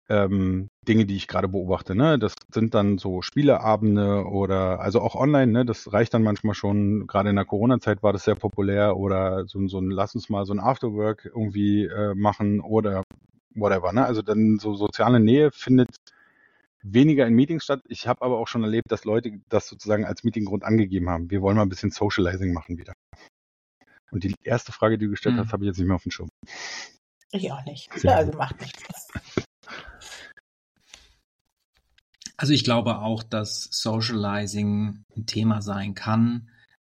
ähm, 0.09 0.69
Dinge, 0.87 1.05
die 1.05 1.15
ich 1.15 1.27
gerade 1.27 1.47
beobachte. 1.47 1.95
Ne? 1.95 2.19
Das 2.19 2.33
sind 2.53 2.73
dann 2.73 2.97
so 2.97 3.21
Spieleabende 3.21 4.25
oder 4.25 4.79
also 4.81 5.01
auch 5.01 5.15
online, 5.15 5.51
ne? 5.51 5.65
das 5.65 5.93
reicht 5.93 6.13
dann 6.13 6.23
manchmal 6.23 6.53
schon, 6.55 7.07
gerade 7.07 7.29
in 7.29 7.35
der 7.35 7.45
Corona-Zeit 7.45 8.03
war 8.03 8.13
das 8.13 8.25
sehr 8.25 8.35
populär 8.35 8.97
oder 8.97 9.45
so, 9.47 9.65
so 9.67 9.79
ein, 9.79 9.89
lass 9.89 10.13
uns 10.13 10.29
mal 10.29 10.45
so 10.45 10.53
ein 10.53 10.59
Afterwork 10.59 11.25
irgendwie 11.33 11.85
äh, 11.85 12.13
machen 12.15 12.59
oder 12.59 13.03
whatever. 13.55 13.93
Ne? 13.93 14.05
Also 14.05 14.21
dann 14.21 14.59
so 14.59 14.73
soziale 14.73 15.19
Nähe 15.19 15.51
findet 15.51 15.95
weniger 16.83 17.27
in 17.27 17.33
Meetings 17.33 17.63
statt. 17.63 17.81
Ich 17.87 18.07
habe 18.07 18.21
aber 18.21 18.37
auch 18.37 18.47
schon 18.47 18.63
erlebt, 18.63 18.91
dass 18.91 19.05
Leute 19.05 19.39
das 19.49 19.67
sozusagen 19.67 20.05
als 20.05 20.23
Meetinggrund 20.23 20.63
angegeben 20.63 21.09
haben. 21.09 21.29
Wir 21.29 21.41
wollen 21.41 21.57
mal 21.57 21.63
ein 21.63 21.69
bisschen 21.69 21.91
Socializing 21.91 22.53
machen 22.53 22.77
wieder. 22.77 22.93
Und 24.11 24.23
die 24.23 24.35
erste 24.43 24.71
Frage, 24.71 24.97
die 24.97 25.05
du 25.05 25.11
gestellt 25.11 25.35
mhm. 25.35 25.39
hast, 25.39 25.53
habe 25.53 25.63
ich 25.63 25.67
jetzt 25.67 25.77
nicht 25.77 25.87
mehr 25.87 25.95
auf 25.95 26.03
dem 26.03 26.11
Schirm. 26.11 26.29
Ich 27.31 27.51
auch 27.51 27.63
nicht. 27.65 27.89
Ja, 28.03 28.15
also 28.15 28.33
macht 28.33 28.59
nichts. 28.61 28.83
Also 32.37 32.53
ich 32.53 32.63
glaube 32.63 32.97
auch, 32.97 33.21
dass 33.21 33.65
Socializing 33.65 35.05
ein 35.15 35.25
Thema 35.27 35.61
sein 35.61 35.93
kann, 35.93 36.49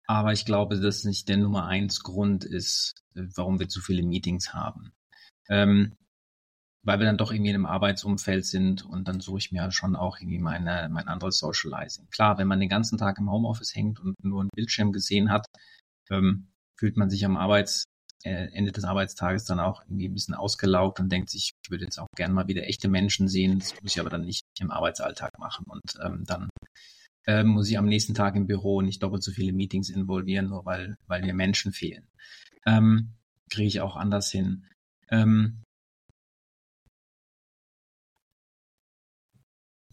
aber 0.09 0.33
ich 0.33 0.45
glaube, 0.45 0.81
dass 0.81 1.05
nicht 1.05 1.29
der 1.29 1.37
Nummer 1.37 1.67
eins 1.67 2.03
Grund 2.03 2.45
ist, 2.45 3.05
warum 3.15 3.61
wir 3.61 3.69
zu 3.69 3.81
viele 3.81 4.03
Meetings 4.03 4.53
haben. 4.55 4.91
Ähm, 5.49 5.95
weil 6.87 7.01
wir 7.01 7.07
dann 7.07 7.19
doch 7.19 7.33
irgendwie 7.33 7.51
in 7.51 7.57
einem 7.57 7.67
Arbeitsumfeld 7.67 8.47
sind 8.47 8.85
und 8.85 9.09
dann 9.09 9.21
suche 9.21 9.39
ich 9.39 9.53
mir 9.53 9.71
schon 9.73 9.97
auch 9.97 10.21
irgendwie 10.21 10.39
meine, 10.39 10.89
mein 10.89 11.09
anderes 11.09 11.39
Socializing. 11.39 12.07
Klar, 12.11 12.39
wenn 12.39 12.47
man 12.47 12.61
den 12.61 12.69
ganzen 12.69 12.97
Tag 12.97 13.19
im 13.19 13.31
Homeoffice 13.31 13.75
hängt 13.75 13.99
und 13.99 14.15
nur 14.23 14.41
einen 14.41 14.51
Bildschirm 14.55 14.93
gesehen 14.93 15.31
hat, 15.31 15.47
ähm, 16.11 16.47
fühlt 16.79 16.97
man 16.97 17.11
sich 17.11 17.25
am 17.25 17.37
Arbeits, 17.37 17.85
äh, 18.23 18.53
Ende 18.53 18.71
des 18.71 18.85
Arbeitstages 18.85 19.45
dann 19.45 19.59
auch 19.59 19.83
irgendwie 19.83 20.09
ein 20.09 20.15
bisschen 20.15 20.35
ausgelaugt 20.35 21.01
und 21.01 21.11
denkt 21.11 21.29
sich, 21.29 21.55
ich 21.65 21.71
würde 21.71 21.85
jetzt 21.85 21.99
auch 21.99 22.07
gerne 22.17 22.33
mal 22.33 22.47
wieder 22.47 22.63
echte 22.63 22.89
Menschen 22.89 23.27
sehen. 23.27 23.59
Das 23.59 23.75
muss 23.83 23.93
ich 23.93 24.01
aber 24.01 24.11
dann 24.11 24.25
nicht 24.25 24.45
im 24.61 24.71
Arbeitsalltag 24.71 25.37
machen. 25.41 25.65
Und 25.69 25.99
ähm, 26.05 26.23
dann 26.25 26.49
äh, 27.27 27.43
muss 27.43 27.69
ich 27.69 27.79
am 27.79 27.87
nächsten 27.87 28.15
Tag 28.15 28.37
im 28.37 28.47
Büro 28.47 28.81
nicht 28.81 29.03
doppelt 29.03 29.25
so 29.25 29.33
viele 29.33 29.53
Meetings 29.53 29.91
involvieren, 29.91 30.49
nur 30.51 30.65
weil, 30.65 30.97
weil 31.09 31.23
mir 31.23 31.35
Menschen 31.35 31.73
fehlen. 31.73 32.07
Ähm, 32.65 33.11
Kriege 33.51 33.67
ich 33.67 33.81
auch 33.81 33.97
anders 33.97 34.31
hin. 34.31 34.67
Ähm, 35.11 35.63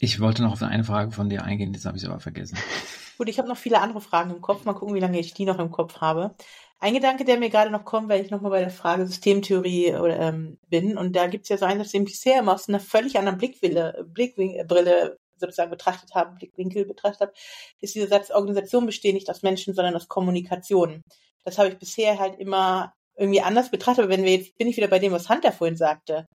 Ich 0.03 0.19
wollte 0.19 0.43
noch 0.43 0.51
auf 0.51 0.61
eine 0.61 0.83
Frage 0.83 1.11
von 1.11 1.29
dir 1.29 1.45
eingehen, 1.45 1.71
das 1.71 1.85
habe 1.85 1.95
ich 1.95 2.05
aber 2.05 2.19
vergessen. 2.19 2.57
Gut, 3.17 3.29
ich 3.29 3.37
habe 3.39 3.47
noch 3.47 3.55
viele 3.55 3.79
andere 3.79 4.01
Fragen 4.01 4.31
im 4.31 4.41
Kopf. 4.41 4.65
Mal 4.65 4.73
gucken, 4.73 4.95
wie 4.95 4.99
lange 4.99 5.17
ich 5.17 5.33
die 5.33 5.45
noch 5.45 5.59
im 5.59 5.71
Kopf 5.71 6.01
habe. 6.01 6.35
Ein 6.81 6.93
Gedanke, 6.93 7.23
der 7.23 7.39
mir 7.39 7.49
gerade 7.49 7.71
noch 7.71 7.85
kommt, 7.85 8.09
weil 8.09 8.21
ich 8.21 8.29
nochmal 8.29 8.51
bei 8.51 8.59
der 8.59 8.69
Frage 8.69 9.07
Systemtheorie 9.07 9.85
ähm, 9.85 10.57
bin. 10.67 10.97
Und 10.97 11.15
da 11.15 11.27
gibt 11.27 11.43
es 11.43 11.49
ja 11.49 11.57
so 11.57 11.63
einen, 11.63 11.79
dass 11.79 11.91
den 11.91 12.03
bisher 12.03 12.39
immer 12.39 12.53
aus 12.53 12.67
einer 12.67 12.81
völlig 12.81 13.17
anderen 13.17 13.37
Blickwille, 13.37 14.05
Blickbrille 14.05 15.19
sozusagen 15.37 15.71
betrachtet 15.71 16.13
haben, 16.13 16.35
Blickwinkel 16.35 16.83
betrachtet 16.83 17.21
habe, 17.21 17.33
ist 17.79 17.95
dieser 17.95 18.09
Satz, 18.09 18.29
Organisation 18.29 18.85
besteht 18.85 19.13
nicht 19.13 19.29
aus 19.29 19.41
Menschen, 19.41 19.73
sondern 19.73 19.95
aus 19.95 20.09
Kommunikation. 20.09 21.01
Das 21.45 21.57
habe 21.57 21.69
ich 21.69 21.77
bisher 21.77 22.19
halt 22.19 22.37
immer 22.41 22.91
irgendwie 23.15 23.41
anders 23.41 23.71
betrachtet. 23.71 24.03
Aber 24.03 24.11
wenn 24.11 24.25
wir 24.25 24.33
jetzt, 24.33 24.57
bin 24.57 24.67
ich 24.67 24.75
wieder 24.75 24.89
bei 24.89 24.99
dem, 24.99 25.13
was 25.13 25.29
Hunter 25.29 25.53
vorhin 25.53 25.77
sagte 25.77 26.27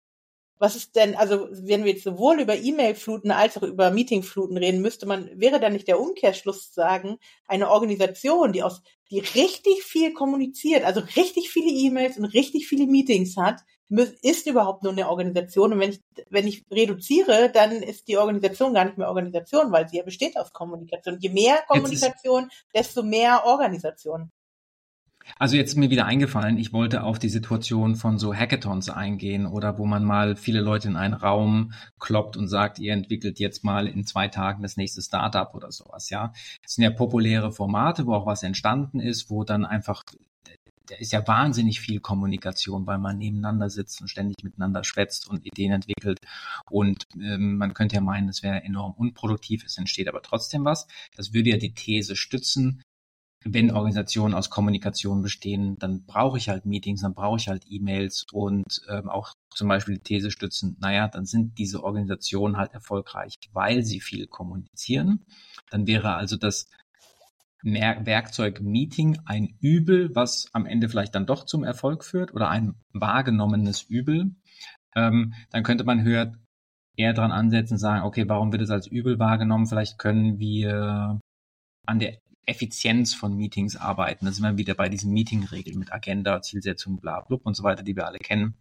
was 0.59 0.75
ist 0.75 0.95
denn, 0.95 1.15
also 1.15 1.47
wenn 1.51 1.83
wir 1.83 1.91
jetzt 1.91 2.03
sowohl 2.03 2.39
über 2.39 2.55
E-Mail-Fluten 2.55 3.31
als 3.31 3.57
auch 3.57 3.63
über 3.63 3.91
Meeting-Fluten 3.91 4.57
reden, 4.57 4.81
müsste 4.81 5.05
man, 5.05 5.29
wäre 5.33 5.59
dann 5.59 5.73
nicht 5.73 5.87
der 5.87 5.99
Umkehrschluss 5.99 6.73
sagen, 6.73 7.17
eine 7.47 7.69
Organisation, 7.69 8.53
die 8.53 8.63
aus, 8.63 8.81
die 9.11 9.19
richtig 9.19 9.83
viel 9.83 10.13
kommuniziert, 10.13 10.83
also 10.83 11.01
richtig 11.15 11.49
viele 11.49 11.69
E-Mails 11.69 12.17
und 12.17 12.25
richtig 12.25 12.67
viele 12.67 12.87
Meetings 12.87 13.37
hat, 13.37 13.61
ist 14.21 14.47
überhaupt 14.47 14.83
nur 14.83 14.91
eine 14.91 15.09
Organisation. 15.09 15.73
Und 15.73 15.79
wenn 15.79 15.91
ich, 15.91 16.01
wenn 16.29 16.47
ich 16.47 16.65
reduziere, 16.69 17.49
dann 17.49 17.71
ist 17.71 18.07
die 18.07 18.17
Organisation 18.17 18.73
gar 18.73 18.85
nicht 18.85 18.97
mehr 18.97 19.07
Organisation, 19.07 19.71
weil 19.71 19.87
sie 19.87 19.97
ja 19.97 20.03
besteht 20.03 20.37
aus 20.37 20.51
Kommunikation. 20.51 21.17
Je 21.19 21.29
mehr 21.29 21.63
Kommunikation, 21.67 22.49
desto 22.73 23.03
mehr 23.03 23.45
Organisation. 23.45 24.31
Also 25.37 25.55
jetzt 25.55 25.69
ist 25.69 25.77
mir 25.77 25.89
wieder 25.89 26.05
eingefallen, 26.05 26.57
ich 26.57 26.73
wollte 26.73 27.03
auf 27.03 27.19
die 27.19 27.29
Situation 27.29 27.95
von 27.95 28.17
so 28.17 28.33
Hackathons 28.33 28.89
eingehen 28.89 29.45
oder 29.45 29.77
wo 29.77 29.85
man 29.85 30.03
mal 30.03 30.35
viele 30.35 30.61
Leute 30.61 30.87
in 30.87 30.95
einen 30.95 31.13
Raum 31.13 31.73
kloppt 31.99 32.37
und 32.37 32.47
sagt, 32.47 32.79
ihr 32.79 32.93
entwickelt 32.93 33.39
jetzt 33.39 33.63
mal 33.63 33.87
in 33.87 34.05
zwei 34.05 34.27
Tagen 34.27 34.63
das 34.63 34.77
nächste 34.77 35.01
Startup 35.01 35.53
oder 35.53 35.71
sowas, 35.71 36.09
ja. 36.09 36.33
Das 36.63 36.75
sind 36.75 36.83
ja 36.83 36.91
populäre 36.91 37.51
Formate, 37.51 38.05
wo 38.05 38.13
auch 38.13 38.25
was 38.25 38.43
entstanden 38.43 38.99
ist, 38.99 39.29
wo 39.29 39.43
dann 39.43 39.65
einfach 39.65 40.03
da 40.87 40.95
ist 40.95 41.11
ja 41.11 41.25
wahnsinnig 41.27 41.81
viel 41.81 41.99
Kommunikation, 41.99 42.87
weil 42.87 42.97
man 42.97 43.17
nebeneinander 43.17 43.69
sitzt 43.69 44.01
und 44.01 44.07
ständig 44.07 44.37
miteinander 44.43 44.83
schwätzt 44.83 45.29
und 45.29 45.45
Ideen 45.45 45.73
entwickelt. 45.73 46.19
Und 46.69 47.03
ähm, 47.15 47.57
man 47.57 47.73
könnte 47.73 47.95
ja 47.95 48.01
meinen, 48.01 48.29
es 48.29 48.41
wäre 48.41 48.63
enorm 48.63 48.93
unproduktiv, 48.93 49.65
es 49.65 49.77
entsteht 49.77 50.07
aber 50.07 50.21
trotzdem 50.21 50.65
was. 50.65 50.87
Das 51.15 51.33
würde 51.33 51.49
ja 51.49 51.57
die 51.57 51.73
These 51.73 52.15
stützen, 52.15 52.83
wenn 53.43 53.71
Organisationen 53.71 54.33
aus 54.33 54.49
Kommunikation 54.49 55.21
bestehen, 55.21 55.77
dann 55.79 56.05
brauche 56.05 56.37
ich 56.37 56.49
halt 56.49 56.65
Meetings, 56.65 57.01
dann 57.01 57.13
brauche 57.13 57.37
ich 57.37 57.47
halt 57.47 57.63
E-Mails 57.67 58.25
und 58.31 58.81
ähm, 58.89 59.09
auch 59.09 59.33
zum 59.53 59.67
Beispiel 59.67 59.95
die 59.95 60.03
These 60.03 60.31
stützen, 60.31 60.77
naja, 60.79 61.07
dann 61.07 61.25
sind 61.25 61.57
diese 61.57 61.83
Organisationen 61.83 62.57
halt 62.57 62.73
erfolgreich, 62.73 63.35
weil 63.53 63.83
sie 63.83 64.01
viel 64.01 64.27
kommunizieren. 64.27 65.25
Dann 65.69 65.87
wäre 65.87 66.15
also 66.15 66.35
das 66.37 66.69
Werkzeug 67.63 68.61
Meeting 68.61 69.19
ein 69.25 69.57
Übel, 69.59 70.15
was 70.15 70.47
am 70.53 70.65
Ende 70.65 70.89
vielleicht 70.89 71.15
dann 71.15 71.25
doch 71.25 71.45
zum 71.45 71.63
Erfolg 71.63 72.03
führt 72.03 72.33
oder 72.33 72.49
ein 72.49 72.75
wahrgenommenes 72.93 73.83
Übel. 73.83 74.35
Ähm, 74.95 75.33
dann 75.51 75.63
könnte 75.63 75.83
man 75.83 76.03
höher 76.03 76.33
eher 76.95 77.13
dran 77.13 77.31
ansetzen, 77.31 77.73
und 77.73 77.79
sagen, 77.79 78.05
okay, 78.05 78.27
warum 78.27 78.51
wird 78.51 78.61
es 78.61 78.71
als 78.71 78.87
Übel 78.87 79.19
wahrgenommen? 79.19 79.67
Vielleicht 79.67 79.97
können 79.99 80.39
wir 80.39 81.19
an 81.85 81.99
der 81.99 82.17
Effizienz 82.47 83.13
von 83.13 83.35
Meetings 83.35 83.75
arbeiten. 83.75 84.25
Da 84.25 84.31
sind 84.31 84.43
wir 84.43 84.57
wieder 84.57 84.73
bei 84.73 84.89
diesen 84.89 85.13
Meeting-Regeln 85.13 85.77
mit 85.77 85.93
Agenda, 85.93 86.41
Zielsetzung, 86.41 86.99
bla, 86.99 87.21
blub 87.21 87.45
und 87.45 87.55
so 87.55 87.63
weiter, 87.63 87.83
die 87.83 87.95
wir 87.95 88.07
alle 88.07 88.19
kennen. 88.19 88.55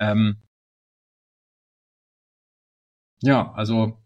Ähm, 0.00 0.36
ja, 3.20 3.52
also 3.52 3.98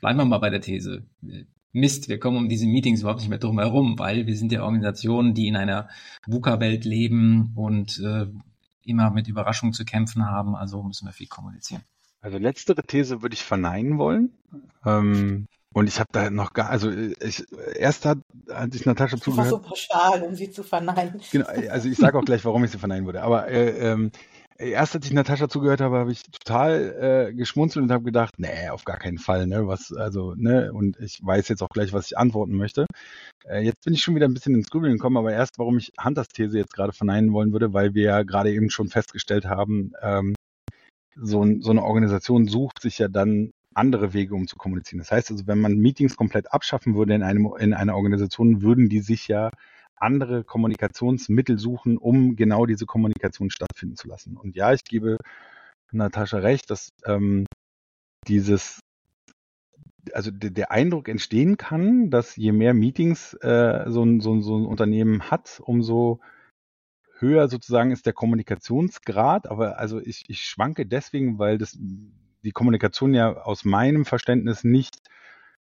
bleiben 0.00 0.18
wir 0.18 0.24
mal 0.24 0.38
bei 0.38 0.50
der 0.50 0.60
These. 0.60 1.06
Mist, 1.72 2.08
wir 2.08 2.18
kommen 2.18 2.36
um 2.36 2.48
diese 2.48 2.66
Meetings 2.66 3.00
überhaupt 3.00 3.20
nicht 3.20 3.28
mehr 3.28 3.38
drum 3.38 3.58
herum, 3.58 3.98
weil 3.98 4.26
wir 4.26 4.36
sind 4.36 4.52
ja 4.52 4.62
Organisationen, 4.62 5.34
die 5.34 5.48
in 5.48 5.56
einer 5.56 5.88
VUCA-Welt 6.26 6.84
leben 6.84 7.52
und 7.54 7.98
äh, 7.98 8.26
immer 8.82 9.10
mit 9.10 9.28
Überraschungen 9.28 9.74
zu 9.74 9.84
kämpfen 9.84 10.24
haben, 10.24 10.54
also 10.54 10.82
müssen 10.82 11.06
wir 11.06 11.12
viel 11.12 11.28
kommunizieren. 11.28 11.82
Also 12.20 12.38
letztere 12.38 12.82
These 12.82 13.22
würde 13.22 13.34
ich 13.34 13.42
verneinen 13.42 13.98
wollen. 13.98 14.32
Ähm, 14.84 15.46
und 15.78 15.86
ich 15.86 16.00
habe 16.00 16.08
da 16.10 16.28
noch 16.28 16.52
gar, 16.54 16.70
also 16.70 16.90
ich, 16.90 17.44
erst 17.76 18.04
hat, 18.04 18.18
hat 18.50 18.72
sich 18.72 18.84
Natascha 18.84 19.16
zugehört. 19.16 19.46
Das 19.46 19.52
war 19.52 19.60
so 19.60 19.68
pauschal, 19.68 20.22
um 20.24 20.34
sie 20.34 20.50
zu 20.50 20.64
verneinen. 20.64 21.20
Genau, 21.30 21.46
also 21.46 21.88
ich 21.88 21.96
sage 21.96 22.18
auch 22.18 22.24
gleich, 22.24 22.44
warum 22.44 22.64
ich 22.64 22.72
sie 22.72 22.78
verneinen 22.78 23.06
würde. 23.06 23.22
Aber 23.22 23.46
äh, 23.46 23.92
ähm, 23.92 24.10
erst 24.58 24.96
als 24.96 25.06
ich 25.06 25.12
Natascha 25.12 25.48
zugehört 25.48 25.80
habe, 25.80 25.98
habe 25.98 26.10
ich 26.10 26.24
total 26.24 27.28
äh, 27.28 27.32
geschmunzelt 27.32 27.84
und 27.84 27.92
habe 27.92 28.02
gedacht, 28.02 28.34
nee, 28.38 28.68
auf 28.70 28.84
gar 28.84 28.96
keinen 28.96 29.18
Fall, 29.18 29.46
ne? 29.46 29.68
Was, 29.68 29.92
also, 29.92 30.34
ne, 30.36 30.72
und 30.72 30.98
ich 30.98 31.20
weiß 31.22 31.46
jetzt 31.46 31.62
auch 31.62 31.68
gleich, 31.68 31.92
was 31.92 32.06
ich 32.06 32.18
antworten 32.18 32.56
möchte. 32.56 32.86
Äh, 33.46 33.60
jetzt 33.60 33.84
bin 33.84 33.94
ich 33.94 34.02
schon 34.02 34.16
wieder 34.16 34.26
ein 34.26 34.34
bisschen 34.34 34.56
ins 34.56 34.70
Grübeln 34.70 34.94
gekommen, 34.94 35.16
aber 35.16 35.32
erst, 35.32 35.60
warum 35.60 35.78
ich 35.78 35.92
Hunters 36.02 36.26
These 36.26 36.58
jetzt 36.58 36.74
gerade 36.74 36.92
verneinen 36.92 37.32
wollen 37.32 37.52
würde, 37.52 37.72
weil 37.72 37.94
wir 37.94 38.02
ja 38.02 38.22
gerade 38.24 38.52
eben 38.52 38.70
schon 38.70 38.88
festgestellt 38.88 39.44
haben, 39.44 39.92
ähm, 40.02 40.34
so, 41.14 41.46
so 41.60 41.70
eine 41.70 41.84
Organisation 41.84 42.48
sucht 42.48 42.82
sich 42.82 42.98
ja 42.98 43.06
dann 43.06 43.52
andere 43.78 44.12
Wege, 44.12 44.34
um 44.34 44.46
zu 44.46 44.56
kommunizieren. 44.56 44.98
Das 44.98 45.10
heißt 45.10 45.30
also, 45.30 45.46
wenn 45.46 45.60
man 45.60 45.78
Meetings 45.78 46.16
komplett 46.16 46.52
abschaffen 46.52 46.94
würde 46.94 47.14
in, 47.14 47.22
einem, 47.22 47.52
in 47.58 47.72
einer 47.72 47.96
Organisation, 47.96 48.62
würden 48.62 48.88
die 48.88 49.00
sich 49.00 49.28
ja 49.28 49.50
andere 49.96 50.44
Kommunikationsmittel 50.44 51.58
suchen, 51.58 51.96
um 51.98 52.36
genau 52.36 52.66
diese 52.66 52.86
Kommunikation 52.86 53.50
stattfinden 53.50 53.96
zu 53.96 54.08
lassen. 54.08 54.36
Und 54.36 54.56
ja, 54.56 54.72
ich 54.72 54.84
gebe 54.84 55.16
Natascha 55.92 56.38
recht, 56.38 56.70
dass 56.70 56.90
ähm, 57.06 57.46
dieses, 58.26 58.80
also 60.12 60.30
der 60.30 60.70
Eindruck 60.70 61.08
entstehen 61.08 61.56
kann, 61.56 62.10
dass 62.10 62.36
je 62.36 62.52
mehr 62.52 62.74
Meetings 62.74 63.34
äh, 63.34 63.84
so, 63.88 64.04
ein, 64.04 64.20
so, 64.20 64.40
so 64.40 64.56
ein 64.56 64.66
Unternehmen 64.66 65.30
hat, 65.30 65.60
umso 65.64 66.20
höher 67.18 67.48
sozusagen 67.48 67.90
ist 67.90 68.06
der 68.06 68.12
Kommunikationsgrad. 68.12 69.48
Aber 69.50 69.78
also 69.78 70.00
ich, 70.00 70.24
ich 70.28 70.42
schwanke 70.42 70.86
deswegen, 70.86 71.38
weil 71.38 71.58
das 71.58 71.76
die 72.48 72.52
Kommunikation 72.52 73.12
ja 73.12 73.42
aus 73.42 73.66
meinem 73.66 74.06
Verständnis 74.06 74.64
nicht 74.64 74.96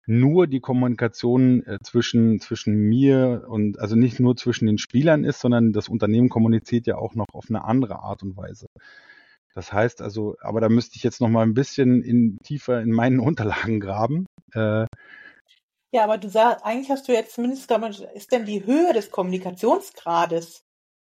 nur 0.06 0.48
die 0.48 0.60
Kommunikation 0.60 1.66
äh, 1.66 1.78
zwischen, 1.82 2.42
zwischen 2.42 2.76
mir 2.76 3.46
und 3.48 3.80
also 3.80 3.96
nicht 3.96 4.20
nur 4.20 4.36
zwischen 4.36 4.66
den 4.66 4.78
Spielern 4.78 5.24
ist, 5.24 5.40
sondern 5.40 5.72
das 5.72 5.88
Unternehmen 5.88 6.28
kommuniziert 6.28 6.86
ja 6.86 6.98
auch 6.98 7.16
noch 7.16 7.28
auf 7.32 7.46
eine 7.48 7.64
andere 7.64 8.00
Art 8.00 8.22
und 8.22 8.36
Weise. 8.36 8.66
Das 9.56 9.72
heißt 9.72 10.02
also, 10.02 10.36
aber 10.42 10.60
da 10.60 10.68
müsste 10.68 10.98
ich 10.98 11.04
jetzt 11.04 11.22
noch 11.22 11.30
mal 11.30 11.44
ein 11.44 11.54
bisschen 11.54 12.04
in, 12.04 12.38
tiefer 12.44 12.82
in 12.82 12.92
meinen 12.92 13.20
Unterlagen 13.22 13.80
graben. 13.80 14.26
Äh, 14.54 14.86
ja, 15.94 16.04
aber 16.04 16.18
du 16.18 16.28
sagst, 16.28 16.66
eigentlich 16.66 16.90
hast 16.90 17.08
du 17.08 17.14
jetzt 17.14 17.36
zumindest, 17.36 17.72
ist 18.14 18.34
denn 18.34 18.44
die 18.44 18.66
Höhe 18.66 18.92
des 18.92 19.10
Kommunikationsgrades 19.10 20.64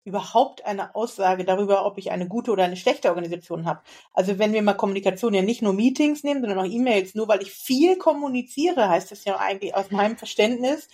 überhaupt 0.08 0.66
eine 0.66 0.96
Aussage 0.96 1.44
darüber, 1.44 1.86
ob 1.86 1.98
ich 1.98 2.12
eine 2.12 2.28
gute 2.28 2.52
oder 2.52 2.64
eine 2.64 2.78
schlechte 2.78 3.10
Organisation 3.10 3.66
habe. 3.66 3.82
Also 4.14 4.40
wenn 4.40 4.54
wir 4.54 4.62
mal 4.62 4.74
Kommunikation 4.74 5.34
ja 5.34 5.42
nicht 5.42 5.62
nur 5.62 5.74
Meetings 5.74 6.24
nehmen, 6.24 6.40
sondern 6.42 6.60
auch 6.60 6.72
E-Mails, 6.72 7.14
nur 7.14 7.28
weil 7.28 7.42
ich 7.42 7.52
viel 7.52 7.98
kommuniziere, 7.98 8.88
heißt 8.88 9.12
das 9.12 9.26
ja 9.26 9.38
eigentlich 9.38 9.76
aus 9.76 9.92
meinem 9.92 10.18
Verständnis 10.18 10.88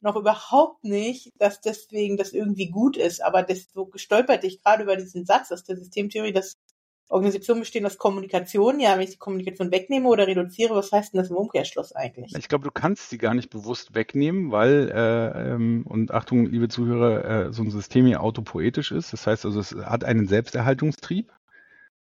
noch 0.00 0.16
überhaupt 0.16 0.84
nicht, 0.84 1.32
dass 1.38 1.60
deswegen 1.60 2.16
das 2.16 2.32
irgendwie 2.32 2.70
gut 2.70 2.96
ist. 2.96 3.22
Aber 3.22 3.42
das 3.42 3.72
so 3.72 3.86
gestolpert 3.86 4.44
ich 4.44 4.62
gerade 4.62 4.82
über 4.82 4.96
diesen 4.96 5.24
Satz 5.24 5.52
aus 5.52 5.64
der 5.64 5.76
Systemtheorie, 5.76 6.32
dass 6.32 6.58
Organisationen 7.08 7.60
bestehen 7.60 7.86
aus 7.86 7.98
Kommunikation. 7.98 8.80
Ja, 8.80 8.94
wenn 8.94 9.02
ich 9.02 9.10
die 9.10 9.18
Kommunikation 9.18 9.70
wegnehme 9.70 10.08
oder 10.08 10.26
reduziere, 10.26 10.74
was 10.74 10.90
heißt 10.90 11.14
denn 11.14 11.20
das 11.20 11.30
im 11.30 11.36
Umkehrschluss 11.36 11.92
eigentlich? 11.92 12.34
Ich 12.36 12.48
glaube, 12.48 12.64
du 12.64 12.70
kannst 12.70 13.10
sie 13.10 13.18
gar 13.18 13.34
nicht 13.34 13.50
bewusst 13.50 13.94
wegnehmen, 13.94 14.50
weil, 14.50 14.90
äh, 14.90 15.52
ähm, 15.52 15.84
und 15.86 16.12
Achtung, 16.12 16.46
liebe 16.46 16.68
Zuhörer, 16.68 17.46
äh, 17.46 17.52
so 17.52 17.62
ein 17.62 17.70
System 17.70 18.06
hier 18.06 18.22
autopoetisch 18.22 18.90
ist. 18.92 19.12
Das 19.12 19.26
heißt 19.26 19.44
also, 19.44 19.60
es 19.60 19.74
hat 19.74 20.04
einen 20.04 20.26
Selbsterhaltungstrieb. 20.26 21.32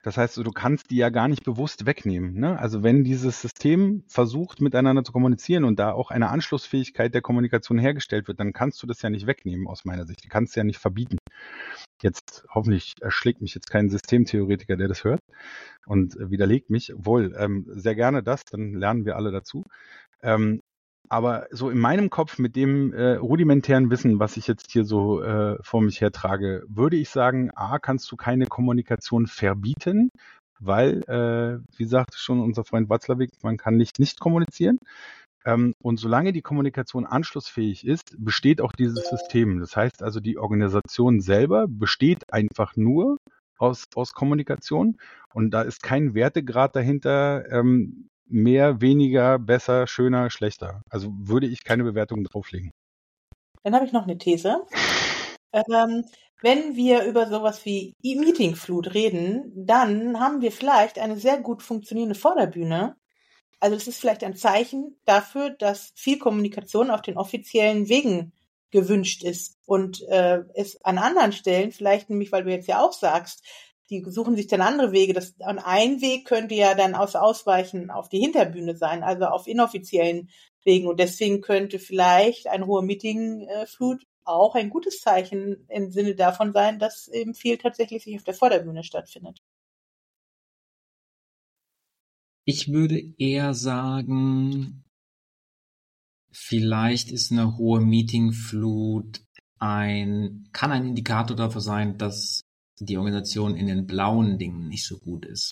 Das 0.04 0.18
heißt, 0.18 0.38
du 0.38 0.52
kannst 0.52 0.90
die 0.90 0.98
ja 0.98 1.10
gar 1.10 1.28
nicht 1.28 1.44
bewusst 1.44 1.86
wegnehmen. 1.86 2.34
Ne? 2.34 2.58
Also 2.58 2.82
wenn 2.82 3.04
dieses 3.04 3.40
System 3.40 4.04
versucht, 4.08 4.60
miteinander 4.60 5.04
zu 5.04 5.12
kommunizieren 5.12 5.64
und 5.64 5.78
da 5.78 5.92
auch 5.92 6.10
eine 6.10 6.30
Anschlussfähigkeit 6.30 7.14
der 7.14 7.22
Kommunikation 7.22 7.78
hergestellt 7.78 8.28
wird, 8.28 8.40
dann 8.40 8.52
kannst 8.52 8.82
du 8.82 8.88
das 8.88 9.02
ja 9.04 9.12
nicht 9.12 9.28
wegnehmen 9.28 9.68
aus 9.68 9.86
meiner 9.86 10.06
Sicht. 10.08 10.26
Du 10.26 10.30
kannst 10.30 10.52
es 10.52 10.56
ja 10.56 10.64
nicht 10.64 10.80
verbieten. 10.80 11.18
Jetzt 12.02 12.46
hoffentlich 12.50 12.94
erschlägt 13.02 13.42
mich 13.42 13.56
jetzt 13.56 13.70
kein 13.70 13.90
Systemtheoretiker, 13.90 14.76
der 14.78 14.88
das 14.88 15.04
hört 15.04 15.22
und 15.86 16.16
widerlegt 16.20 16.70
mich. 16.70 16.94
Wohl, 16.96 17.36
ähm, 17.38 17.66
sehr 17.70 17.96
gerne 17.96 18.24
das, 18.24 18.44
dann 18.46 18.74
lernen 18.74 19.06
wir 19.06 19.16
alle 19.16 19.32
dazu. 19.32 19.66
Ähm, 20.22 20.62
aber 21.10 21.48
so 21.52 21.70
in 21.70 21.78
meinem 21.78 22.10
Kopf 22.10 22.40
mit 22.40 22.56
dem 22.56 22.94
äh, 22.94 23.16
rudimentären 23.16 23.92
Wissen, 23.92 24.20
was 24.20 24.38
ich 24.38 24.48
jetzt 24.48 24.72
hier 24.72 24.86
so 24.86 25.22
äh, 25.22 25.58
vor 25.62 25.82
mich 25.82 26.00
hertrage, 26.00 26.64
würde 26.70 26.96
ich 26.96 27.10
sagen, 27.10 27.52
a, 27.54 27.80
kannst 27.80 28.10
du 28.12 28.16
keine 28.16 28.46
Kommunikation 28.46 29.28
verbieten, 29.28 30.10
weil, 30.60 31.02
äh, 31.10 31.60
wie 31.78 31.86
sagte 31.86 32.18
schon 32.18 32.40
unser 32.40 32.64
Freund 32.64 32.90
Watzlawick, 32.90 33.32
man 33.44 33.58
kann 33.58 33.76
nicht 33.76 34.00
nicht 34.00 34.20
kommunizieren. 34.22 34.78
Ähm, 35.46 35.74
und 35.82 35.98
solange 35.98 36.34
die 36.34 36.42
Kommunikation 36.42 37.06
anschlussfähig 37.06 37.86
ist, 37.86 38.16
besteht 38.18 38.62
auch 38.62 38.74
dieses 38.74 39.08
System. 39.10 39.60
Das 39.60 39.76
heißt 39.76 40.04
also, 40.04 40.20
die 40.20 40.38
Organisation 40.38 41.20
selber 41.20 41.66
besteht 41.68 42.32
einfach 42.32 42.76
nur 42.76 43.18
aus, 43.58 43.86
aus 43.96 44.14
Kommunikation 44.14 44.98
und 45.34 45.52
da 45.52 45.62
ist 45.62 45.84
kein 45.84 46.14
Wertegrad 46.14 46.76
dahinter, 46.76 47.50
ähm, 47.52 48.10
mehr, 48.26 48.82
weniger, 48.82 49.40
besser, 49.40 49.88
schöner, 49.88 50.30
schlechter. 50.30 50.82
Also 50.90 51.12
würde 51.14 51.48
ich 51.48 51.64
keine 51.64 51.84
Bewertung 51.84 52.24
drauflegen. 52.24 52.72
Dann 53.64 53.76
habe 53.76 53.86
ich 53.86 53.92
noch 53.92 54.04
eine 54.04 54.18
These. 54.18 54.66
Ähm, 55.54 56.06
wenn 56.42 56.76
wir 56.76 57.04
über 57.04 57.28
sowas 57.28 57.66
wie 57.66 57.94
E-Meeting-Flut 58.02 58.94
reden, 58.96 59.52
dann 59.56 60.20
haben 60.20 60.42
wir 60.42 60.52
vielleicht 60.52 60.98
eine 60.98 61.18
sehr 61.18 61.40
gut 61.40 61.62
funktionierende 61.62 62.16
Vorderbühne. 62.16 62.96
Also 63.62 63.76
das 63.76 63.88
ist 63.88 64.00
vielleicht 64.00 64.24
ein 64.24 64.36
Zeichen 64.36 64.98
dafür, 65.06 65.52
dass 65.52 65.94
viel 65.96 66.18
Kommunikation 66.18 66.90
auf 66.90 67.02
den 67.02 67.18
offiziellen 67.18 67.88
Wegen 67.88 68.34
gewünscht 68.72 69.24
ist 69.24 69.58
und 69.66 70.02
äh, 70.10 70.40
es 70.56 70.84
an 70.84 70.98
anderen 70.98 71.32
Stellen, 71.32 71.72
vielleicht 71.72 72.10
nämlich, 72.10 72.32
weil 72.32 72.44
du 72.44 72.52
jetzt 72.52 72.68
ja 72.68 72.84
auch 72.84 72.94
sagst, 72.94 73.44
die 73.92 74.04
suchen 74.08 74.36
sich 74.36 74.48
dann 74.48 74.62
andere 74.62 74.94
Wege. 74.94 75.14
Das, 75.14 75.36
und 75.38 75.60
ein 75.60 76.02
Weg 76.02 76.26
könnte 76.26 76.56
ja 76.56 76.74
dann 76.74 76.96
aus 76.96 77.16
Ausweichen 77.16 77.92
auf 77.92 78.10
die 78.10 78.20
Hinterbühne 78.20 78.76
sein, 78.76 79.04
also 79.04 79.26
auf 79.26 79.48
inoffiziellen 79.48 80.30
Wegen. 80.64 80.88
Und 80.88 81.00
deswegen 81.00 81.42
könnte 81.42 81.78
vielleicht 81.78 82.48
eine 82.48 82.66
hohe 82.66 82.82
Meetingflut 82.82 84.04
auch 84.24 84.56
ein 84.56 84.70
gutes 84.70 85.02
Zeichen 85.02 85.68
im 85.68 85.92
Sinne 85.92 86.16
davon 86.16 86.54
sein, 86.54 86.80
dass 86.80 87.08
eben 87.10 87.34
viel 87.36 87.58
tatsächlich 87.58 88.04
sich 88.04 88.16
auf 88.16 88.24
der 88.24 88.34
Vorderbühne 88.34 88.84
stattfindet. 88.84 89.42
Ich 92.46 92.72
würde 92.72 93.00
eher 93.18 93.54
sagen, 93.54 94.84
vielleicht 96.32 97.12
ist 97.12 97.32
eine 97.32 97.58
hohe 97.58 97.82
Meetingflut 97.82 99.24
ein, 99.60 100.50
kann 100.52 100.72
ein 100.72 100.88
Indikator 100.88 101.38
dafür 101.38 101.62
sein, 101.62 101.98
dass 101.98 102.44
die 102.80 102.98
Organisation 102.98 103.56
in 103.56 103.68
den 103.68 103.86
blauen 103.86 104.40
Dingen 104.40 104.68
nicht 104.68 104.86
so 104.86 104.98
gut 104.98 105.26
ist. 105.26 105.52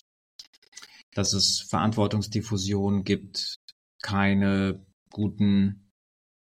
Dass 1.14 1.32
es 1.32 1.60
Verantwortungsdiffusion 1.60 3.04
gibt, 3.04 3.60
keine 4.02 4.84
guten 5.10 5.92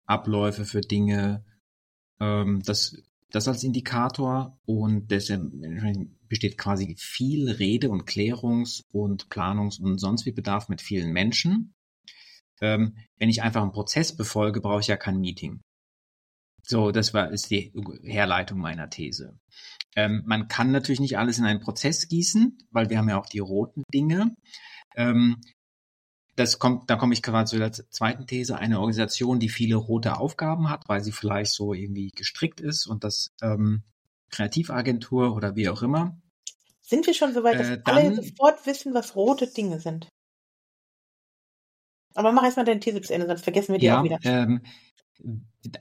Abläufe 0.06 0.66
für 0.66 0.82
Dinge, 0.82 1.46
ähm, 2.20 2.62
das, 2.66 3.02
das 3.34 3.48
als 3.48 3.64
Indikator 3.64 4.60
und 4.66 5.10
deshalb 5.10 5.52
besteht 6.30 6.58
quasi 6.58 6.96
viel 7.00 7.50
Rede 7.50 7.90
und 7.90 8.06
Klärungs- 8.06 8.84
und 8.92 9.30
Planungs- 9.30 9.82
und 9.82 9.98
sonst 9.98 10.28
wie 10.28 10.32
Bedarf 10.32 10.70
mit 10.70 10.82
vielen 10.82 11.12
Menschen. 11.12 11.74
Ähm, 12.62 12.96
wenn 13.18 13.30
ich 13.30 13.42
einfach 13.42 13.64
einen 13.64 13.72
Prozess 13.72 14.16
befolge, 14.16 14.62
brauche 14.62 14.82
ich 14.82 14.88
ja 14.88 14.98
kein 14.98 15.20
Meeting. 15.20 15.62
So, 16.62 16.92
das 16.92 17.16
war 17.16 17.32
ist 17.32 17.50
die 17.50 17.74
Herleitung 18.04 18.60
meiner 18.60 18.90
These. 18.90 19.40
Ähm, 19.96 20.22
man 20.28 20.48
kann 20.48 20.72
natürlich 20.72 21.02
nicht 21.02 21.18
alles 21.18 21.40
in 21.40 21.46
einen 21.46 21.60
Prozess 21.60 22.08
gießen, 22.08 22.60
weil 22.70 22.92
wir 22.92 23.00
haben 23.00 23.10
ja 23.10 23.20
auch 23.20 23.26
die 23.26 23.40
roten 23.40 23.82
Dinge. 23.92 24.36
Ähm, 24.96 25.42
das 26.36 26.60
kommt, 26.60 26.90
da 26.90 26.96
komme 26.96 27.14
ich 27.14 27.22
quasi 27.22 27.56
zu 27.56 27.60
der 27.60 27.72
zweiten 27.72 28.26
These. 28.26 28.58
Eine 28.58 28.80
Organisation, 28.80 29.40
die 29.40 29.50
viele 29.50 29.76
rote 29.76 30.18
Aufgaben 30.18 30.70
hat, 30.70 30.88
weil 30.88 31.02
sie 31.02 31.12
vielleicht 31.12 31.52
so 31.54 31.74
irgendwie 31.74 32.10
gestrickt 32.10 32.60
ist 32.60 32.88
und 32.88 33.04
das 33.04 33.34
ähm, 33.42 33.84
Kreativagentur 34.32 35.36
oder 35.36 35.56
wie 35.56 35.70
auch 35.70 35.84
immer. 35.84 36.18
Sind 36.82 37.06
wir 37.08 37.14
schon 37.14 37.34
so 37.34 37.44
weit, 37.44 37.60
dass 37.60 37.70
äh, 37.70 37.82
dann, 37.84 37.96
alle 37.96 38.16
sofort 38.16 38.66
wissen, 38.66 38.94
was 38.94 39.16
rote 39.16 39.48
Dinge 39.48 39.80
sind? 39.80 40.10
Aber 42.16 42.32
mach 42.32 42.44
erstmal 42.44 42.66
deine 42.66 42.80
These 42.80 43.02
zu 43.02 43.14
Ende, 43.14 43.28
sonst 43.28 43.44
vergessen 43.44 43.74
wir 43.74 43.80
die 43.80 43.88
ja, 43.88 44.00
auch 44.00 44.04
wieder. 44.04 44.20
Ähm, 44.24 44.62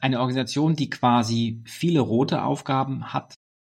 eine 0.00 0.20
Organisation, 0.20 0.76
die 0.76 0.90
quasi 0.90 1.62
viele 1.64 2.00
rote 2.00 2.42
Aufgaben 2.44 3.12
hat, 3.12 3.34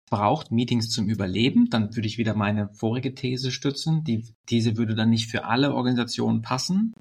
braucht 0.09 0.51
Meetings 0.51 0.89
zum 0.89 1.07
Überleben. 1.09 1.69
Dann 1.69 1.95
würde 1.95 2.07
ich 2.07 2.17
wieder 2.17 2.35
meine 2.35 2.69
vorige 2.73 3.13
These 3.13 3.51
stützen. 3.51 4.03
Die 4.03 4.25
These 4.45 4.77
würde 4.77 4.95
dann 4.95 5.09
nicht 5.09 5.29
für 5.29 5.45
alle 5.45 5.73
Organisationen 5.73 6.41
passen. 6.41 6.93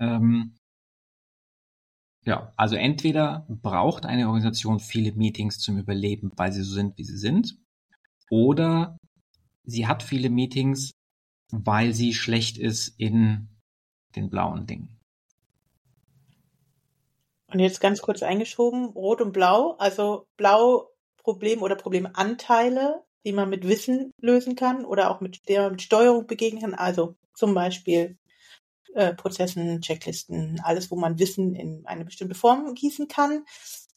Ähm, 0.00 0.54
ja, 2.24 2.52
also 2.56 2.76
entweder 2.76 3.46
braucht 3.48 4.04
eine 4.04 4.26
Organisation 4.26 4.80
viele 4.80 5.12
Meetings 5.12 5.58
zum 5.58 5.78
Überleben, 5.78 6.30
weil 6.36 6.52
sie 6.52 6.62
so 6.62 6.74
sind, 6.74 6.98
wie 6.98 7.04
sie 7.04 7.16
sind, 7.16 7.56
oder 8.28 8.98
sie 9.64 9.86
hat 9.86 10.02
viele 10.02 10.28
Meetings, 10.28 10.90
weil 11.50 11.94
sie 11.94 12.12
schlecht 12.12 12.58
ist 12.58 12.88
in 13.00 13.48
den 14.14 14.28
blauen 14.28 14.66
Dingen. 14.66 15.00
Und 17.50 17.60
jetzt 17.60 17.80
ganz 17.80 18.02
kurz 18.02 18.22
eingeschoben, 18.22 18.86
Rot 18.86 19.22
und 19.22 19.32
Blau, 19.32 19.76
also 19.78 20.26
Blau 20.36 20.90
Problem 21.28 21.60
oder 21.60 21.74
Problemanteile, 21.74 23.02
die 23.26 23.32
man 23.32 23.50
mit 23.50 23.68
Wissen 23.68 24.12
lösen 24.18 24.56
kann 24.56 24.86
oder 24.86 25.10
auch 25.10 25.20
mit 25.20 25.46
der 25.46 25.68
mit 25.68 25.82
Steuerung 25.82 26.26
begegnen 26.26 26.62
kann. 26.62 26.72
Also 26.72 27.16
zum 27.34 27.52
Beispiel 27.52 28.16
äh, 28.94 29.12
Prozessen, 29.12 29.82
Checklisten, 29.82 30.58
alles, 30.64 30.90
wo 30.90 30.96
man 30.96 31.18
Wissen 31.18 31.54
in 31.54 31.84
eine 31.84 32.06
bestimmte 32.06 32.34
Form 32.34 32.74
gießen 32.74 33.08
kann. 33.08 33.44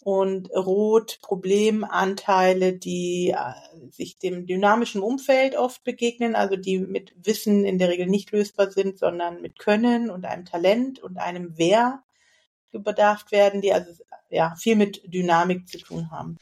Und 0.04 0.50
Rot 0.52 1.20
Problemanteile, 1.22 2.74
die 2.74 3.30
äh, 3.30 3.92
sich 3.92 4.18
dem 4.18 4.46
dynamischen 4.46 5.02
Umfeld 5.02 5.56
oft 5.56 5.86
begegnen, 5.86 6.36
also 6.36 6.58
die 6.58 6.80
mit 6.80 7.14
Wissen 7.16 7.64
in 7.64 7.80
der 7.80 7.88
Regel 7.88 8.08
nicht 8.08 8.32
lösbar 8.32 8.72
sind, 8.72 9.00
sondern 9.00 9.42
mit 9.42 9.58
Können 9.58 10.10
und 10.10 10.26
einem 10.26 10.44
Talent 10.44 11.00
und 11.00 11.18
einem 11.18 11.54
Wer 11.56 12.04
bedarf 12.74 13.32
werden, 13.32 13.62
die 13.62 13.72
also 13.72 14.04
ja 14.30 14.54
viel 14.56 14.76
mit 14.76 15.02
Dynamik 15.06 15.70
zu 15.70 15.78
tun 15.78 16.12
haben. 16.12 16.38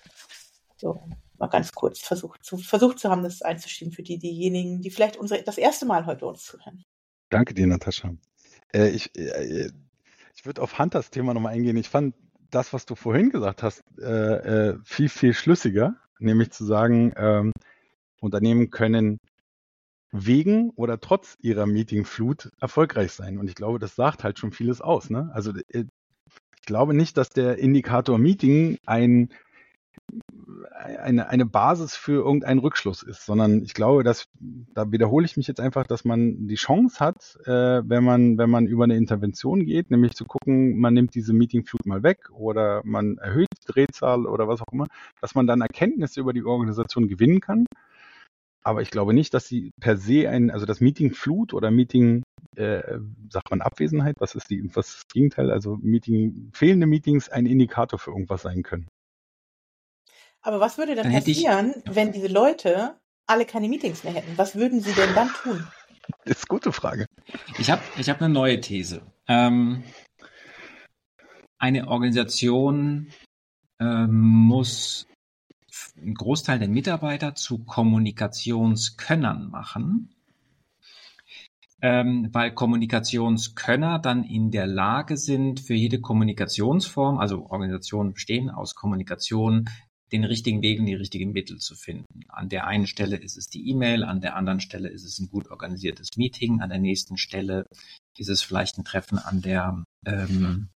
So, 0.79 1.03
mal 1.37 1.47
ganz 1.47 1.71
kurz 1.71 1.99
versucht 1.99 2.43
zu, 2.43 2.57
versucht 2.57 2.99
zu 2.99 3.09
haben, 3.09 3.23
das 3.23 3.41
einzuschieben 3.41 3.93
für 3.93 4.03
die, 4.03 4.17
diejenigen, 4.17 4.81
die 4.81 4.89
vielleicht 4.89 5.17
unsere, 5.17 5.43
das 5.43 5.57
erste 5.57 5.85
Mal 5.85 6.05
heute 6.05 6.25
uns 6.25 6.43
zuhören. 6.43 6.83
Danke 7.29 7.53
dir, 7.53 7.67
Natascha. 7.67 8.13
Äh, 8.73 8.89
ich 8.89 9.15
äh, 9.17 9.71
ich 10.39 10.45
würde 10.45 10.61
auf 10.61 10.79
Hunters 10.79 11.09
Thema 11.09 11.33
nochmal 11.33 11.53
eingehen. 11.53 11.75
Ich 11.75 11.89
fand 11.89 12.15
das, 12.49 12.71
was 12.71 12.85
du 12.85 12.95
vorhin 12.95 13.29
gesagt 13.29 13.61
hast, 13.61 13.83
äh, 13.99 14.69
äh 14.69 14.79
viel, 14.85 15.09
viel 15.09 15.33
schlüssiger, 15.33 15.95
nämlich 16.17 16.51
zu 16.51 16.63
sagen, 16.63 17.11
ähm, 17.17 17.51
Unternehmen 18.21 18.69
können 18.69 19.19
wegen 20.11 20.69
oder 20.71 21.01
trotz 21.01 21.37
ihrer 21.41 21.65
Meetingflut 21.65 22.51
erfolgreich 22.61 23.11
sein. 23.11 23.37
Und 23.37 23.49
ich 23.49 23.55
glaube, 23.55 23.79
das 23.79 23.95
sagt 23.95 24.23
halt 24.23 24.39
schon 24.39 24.53
vieles 24.53 24.79
aus. 24.79 25.09
Ne? 25.09 25.29
Also 25.33 25.51
äh, 25.67 25.83
ich 26.55 26.65
glaube 26.65 26.93
nicht, 26.93 27.17
dass 27.17 27.29
der 27.29 27.57
Indikator 27.57 28.17
Meeting 28.17 28.77
ein 28.85 29.33
eine, 30.75 31.29
eine 31.29 31.45
Basis 31.45 31.95
für 31.95 32.23
irgendeinen 32.23 32.59
Rückschluss 32.59 33.03
ist, 33.03 33.25
sondern 33.25 33.63
ich 33.63 33.73
glaube, 33.73 34.03
dass, 34.03 34.27
da 34.73 34.91
wiederhole 34.91 35.25
ich 35.25 35.37
mich 35.37 35.47
jetzt 35.47 35.59
einfach, 35.59 35.85
dass 35.85 36.05
man 36.05 36.47
die 36.47 36.55
Chance 36.55 36.99
hat, 36.99 37.37
äh, 37.45 37.81
wenn 37.87 38.03
man, 38.03 38.37
wenn 38.37 38.49
man 38.49 38.65
über 38.65 38.85
eine 38.85 38.97
Intervention 38.97 39.65
geht, 39.65 39.91
nämlich 39.91 40.13
zu 40.13 40.25
gucken, 40.25 40.79
man 40.79 40.93
nimmt 40.93 41.15
diese 41.15 41.33
Meetingflut 41.33 41.85
mal 41.85 42.03
weg 42.03 42.29
oder 42.31 42.81
man 42.83 43.17
erhöht 43.17 43.47
die 43.61 43.71
Drehzahl 43.71 44.25
oder 44.25 44.47
was 44.47 44.61
auch 44.61 44.71
immer, 44.71 44.87
dass 45.21 45.35
man 45.35 45.47
dann 45.47 45.61
Erkenntnisse 45.61 46.19
über 46.19 46.33
die 46.33 46.43
Organisation 46.43 47.07
gewinnen 47.07 47.41
kann. 47.41 47.65
Aber 48.61 48.81
ich 48.81 48.91
glaube 48.91 49.13
nicht, 49.13 49.33
dass 49.33 49.47
sie 49.47 49.71
per 49.79 49.97
se 49.97 50.29
ein, 50.29 50.51
also 50.51 50.65
das 50.65 50.81
Meetingflut 50.81 51.53
oder 51.53 51.71
Meeting, 51.71 52.23
äh, 52.55 52.99
sagt 53.29 53.49
man 53.51 53.61
Abwesenheit, 53.61 54.15
was 54.19 54.35
ist 54.35 54.49
die, 54.49 54.63
was 54.75 54.89
ist 54.89 54.95
das 54.97 55.07
Gegenteil, 55.13 55.49
also 55.49 55.77
Meeting, 55.81 56.51
fehlende 56.53 56.85
Meetings 56.85 57.29
ein 57.29 57.45
Indikator 57.45 57.99
für 57.99 58.11
irgendwas 58.11 58.41
sein 58.41 58.63
können. 58.63 58.87
Aber 60.41 60.59
was 60.59 60.77
würde 60.77 60.95
denn 60.95 61.03
dann 61.03 61.13
passieren, 61.13 61.73
ich, 61.85 61.95
wenn 61.95 62.11
diese 62.11 62.27
Leute 62.27 62.95
alle 63.27 63.45
keine 63.45 63.67
Meetings 63.67 64.03
mehr 64.03 64.13
hätten? 64.13 64.37
Was 64.37 64.55
würden 64.55 64.81
sie 64.81 64.93
denn 64.93 65.13
dann 65.13 65.29
tun? 65.29 65.67
Das 66.25 66.37
ist 66.37 66.49
eine 66.49 66.57
gute 66.57 66.71
Frage. 66.71 67.05
Ich 67.57 67.69
habe 67.69 67.81
ich 67.97 68.09
hab 68.09 68.21
eine 68.21 68.33
neue 68.33 68.59
These. 68.61 69.01
Ähm, 69.27 69.83
eine 71.59 71.87
Organisation 71.87 73.11
ähm, 73.79 74.19
muss 74.19 75.07
einen 75.97 76.15
Großteil 76.15 76.59
der 76.59 76.69
Mitarbeiter 76.69 77.35
zu 77.35 77.59
Kommunikationskönnern 77.65 79.49
machen, 79.49 80.15
ähm, 81.81 82.29
weil 82.31 82.53
Kommunikationskönner 82.53 83.99
dann 83.99 84.23
in 84.23 84.51
der 84.51 84.67
Lage 84.67 85.17
sind, 85.17 85.59
für 85.59 85.73
jede 85.73 86.01
Kommunikationsform, 86.01 87.19
also 87.19 87.45
Organisationen 87.49 88.13
bestehen 88.13 88.49
aus 88.49 88.75
Kommunikation, 88.75 89.69
den 90.11 90.23
richtigen 90.23 90.61
Weg 90.61 90.79
und 90.79 90.85
die 90.85 90.95
richtigen 90.95 91.31
Mittel 91.31 91.59
zu 91.59 91.75
finden. 91.75 92.23
An 92.27 92.49
der 92.49 92.67
einen 92.67 92.87
Stelle 92.87 93.17
ist 93.17 93.37
es 93.37 93.47
die 93.47 93.69
E-Mail, 93.69 94.03
an 94.03 94.21
der 94.21 94.35
anderen 94.35 94.59
Stelle 94.59 94.89
ist 94.89 95.03
es 95.03 95.19
ein 95.19 95.29
gut 95.29 95.49
organisiertes 95.49 96.09
Meeting, 96.17 96.61
an 96.61 96.69
der 96.69 96.79
nächsten 96.79 97.17
Stelle 97.17 97.65
ist 98.17 98.29
es 98.29 98.41
vielleicht 98.41 98.77
ein 98.77 98.85
Treffen 98.85 99.17
an 99.17 99.41
der 99.41 99.83
ähm, 100.05 100.69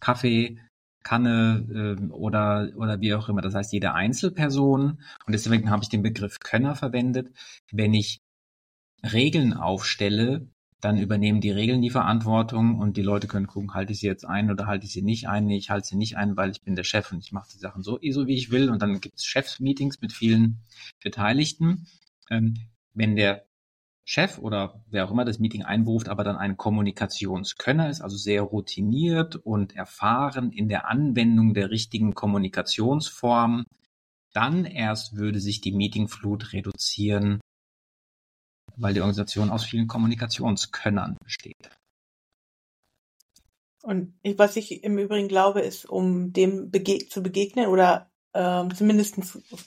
Kaffeekanne 0.00 1.98
äh, 2.00 2.12
oder, 2.12 2.72
oder 2.76 3.00
wie 3.00 3.14
auch 3.14 3.28
immer. 3.28 3.40
Das 3.40 3.54
heißt, 3.54 3.72
jede 3.72 3.94
Einzelperson, 3.94 5.00
und 5.26 5.32
deswegen 5.32 5.70
habe 5.70 5.82
ich 5.82 5.88
den 5.88 6.02
Begriff 6.02 6.40
Könner 6.40 6.74
verwendet, 6.74 7.32
wenn 7.70 7.94
ich 7.94 8.20
Regeln 9.04 9.52
aufstelle, 9.52 10.48
dann 10.82 10.98
übernehmen 10.98 11.40
die 11.40 11.52
Regeln 11.52 11.80
die 11.80 11.90
Verantwortung 11.90 12.80
und 12.80 12.96
die 12.96 13.02
Leute 13.02 13.28
können 13.28 13.46
gucken, 13.46 13.72
halte 13.72 13.92
ich 13.92 14.00
sie 14.00 14.08
jetzt 14.08 14.26
ein 14.26 14.50
oder 14.50 14.66
halte 14.66 14.84
ich 14.84 14.92
sie 14.92 15.02
nicht 15.02 15.28
ein. 15.28 15.46
Nee, 15.46 15.56
ich 15.56 15.70
halte 15.70 15.86
sie 15.86 15.96
nicht 15.96 16.16
ein, 16.16 16.36
weil 16.36 16.50
ich 16.50 16.62
bin 16.62 16.74
der 16.74 16.82
Chef 16.82 17.12
und 17.12 17.20
ich 17.20 17.30
mache 17.30 17.48
die 17.52 17.58
Sachen 17.58 17.84
so, 17.84 18.00
so 18.10 18.26
wie 18.26 18.34
ich 18.34 18.50
will. 18.50 18.68
Und 18.68 18.82
dann 18.82 19.00
gibt 19.00 19.20
es 19.20 19.24
Chefsmeetings 19.24 20.00
mit 20.00 20.12
vielen 20.12 20.58
Beteiligten. 21.00 21.86
Ähm, 22.30 22.54
wenn 22.94 23.14
der 23.14 23.44
Chef 24.04 24.38
oder 24.38 24.82
wer 24.90 25.04
auch 25.04 25.12
immer 25.12 25.24
das 25.24 25.38
Meeting 25.38 25.62
einberuft, 25.62 26.08
aber 26.08 26.24
dann 26.24 26.36
ein 26.36 26.56
Kommunikationskönner 26.56 27.88
ist, 27.88 28.00
also 28.00 28.16
sehr 28.16 28.42
routiniert 28.42 29.36
und 29.36 29.76
erfahren 29.76 30.50
in 30.50 30.68
der 30.68 30.88
Anwendung 30.88 31.54
der 31.54 31.70
richtigen 31.70 32.12
Kommunikationsform, 32.12 33.64
dann 34.32 34.64
erst 34.64 35.14
würde 35.14 35.38
sich 35.38 35.60
die 35.60 35.72
Meetingflut 35.72 36.52
reduzieren 36.52 37.38
weil 38.76 38.94
die 38.94 39.00
Organisation 39.00 39.50
aus 39.50 39.64
vielen 39.64 39.86
Kommunikationskönnern 39.86 41.16
besteht. 41.24 41.70
Und 43.82 44.14
was 44.36 44.56
ich 44.56 44.84
im 44.84 44.98
Übrigen 44.98 45.28
glaube, 45.28 45.60
ist, 45.60 45.86
um 45.88 46.32
dem 46.32 46.70
bege 46.70 47.08
zu 47.08 47.22
begegnen 47.22 47.66
oder 47.66 48.10
ähm, 48.34 48.74
zumindest 48.74 49.16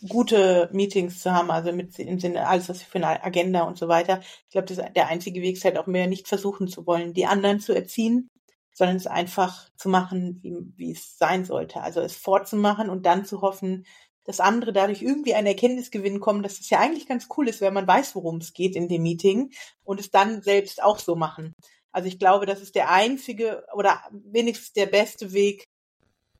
gute 0.08 0.70
Meetings 0.72 1.22
zu 1.22 1.32
haben, 1.32 1.52
also 1.52 1.72
mit 1.72 2.00
im 2.00 2.20
Sinne 2.20 2.48
alles, 2.48 2.70
was 2.70 2.82
für 2.82 2.98
eine 2.98 3.24
Agenda 3.24 3.64
und 3.64 3.78
so 3.78 3.88
weiter. 3.88 4.22
Ich 4.22 4.52
glaube, 4.52 4.68
das 4.68 4.78
der 4.94 5.08
einzige 5.08 5.42
Weg 5.42 5.58
ist 5.58 5.66
halt 5.66 5.78
auch 5.78 5.88
mehr 5.88 6.08
nicht 6.08 6.28
versuchen 6.28 6.68
zu 6.68 6.88
wollen, 6.88 7.14
die 7.14 7.26
anderen 7.26 7.60
zu 7.60 7.74
erziehen, 7.74 8.30
sondern 8.74 8.98
es 8.98 9.08
einfach 9.08 9.70
zu 9.78 9.90
machen, 9.90 10.40
wie, 10.42 10.56
wie 10.78 10.92
es 10.92 11.18
sein 11.18 11.46
sollte. 11.46 11.82
Also 11.82 12.02
es 12.02 12.16
vorzumachen 12.16 12.90
und 12.90 13.06
dann 13.06 13.26
zu 13.26 13.42
hoffen, 13.42 13.86
dass 14.26 14.40
andere 14.40 14.74
dadurch 14.74 15.02
irgendwie 15.02 15.36
eine 15.36 15.50
Erkenntnis 15.50 15.92
gewinnen 15.92 16.20
kommen, 16.20 16.44
dass 16.44 16.60
es 16.60 16.70
ja 16.70 16.80
eigentlich 16.80 17.08
ganz 17.08 17.28
cool 17.38 17.48
ist, 17.48 17.62
wenn 17.62 17.74
man 17.74 17.88
weiß, 17.88 18.16
worum 18.16 18.38
es 18.38 18.54
geht 18.54 18.76
in 18.76 18.88
dem 18.90 19.04
Meeting 19.04 19.52
und 19.84 20.00
es 20.00 20.12
dann 20.12 20.42
selbst 20.42 20.84
auch 20.84 21.00
so 21.00 21.16
machen. 21.16 21.54
Also 21.92 22.08
ich 22.08 22.20
glaube, 22.20 22.46
das 22.46 22.62
ist 22.62 22.76
der 22.76 22.92
einzige 22.92 23.66
oder 23.74 24.02
wenigstens 24.12 24.74
der 24.74 24.88
beste 24.88 25.32
Weg, 25.32 25.64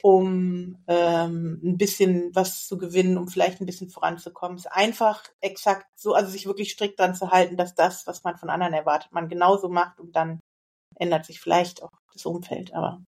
um 0.04 0.84
ähm, 0.88 1.62
ein 1.64 1.78
bisschen 1.78 2.36
was 2.36 2.68
zu 2.68 2.78
gewinnen, 2.78 3.18
um 3.18 3.28
vielleicht 3.28 3.62
ein 3.62 3.66
bisschen 3.66 3.90
voranzukommen. 3.90 4.58
Es 4.58 4.66
ist 4.66 4.72
einfach 4.72 5.24
exakt 5.40 5.88
so, 5.96 6.14
also 6.14 6.30
sich 6.30 6.46
wirklich 6.46 6.72
strikt 6.72 7.00
dran 7.00 7.16
zu 7.16 7.32
halten, 7.32 7.56
dass 7.58 7.74
das, 7.74 8.06
was 8.06 8.24
man 8.24 8.38
von 8.38 8.50
anderen 8.50 8.74
erwartet, 8.74 9.12
man 9.14 9.30
genauso 9.30 9.70
macht 9.70 10.00
und 10.00 10.16
dann 10.16 10.40
ändert 10.98 11.26
sich 11.26 11.40
vielleicht 11.40 11.82
auch 11.82 11.90
das 12.14 12.26
Umfeld. 12.26 12.74
Aber 12.74 13.04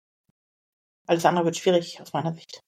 alles 1.07 1.25
andere 1.25 1.47
wird 1.47 1.57
schwierig 1.57 2.01
aus 2.01 2.13
meiner 2.13 2.35
Sicht. 2.35 2.61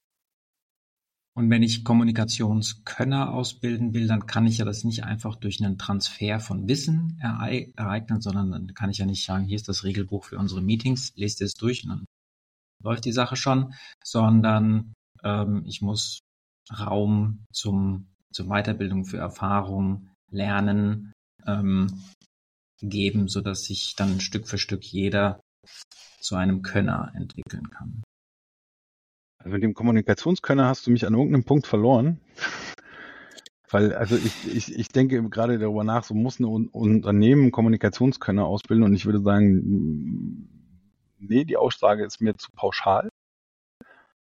Und 1.37 1.51
wenn 1.51 1.63
ich 1.63 1.85
Kommunikationskönner 1.85 3.35
ausbilden 3.35 3.93
will, 3.93 4.07
dann 4.07 4.27
kann 4.27 4.47
ich 4.47 4.57
ja 4.57 4.65
das 4.65 4.85
nicht 4.85 5.05
einfach 5.05 5.37
durch 5.37 5.63
einen 5.63 5.77
Transfer 5.77 6.41
von 6.41 6.67
Wissen 6.67 7.21
ereignen, 7.21 8.23
sondern 8.23 8.51
dann 8.51 8.75
kann 8.75 8.89
ich 8.89 8.99
ja 8.99 9.05
nicht 9.05 9.23
sagen, 9.23 9.45
hier 9.45 9.57
ist 9.57 9.69
das 9.69 9.85
Regelbuch 9.85 10.25
für 10.25 10.39
unsere 10.39 10.63
Meetings, 10.63 11.13
lest 11.15 11.43
es 11.43 11.53
durch 11.53 11.85
und 11.85 11.91
dann 11.91 12.05
läuft 12.83 13.05
die 13.05 13.13
Sache 13.13 13.37
schon, 13.37 13.75
sondern 14.03 14.95
ähm, 15.23 15.63
ich 15.67 15.83
muss 15.83 16.21
Raum 16.73 17.45
zum, 17.53 18.09
zur 18.33 18.47
Weiterbildung 18.47 19.05
für 19.05 19.19
Erfahrung, 19.19 20.09
Lernen 20.31 21.13
ähm, 21.47 22.03
geben, 22.81 23.29
sodass 23.29 23.65
sich 23.65 23.95
dann 23.95 24.21
Stück 24.21 24.49
für 24.49 24.59
Stück 24.59 24.85
jeder 24.85 25.41
zu 26.19 26.35
einem 26.35 26.63
Könner 26.63 27.13
entwickeln 27.15 27.69
kann. 27.69 28.03
Also 29.47 29.55
mit 29.55 29.63
dem 29.63 29.75
Kommunikationskönner 29.75 30.67
hast 30.67 30.89
du 30.89 30.91
mich 30.91 31.07
an 31.07 31.15
irgendeinem 31.15 31.45
Punkt 31.45 31.69
verloren. 31.69 32.21
Weil, 33.71 33.95
also 33.95 34.17
ich, 34.17 34.57
ich, 34.57 34.77
ich 34.77 34.89
denke 34.89 35.23
gerade 35.29 35.61
darüber 35.61 35.85
nach, 35.85 36.03
so 36.03 36.15
muss 36.15 36.41
ein 36.41 36.45
Unternehmen 36.45 37.53
Kommunikationskönner 37.53 38.45
ausbilden 38.45 38.85
und 38.85 38.93
ich 38.95 39.07
würde 39.07 39.21
sagen, 39.21 40.49
nee, 41.21 41.45
die 41.45 41.57
Aussage 41.57 42.05
ist 42.05 42.21
mir 42.21 42.35
zu 42.35 42.51
pauschal. 42.57 43.09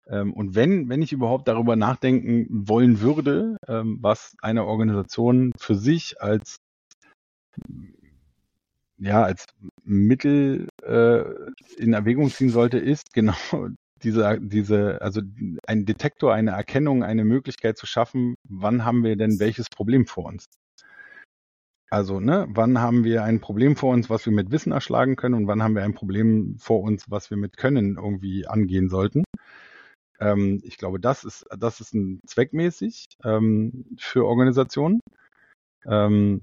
Ähm, 0.09 0.33
und 0.33 0.57
wenn, 0.57 0.89
wenn 0.89 1.03
ich 1.03 1.13
überhaupt 1.13 1.47
darüber 1.47 1.77
nachdenken 1.77 2.49
wollen 2.51 3.01
würde, 3.01 3.59
ähm, 3.69 3.99
was 4.01 4.35
eine 4.43 4.65
Organisation 4.65 5.53
für 5.57 5.77
sich 5.77 6.21
als 6.21 6.57
ja, 8.99 9.23
als 9.23 9.47
Mittel 9.85 10.67
äh, 10.83 11.23
in 11.77 11.93
Erwägung 11.93 12.29
ziehen 12.29 12.51
sollte, 12.51 12.79
ist 12.79 13.13
genau 13.15 13.37
diese, 14.07 14.39
diese, 14.41 15.03
also 15.03 15.21
ein 15.67 15.85
Detektor, 15.85 16.33
eine 16.33 16.53
Erkennung, 16.53 17.03
eine 17.03 17.25
Möglichkeit 17.25 17.77
zu 17.77 17.87
schaffen, 17.87 18.37
wann 18.49 18.85
haben 18.85 19.03
wir 19.03 19.17
denn 19.17 19.41
welches 19.41 19.69
Problem 19.69 20.07
vor 20.07 20.27
uns? 20.27 20.45
Also, 21.91 22.21
ne, 22.21 22.47
wann 22.49 22.81
haben 22.81 23.03
wir 23.03 23.25
ein 23.25 23.41
Problem 23.41 23.75
vor 23.75 23.93
uns, 23.93 24.09
was 24.09 24.25
wir 24.25 24.33
mit 24.33 24.53
Wissen 24.53 24.73
erschlagen 24.73 25.17
können 25.17 25.35
und 25.35 25.47
wann 25.49 25.63
haben 25.63 25.75
wir 25.75 25.83
ein 25.83 25.95
Problem 25.95 26.57
vor 26.59 26.83
uns, 26.83 27.11
was 27.11 27.31
wir 27.31 27.37
mit 27.37 27.57
Können 27.57 27.97
irgendwie 27.97 28.47
angehen 28.47 28.89
sollten? 28.89 29.25
Ähm, 30.21 30.61
ich 30.63 30.79
glaube, 30.79 31.01
das 31.01 31.25
ist, 31.25 31.47
das 31.59 31.81
ist 31.81 31.95
ein 31.95 32.21
zweckmäßig 32.27 33.07
ähm, 33.25 33.87
für 33.99 34.25
Organisationen. 34.25 35.01
Ähm, 35.85 36.43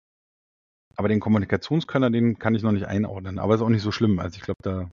aber 0.95 1.07
den 1.07 1.20
Kommunikationskönner, 1.20 2.09
den 2.09 2.39
kann 2.39 2.55
ich 2.55 2.64
noch 2.64 2.72
nicht 2.72 2.88
einordnen. 2.88 3.39
Aber 3.39 3.55
ist 3.55 3.61
auch 3.61 3.70
nicht 3.70 3.82
so 3.82 3.91
schlimm. 3.91 4.20
Also 4.20 4.36
ich 4.38 4.43
glaube, 4.43 4.61
da 4.64 4.89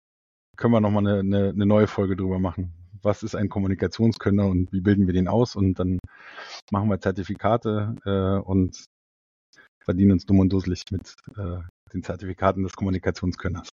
können 0.60 0.74
wir 0.74 0.82
nochmal 0.82 1.08
eine, 1.08 1.20
eine, 1.20 1.50
eine 1.50 1.66
neue 1.66 1.88
Folge 1.88 2.16
drüber 2.16 2.38
machen. 2.38 2.74
Was 3.02 3.24
ist 3.24 3.34
ein 3.34 3.48
Kommunikationskönner 3.48 4.46
und 4.46 4.72
wie 4.74 4.82
bilden 4.82 5.08
wir 5.08 5.14
den 5.14 5.30
aus? 5.30 5.56
Und 5.56 5.80
dann 5.80 6.00
machen 6.70 6.90
wir 6.90 7.00
Zertifikate 7.00 7.96
äh, 8.06 8.46
und 8.46 8.86
verdienen 9.84 10.12
uns 10.12 10.26
dumm 10.26 10.40
und 10.40 10.52
dusselig 10.52 10.84
mit 10.92 11.16
äh, 11.38 11.60
den 11.94 12.04
Zertifikaten 12.04 12.64
des 12.64 12.74
Kommunikationskönners. 12.74 13.70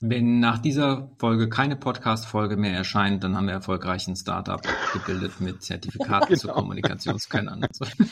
Wenn 0.00 0.40
nach 0.40 0.58
dieser 0.58 1.10
Folge 1.18 1.48
keine 1.48 1.74
Podcast-Folge 1.74 2.58
mehr 2.58 2.74
erscheint, 2.74 3.24
dann 3.24 3.34
haben 3.34 3.46
wir 3.46 3.54
erfolgreich 3.54 4.06
ein 4.06 4.14
Startup 4.14 4.60
gebildet 4.92 5.40
mit 5.40 5.62
Zertifikaten 5.62 6.26
genau. 6.28 6.38
zu 6.38 6.48
Kommunikationskönnern. 6.48 7.66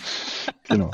genau. 0.65 0.91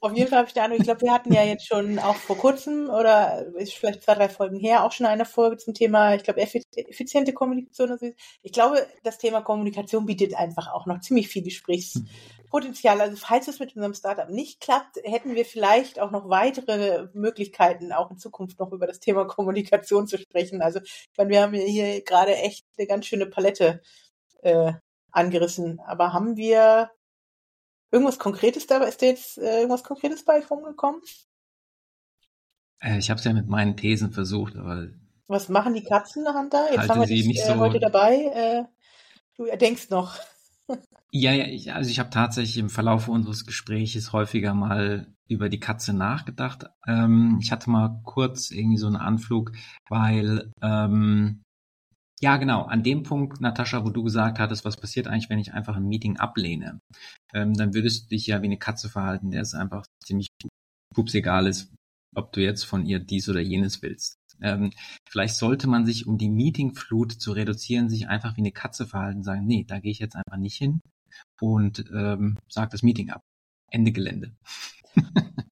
Auf 0.00 0.16
jeden 0.16 0.28
Fall 0.28 0.38
habe 0.40 0.48
ich 0.48 0.54
da, 0.54 0.68
ich 0.68 0.82
glaube, 0.82 1.02
wir 1.02 1.12
hatten 1.12 1.32
ja 1.32 1.44
jetzt 1.44 1.68
schon 1.68 2.00
auch 2.00 2.16
vor 2.16 2.36
kurzem 2.36 2.90
oder 2.90 3.46
ist 3.54 3.74
vielleicht 3.74 4.02
zwei, 4.02 4.16
drei 4.16 4.28
Folgen 4.28 4.58
her 4.58 4.82
auch 4.82 4.90
schon 4.90 5.06
eine 5.06 5.26
Folge 5.26 5.58
zum 5.58 5.74
Thema, 5.74 6.16
ich 6.16 6.24
glaube, 6.24 6.40
effiziente 6.40 7.32
Kommunikation. 7.32 7.96
Ich 8.42 8.52
glaube, 8.52 8.84
das 9.04 9.18
Thema 9.18 9.42
Kommunikation 9.42 10.06
bietet 10.06 10.34
einfach 10.34 10.72
auch 10.72 10.86
noch 10.86 10.98
ziemlich 11.02 11.28
viel 11.28 11.44
Gesprächs. 11.44 12.02
Potenzial. 12.52 13.00
Also 13.00 13.16
falls 13.16 13.48
es 13.48 13.58
mit 13.58 13.74
unserem 13.74 13.94
Startup 13.94 14.28
nicht 14.28 14.60
klappt, 14.60 14.98
hätten 15.04 15.34
wir 15.34 15.46
vielleicht 15.46 15.98
auch 15.98 16.10
noch 16.10 16.28
weitere 16.28 17.08
Möglichkeiten, 17.14 17.92
auch 17.92 18.10
in 18.10 18.18
Zukunft 18.18 18.60
noch 18.60 18.72
über 18.72 18.86
das 18.86 19.00
Thema 19.00 19.24
Kommunikation 19.24 20.06
zu 20.06 20.18
sprechen. 20.18 20.60
Also 20.60 20.80
ich 20.82 21.10
meine, 21.16 21.30
wir 21.30 21.40
haben 21.42 21.54
hier 21.54 22.02
gerade 22.04 22.36
echt 22.36 22.66
eine 22.76 22.86
ganz 22.86 23.06
schöne 23.06 23.24
Palette 23.24 23.80
äh, 24.42 24.74
angerissen. 25.10 25.80
Aber 25.80 26.12
haben 26.12 26.36
wir 26.36 26.90
irgendwas 27.90 28.18
Konkretes 28.18 28.66
dabei? 28.66 28.88
Ist 28.88 29.00
da 29.00 29.06
jetzt 29.06 29.38
äh, 29.38 29.56
irgendwas 29.60 29.82
Konkretes 29.82 30.24
bei 30.24 30.44
rumgekommen? 30.44 31.00
Äh, 32.80 32.98
ich 32.98 33.08
habe 33.08 33.18
es 33.18 33.24
ja 33.24 33.32
mit 33.32 33.48
meinen 33.48 33.76
Thesen 33.78 34.12
versucht, 34.12 34.56
aber 34.56 34.88
was 35.26 35.48
machen 35.48 35.72
die 35.72 35.84
Katzen, 35.84 36.26
Hunter? 36.28 36.70
Jetzt 36.70 36.90
haben 36.90 37.00
wir 37.00 37.06
sie 37.06 37.16
dich 37.16 37.26
nicht 37.26 37.40
äh, 37.42 37.46
so- 37.46 37.56
heute 37.56 37.80
dabei. 37.80 38.14
Äh, 38.34 38.64
du 39.36 39.46
denkst 39.56 39.88
noch. 39.88 40.18
Ja, 41.14 41.32
ja, 41.32 41.44
ich, 41.44 41.74
also 41.74 41.90
ich 41.90 41.98
habe 41.98 42.08
tatsächlich 42.08 42.56
im 42.56 42.70
Verlauf 42.70 43.06
unseres 43.06 43.44
Gespräches 43.44 44.12
häufiger 44.14 44.54
mal 44.54 45.12
über 45.28 45.50
die 45.50 45.60
Katze 45.60 45.92
nachgedacht. 45.92 46.64
Ähm, 46.86 47.38
ich 47.42 47.52
hatte 47.52 47.70
mal 47.70 48.00
kurz 48.04 48.50
irgendwie 48.50 48.78
so 48.78 48.86
einen 48.86 48.96
Anflug, 48.96 49.52
weil 49.90 50.50
ähm, 50.62 51.42
ja 52.20 52.36
genau 52.38 52.62
an 52.62 52.82
dem 52.82 53.02
Punkt, 53.02 53.40
Natascha, 53.42 53.84
wo 53.84 53.90
du 53.90 54.02
gesagt 54.04 54.38
hattest, 54.38 54.64
was 54.64 54.78
passiert 54.78 55.06
eigentlich, 55.06 55.28
wenn 55.28 55.38
ich 55.38 55.52
einfach 55.52 55.76
ein 55.76 55.88
Meeting 55.88 56.16
ablehne, 56.16 56.80
ähm, 57.34 57.54
dann 57.54 57.74
würdest 57.74 58.04
du 58.04 58.08
dich 58.10 58.26
ja 58.26 58.40
wie 58.40 58.46
eine 58.46 58.58
Katze 58.58 58.88
verhalten, 58.88 59.30
der 59.30 59.42
es 59.42 59.54
einfach 59.54 59.84
ziemlich 60.02 60.28
pups 60.94 61.14
egal 61.14 61.46
ist, 61.46 61.74
ob 62.14 62.32
du 62.32 62.40
jetzt 62.40 62.64
von 62.64 62.86
ihr 62.86 63.00
dies 63.00 63.28
oder 63.28 63.40
jenes 63.40 63.82
willst. 63.82 64.16
Ähm, 64.42 64.72
vielleicht 65.08 65.36
sollte 65.36 65.68
man 65.68 65.86
sich, 65.86 66.06
um 66.06 66.18
die 66.18 66.28
Meetingflut 66.28 67.12
zu 67.12 67.32
reduzieren, 67.32 67.88
sich 67.88 68.08
einfach 68.08 68.36
wie 68.36 68.42
eine 68.42 68.52
Katze 68.52 68.86
verhalten, 68.86 69.22
sagen, 69.22 69.46
nee, 69.46 69.64
da 69.66 69.78
gehe 69.78 69.92
ich 69.92 69.98
jetzt 69.98 70.16
einfach 70.16 70.38
nicht 70.38 70.56
hin 70.56 70.80
und 71.40 71.84
ähm, 71.94 72.38
sag 72.48 72.70
das 72.70 72.82
Meeting 72.82 73.10
ab. 73.10 73.22
Ende 73.70 73.92
Gelände. 73.92 74.36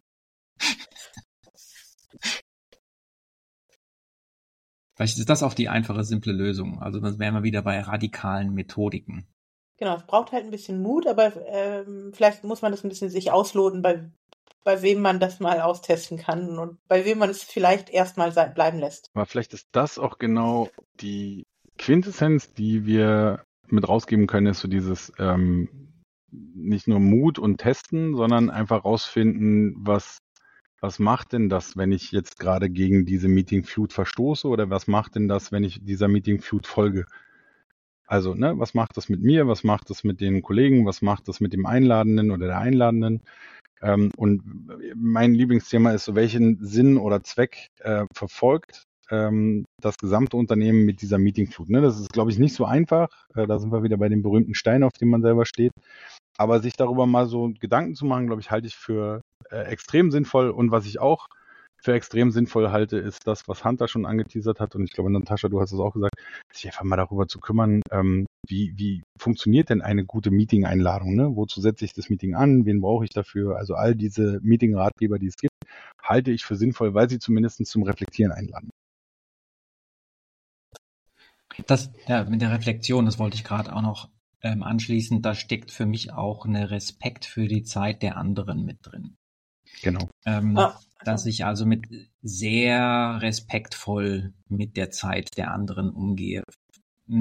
Vielleicht 5.00 5.18
ist 5.18 5.30
das 5.30 5.42
auch 5.42 5.54
die 5.54 5.70
einfache, 5.70 6.04
simple 6.04 6.34
Lösung. 6.34 6.82
Also 6.82 7.00
dann 7.00 7.18
wären 7.18 7.32
wir 7.32 7.42
wieder 7.42 7.62
bei 7.62 7.80
radikalen 7.80 8.52
Methodiken. 8.52 9.26
Genau, 9.78 9.96
es 9.96 10.04
braucht 10.06 10.32
halt 10.32 10.44
ein 10.44 10.50
bisschen 10.50 10.82
Mut, 10.82 11.06
aber 11.06 11.32
ähm, 11.46 12.12
vielleicht 12.12 12.44
muss 12.44 12.60
man 12.60 12.70
das 12.70 12.84
ein 12.84 12.90
bisschen 12.90 13.08
sich 13.08 13.32
ausloten, 13.32 13.80
bei, 13.80 14.10
bei 14.64 14.82
wem 14.82 15.00
man 15.00 15.20
das 15.20 15.40
mal 15.40 15.60
austesten 15.60 16.18
kann 16.18 16.58
und 16.58 16.78
bei 16.88 17.04
wem 17.04 17.18
man 17.18 17.30
es 17.30 17.42
vielleicht 17.42 17.90
erstmal 17.90 18.30
bleiben 18.30 18.78
lässt. 18.78 19.10
Aber 19.14 19.26
vielleicht 19.26 19.54
ist 19.54 19.68
das 19.72 19.98
auch 19.98 20.18
genau 20.18 20.68
die 21.00 21.46
Quintessenz, 21.78 22.52
die 22.52 22.84
wir 22.84 23.44
mit 23.68 23.88
rausgeben 23.88 24.26
können, 24.26 24.48
ist 24.48 24.60
so 24.60 24.68
dieses 24.68 25.12
ähm, 25.18 25.90
nicht 26.30 26.88
nur 26.88 27.00
Mut 27.00 27.38
und 27.38 27.58
Testen, 27.58 28.14
sondern 28.14 28.50
einfach 28.50 28.84
rausfinden, 28.84 29.74
was, 29.78 30.18
was 30.80 30.98
macht 30.98 31.32
denn 31.32 31.48
das, 31.48 31.76
wenn 31.76 31.92
ich 31.92 32.12
jetzt 32.12 32.38
gerade 32.38 32.70
gegen 32.70 33.06
diese 33.06 33.28
Meetingflut 33.28 33.92
verstoße 33.92 34.46
oder 34.46 34.70
was 34.70 34.86
macht 34.86 35.14
denn 35.14 35.28
das, 35.28 35.52
wenn 35.52 35.64
ich 35.64 35.84
dieser 35.84 36.08
Meetingflut 36.08 36.66
folge? 36.66 37.06
Also, 38.06 38.34
ne, 38.34 38.58
was 38.58 38.74
macht 38.74 38.96
das 38.96 39.08
mit 39.08 39.22
mir, 39.22 39.46
was 39.46 39.62
macht 39.62 39.88
das 39.88 40.02
mit 40.02 40.20
den 40.20 40.42
Kollegen, 40.42 40.84
was 40.84 41.00
macht 41.00 41.28
das 41.28 41.40
mit 41.40 41.52
dem 41.52 41.64
Einladenden 41.64 42.32
oder 42.32 42.48
der 42.48 42.58
Einladenden? 42.58 43.22
Ähm, 43.82 44.10
und 44.16 44.42
mein 44.94 45.34
Lieblingsthema 45.34 45.92
ist 45.92 46.04
so, 46.04 46.14
welchen 46.14 46.58
Sinn 46.64 46.98
oder 46.98 47.22
Zweck 47.22 47.68
äh, 47.78 48.04
verfolgt 48.14 48.84
ähm, 49.10 49.64
das 49.80 49.96
gesamte 49.98 50.36
Unternehmen 50.36 50.84
mit 50.84 51.02
dieser 51.02 51.18
Meetingflut. 51.18 51.68
Ne? 51.68 51.80
Das 51.80 51.98
ist, 51.98 52.12
glaube 52.12 52.30
ich, 52.30 52.38
nicht 52.38 52.54
so 52.54 52.64
einfach. 52.64 53.08
Äh, 53.34 53.46
da 53.46 53.58
sind 53.58 53.72
wir 53.72 53.82
wieder 53.82 53.96
bei 53.96 54.08
dem 54.08 54.22
berühmten 54.22 54.54
Stein, 54.54 54.82
auf 54.82 54.92
dem 54.92 55.08
man 55.08 55.22
selber 55.22 55.46
steht. 55.46 55.72
Aber 56.36 56.60
sich 56.60 56.74
darüber 56.74 57.06
mal 57.06 57.26
so 57.26 57.52
Gedanken 57.58 57.94
zu 57.94 58.06
machen, 58.06 58.26
glaube 58.26 58.40
ich, 58.40 58.50
halte 58.50 58.66
ich 58.66 58.76
für 58.76 59.22
äh, 59.50 59.64
extrem 59.64 60.10
sinnvoll. 60.10 60.50
Und 60.50 60.70
was 60.70 60.86
ich 60.86 61.00
auch 61.00 61.26
für 61.82 61.94
extrem 61.94 62.30
sinnvoll 62.30 62.70
halte, 62.70 62.98
ist 62.98 63.26
das, 63.26 63.48
was 63.48 63.64
Hunter 63.64 63.88
schon 63.88 64.06
angeteasert 64.06 64.60
hat. 64.60 64.74
Und 64.74 64.84
ich 64.84 64.92
glaube, 64.92 65.10
Natascha, 65.10 65.48
du 65.48 65.60
hast 65.60 65.72
es 65.72 65.80
auch 65.80 65.94
gesagt, 65.94 66.14
sich 66.52 66.66
einfach 66.66 66.84
mal 66.84 66.96
darüber 66.96 67.26
zu 67.26 67.40
kümmern, 67.40 67.82
ähm, 67.90 68.26
wie, 68.46 68.72
wie 68.76 69.02
funktioniert 69.18 69.70
denn 69.70 69.82
eine 69.82 70.04
gute 70.04 70.30
Meeting-Einladung? 70.30 71.14
Ne? 71.14 71.36
Wozu 71.36 71.60
setze 71.60 71.84
ich 71.84 71.92
das 71.92 72.10
Meeting 72.10 72.34
an? 72.34 72.66
Wen 72.66 72.80
brauche 72.80 73.04
ich 73.04 73.10
dafür? 73.10 73.56
Also 73.56 73.74
all 73.74 73.94
diese 73.94 74.40
Meeting-Ratgeber, 74.42 75.18
die 75.18 75.28
es 75.28 75.36
gibt, 75.36 75.52
halte 76.02 76.30
ich 76.30 76.44
für 76.44 76.56
sinnvoll, 76.56 76.94
weil 76.94 77.08
sie 77.08 77.18
zumindest 77.18 77.64
zum 77.66 77.82
Reflektieren 77.82 78.32
einladen. 78.32 78.70
Das, 81.66 81.90
ja, 82.06 82.24
mit 82.24 82.40
der 82.40 82.52
Reflexion, 82.52 83.04
das 83.04 83.18
wollte 83.18 83.36
ich 83.36 83.44
gerade 83.44 83.74
auch 83.74 83.82
noch 83.82 84.08
ähm, 84.42 84.62
anschließen, 84.62 85.20
da 85.20 85.34
steckt 85.34 85.70
für 85.70 85.86
mich 85.86 86.12
auch 86.12 86.46
eine 86.46 86.70
Respekt 86.70 87.24
für 87.24 87.46
die 87.48 87.62
Zeit 87.62 88.02
der 88.02 88.16
anderen 88.16 88.64
mit 88.64 88.78
drin. 88.82 89.16
Genau. 89.82 90.08
Ähm, 90.24 90.56
Ah, 90.56 90.78
dass 91.04 91.26
ich 91.26 91.44
also 91.44 91.64
mit 91.66 91.86
sehr 92.22 93.18
respektvoll 93.20 94.34
mit 94.48 94.76
der 94.76 94.90
Zeit 94.90 95.36
der 95.36 95.52
anderen 95.52 95.90
umgehe. 95.90 96.42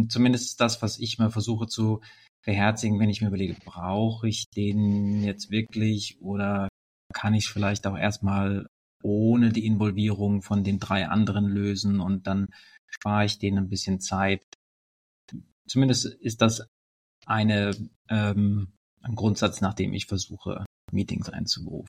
Zumindest 0.10 0.60
das, 0.60 0.82
was 0.82 0.99
ich 0.99 1.18
mal 1.18 1.32
versuche 1.32 1.68
zu 1.68 2.01
beherzigen, 2.45 2.99
wenn 2.99 3.10
ich 3.10 3.22
mir 3.22 3.28
überlege, 3.28 3.55
brauche 3.66 4.28
ich 4.28 4.49
den 4.49 5.24
jetzt 5.24 5.49
wirklich 5.49 6.22
oder 6.22 6.68
kann 7.14 7.34
ich 7.34 7.47
vielleicht 7.47 7.88
auch 7.88 7.97
erstmal 7.97 8.68
ohne 9.01 9.51
die 9.51 9.66
Involvierung 9.66 10.41
von 10.41 10.64
den 10.64 10.80
drei 10.80 11.07
anderen 11.07 11.45
lösen 11.45 11.99
und 12.01 12.28
dann 12.28 12.49
spare 12.88 13.26
ich 13.26 13.39
denen 13.39 13.57
ein 13.57 13.70
bisschen 13.70 13.99
Zeit. 13.99 14.43
Zumindest 15.68 16.05
ist 16.05 16.41
das 16.41 16.68
eine, 17.26 17.72
ähm, 18.10 18.74
ein 19.01 19.16
Grundsatz, 19.16 19.62
nach 19.62 19.74
dem 19.74 19.93
ich 19.93 20.05
versuche, 20.05 20.66
Meetings 20.91 21.30
einzuberufen. 21.30 21.88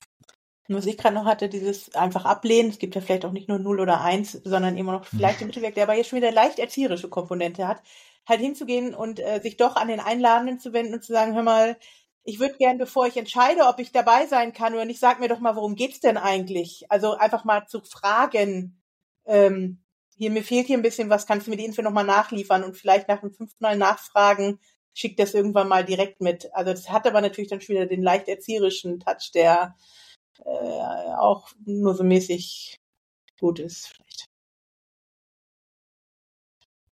Was 0.72 0.86
ich 0.86 0.96
gerade 0.96 1.16
noch 1.16 1.24
hatte, 1.24 1.48
dieses 1.48 1.94
einfach 1.96 2.24
ablehnen. 2.24 2.70
Es 2.70 2.78
gibt 2.78 2.94
ja 2.94 3.00
vielleicht 3.00 3.24
auch 3.24 3.32
nicht 3.32 3.48
nur 3.48 3.58
0 3.58 3.80
oder 3.80 4.02
1, 4.02 4.42
sondern 4.44 4.76
immer 4.76 4.92
noch 4.92 5.04
vielleicht 5.04 5.40
den 5.40 5.48
Mittelweg, 5.48 5.74
der 5.74 5.82
aber 5.82 5.94
jetzt 5.94 6.10
schon 6.10 6.18
wieder 6.18 6.30
leicht 6.30 6.60
erzieherische 6.60 7.08
Komponente 7.08 7.66
hat. 7.66 7.82
Halt 8.28 8.40
hinzugehen 8.40 8.94
und 8.94 9.18
äh, 9.18 9.40
sich 9.42 9.56
doch 9.56 9.74
an 9.74 9.88
den 9.88 9.98
Einladenden 9.98 10.60
zu 10.60 10.72
wenden 10.72 10.94
und 10.94 11.02
zu 11.02 11.12
sagen, 11.12 11.34
hör 11.34 11.42
mal, 11.42 11.76
ich 12.22 12.38
würde 12.38 12.56
gern, 12.56 12.78
bevor 12.78 13.06
ich 13.06 13.16
entscheide, 13.16 13.62
ob 13.66 13.80
ich 13.80 13.90
dabei 13.90 14.26
sein 14.26 14.52
kann 14.52 14.74
oder 14.74 14.84
nicht, 14.84 15.00
sag 15.00 15.18
mir 15.18 15.28
doch 15.28 15.40
mal, 15.40 15.56
worum 15.56 15.74
geht's 15.74 15.98
denn 15.98 16.16
eigentlich? 16.16 16.84
Also 16.88 17.14
einfach 17.14 17.44
mal 17.44 17.66
zu 17.66 17.80
fragen, 17.80 18.80
ähm, 19.26 19.82
hier, 20.16 20.30
mir 20.30 20.44
fehlt 20.44 20.68
hier 20.68 20.78
ein 20.78 20.82
bisschen 20.82 21.10
was, 21.10 21.26
kannst 21.26 21.46
du 21.46 21.50
mir 21.50 21.56
die 21.56 21.64
Info 21.64 21.82
nochmal 21.82 22.04
nachliefern 22.04 22.62
und 22.62 22.76
vielleicht 22.76 23.08
nach 23.08 23.20
dem 23.20 23.32
fünften 23.32 23.64
Mal 23.64 23.76
nachfragen, 23.76 24.60
schickt 24.94 25.18
das 25.18 25.34
irgendwann 25.34 25.66
mal 25.66 25.84
direkt 25.84 26.20
mit. 26.20 26.54
Also 26.54 26.70
das 26.72 26.90
hat 26.90 27.06
aber 27.06 27.20
natürlich 27.20 27.50
dann 27.50 27.60
schon 27.60 27.74
wieder 27.74 27.86
den 27.86 28.02
leicht 28.02 28.28
erzieherischen 28.28 29.00
Touch, 29.00 29.32
der 29.34 29.74
äh, 30.44 31.14
auch 31.16 31.50
nur 31.64 31.94
so 31.94 32.04
mäßig 32.04 32.76
gut 33.38 33.58
ist, 33.58 33.88
vielleicht. 33.88 34.26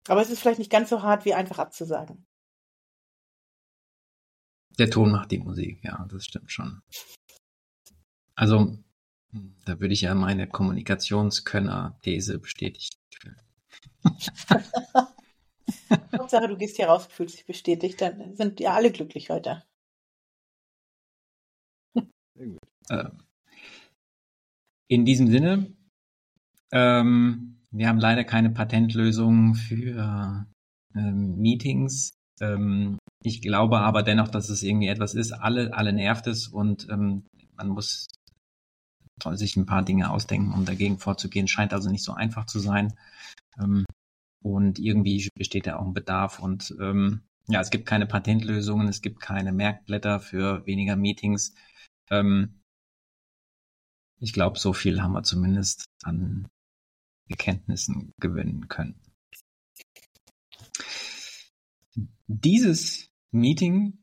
Aber 0.09 0.23
es 0.23 0.31
ist 0.31 0.41
vielleicht 0.41 0.59
nicht 0.59 0.73
ganz 0.73 0.89
so 0.89 1.03
hart, 1.03 1.25
wie 1.27 1.35
einfach 1.35 1.59
abzusagen. 1.59 2.27
Der 4.79 4.91
Ton 4.91 5.11
macht 5.11 5.31
die 5.33 5.39
Musik, 5.39 5.85
ja, 5.85 6.07
das 6.09 6.25
stimmt 6.25 6.51
schon. 6.51 6.81
Also, 8.35 8.79
da 9.67 9.81
würde 9.81 9.93
ich 9.93 10.03
ja 10.03 10.15
meine 10.15 10.49
Kommunikationskönner-These 10.49 12.39
bestätigen. 12.39 12.97
Hauptsache, 16.17 16.49
du 16.49 16.57
gehst 16.57 16.77
hier 16.77 16.89
raus, 16.89 17.07
fühlst 17.07 17.37
dich 17.37 17.47
bestätigt, 17.47 18.01
dann 18.01 18.37
sind 18.37 18.61
ja 18.61 18.75
alle 18.75 18.93
glücklich 18.93 19.31
heute. 19.31 19.65
Äh, 22.89 23.11
in 24.89 25.05
diesem 25.05 25.29
Sinne, 25.29 25.73
ähm, 26.73 27.59
wir 27.71 27.89
haben 27.89 28.01
leider 28.01 28.25
keine 28.25 28.51
Patentlösung 28.51 29.55
für 29.55 30.47
ähm, 30.95 31.37
Meetings. 31.37 32.13
Ähm, 32.41 32.99
ich 33.23 33.43
glaube 33.43 33.81
aber 33.81 34.03
dennoch, 34.03 34.29
dass 34.29 34.49
es 34.49 34.63
irgendwie 34.63 34.89
etwas 34.89 35.15
ist. 35.15 35.33
Alle, 35.33 35.75
alle 35.75 35.93
nervt 35.93 36.27
es 36.27 36.49
und 36.49 36.89
ähm, 36.91 37.25
man 37.57 37.69
muss 37.69 38.07
sich 39.33 39.57
ein 39.57 39.67
paar 39.67 39.85
Dinge 39.85 40.11
ausdenken, 40.11 40.53
um 40.53 40.65
dagegen 40.65 40.99
vorzugehen. 40.99 41.49
Scheint 41.49 41.73
also 41.73 41.91
nicht 41.91 42.05
so 42.05 42.13
einfach 42.13 42.47
zu 42.47 42.59
sein. 42.61 42.95
Ähm, 43.61 43.85
und 44.43 44.79
irgendwie 44.79 45.29
besteht 45.35 45.67
ja 45.67 45.79
auch 45.79 45.87
ein 45.87 45.95
Bedarf 45.95 46.39
und 46.39 46.75
ähm, 46.81 47.23
ja, 47.49 47.61
es 47.61 47.71
gibt 47.71 47.87
keine 47.87 48.07
Patentlösungen, 48.07 48.89
es 48.89 49.03
gibt 49.03 49.21
keine 49.21 49.53
Merkblätter 49.53 50.21
für 50.21 50.65
weniger 50.67 50.97
Meetings. 50.97 51.55
Ähm, 52.11 52.58
ich 54.21 54.33
glaube, 54.33 54.59
so 54.59 54.73
viel 54.73 55.03
haben 55.03 55.13
wir 55.13 55.23
zumindest 55.23 55.85
an 56.03 56.49
Erkenntnissen 57.29 58.13
gewinnen 58.19 58.69
können. 58.69 59.01
Dieses 62.27 63.11
Meeting 63.31 63.99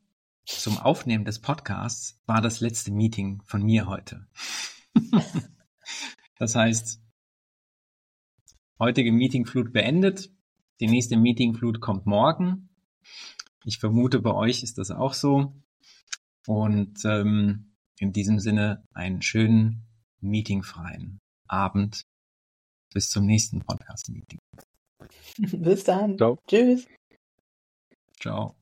zum 0.45 0.77
Aufnehmen 0.77 1.25
des 1.25 1.39
Podcasts 1.39 2.19
war 2.25 2.41
das 2.41 2.59
letzte 2.59 2.91
Meeting 2.91 3.41
von 3.45 3.63
mir 3.63 3.87
heute. 3.87 4.27
das 6.37 6.55
heißt, 6.55 7.01
heutige 8.79 9.11
Meetingflut 9.11 9.73
beendet. 9.73 10.31
Die 10.79 10.87
nächste 10.87 11.17
Meetingflut 11.17 11.81
kommt 11.81 12.05
morgen. 12.05 12.69
Ich 13.63 13.79
vermute, 13.79 14.19
bei 14.19 14.33
euch 14.33 14.61
ist 14.63 14.77
das 14.77 14.91
auch 14.91 15.13
so. 15.13 15.55
Und 16.45 17.03
ähm, 17.05 17.75
in 17.97 18.13
diesem 18.13 18.39
Sinne 18.39 18.83
einen 18.93 19.21
schönen 19.21 19.84
meetingfreien 20.25 21.19
Abend. 21.47 22.03
Bis 22.93 23.09
zum 23.09 23.25
nächsten 23.25 23.59
Podcast-Meeting. 23.61 24.39
Bis 25.37 25.83
dann. 25.83 26.17
Ciao. 26.17 26.37
Tschüss. 26.47 26.87
Ciao. 28.19 28.55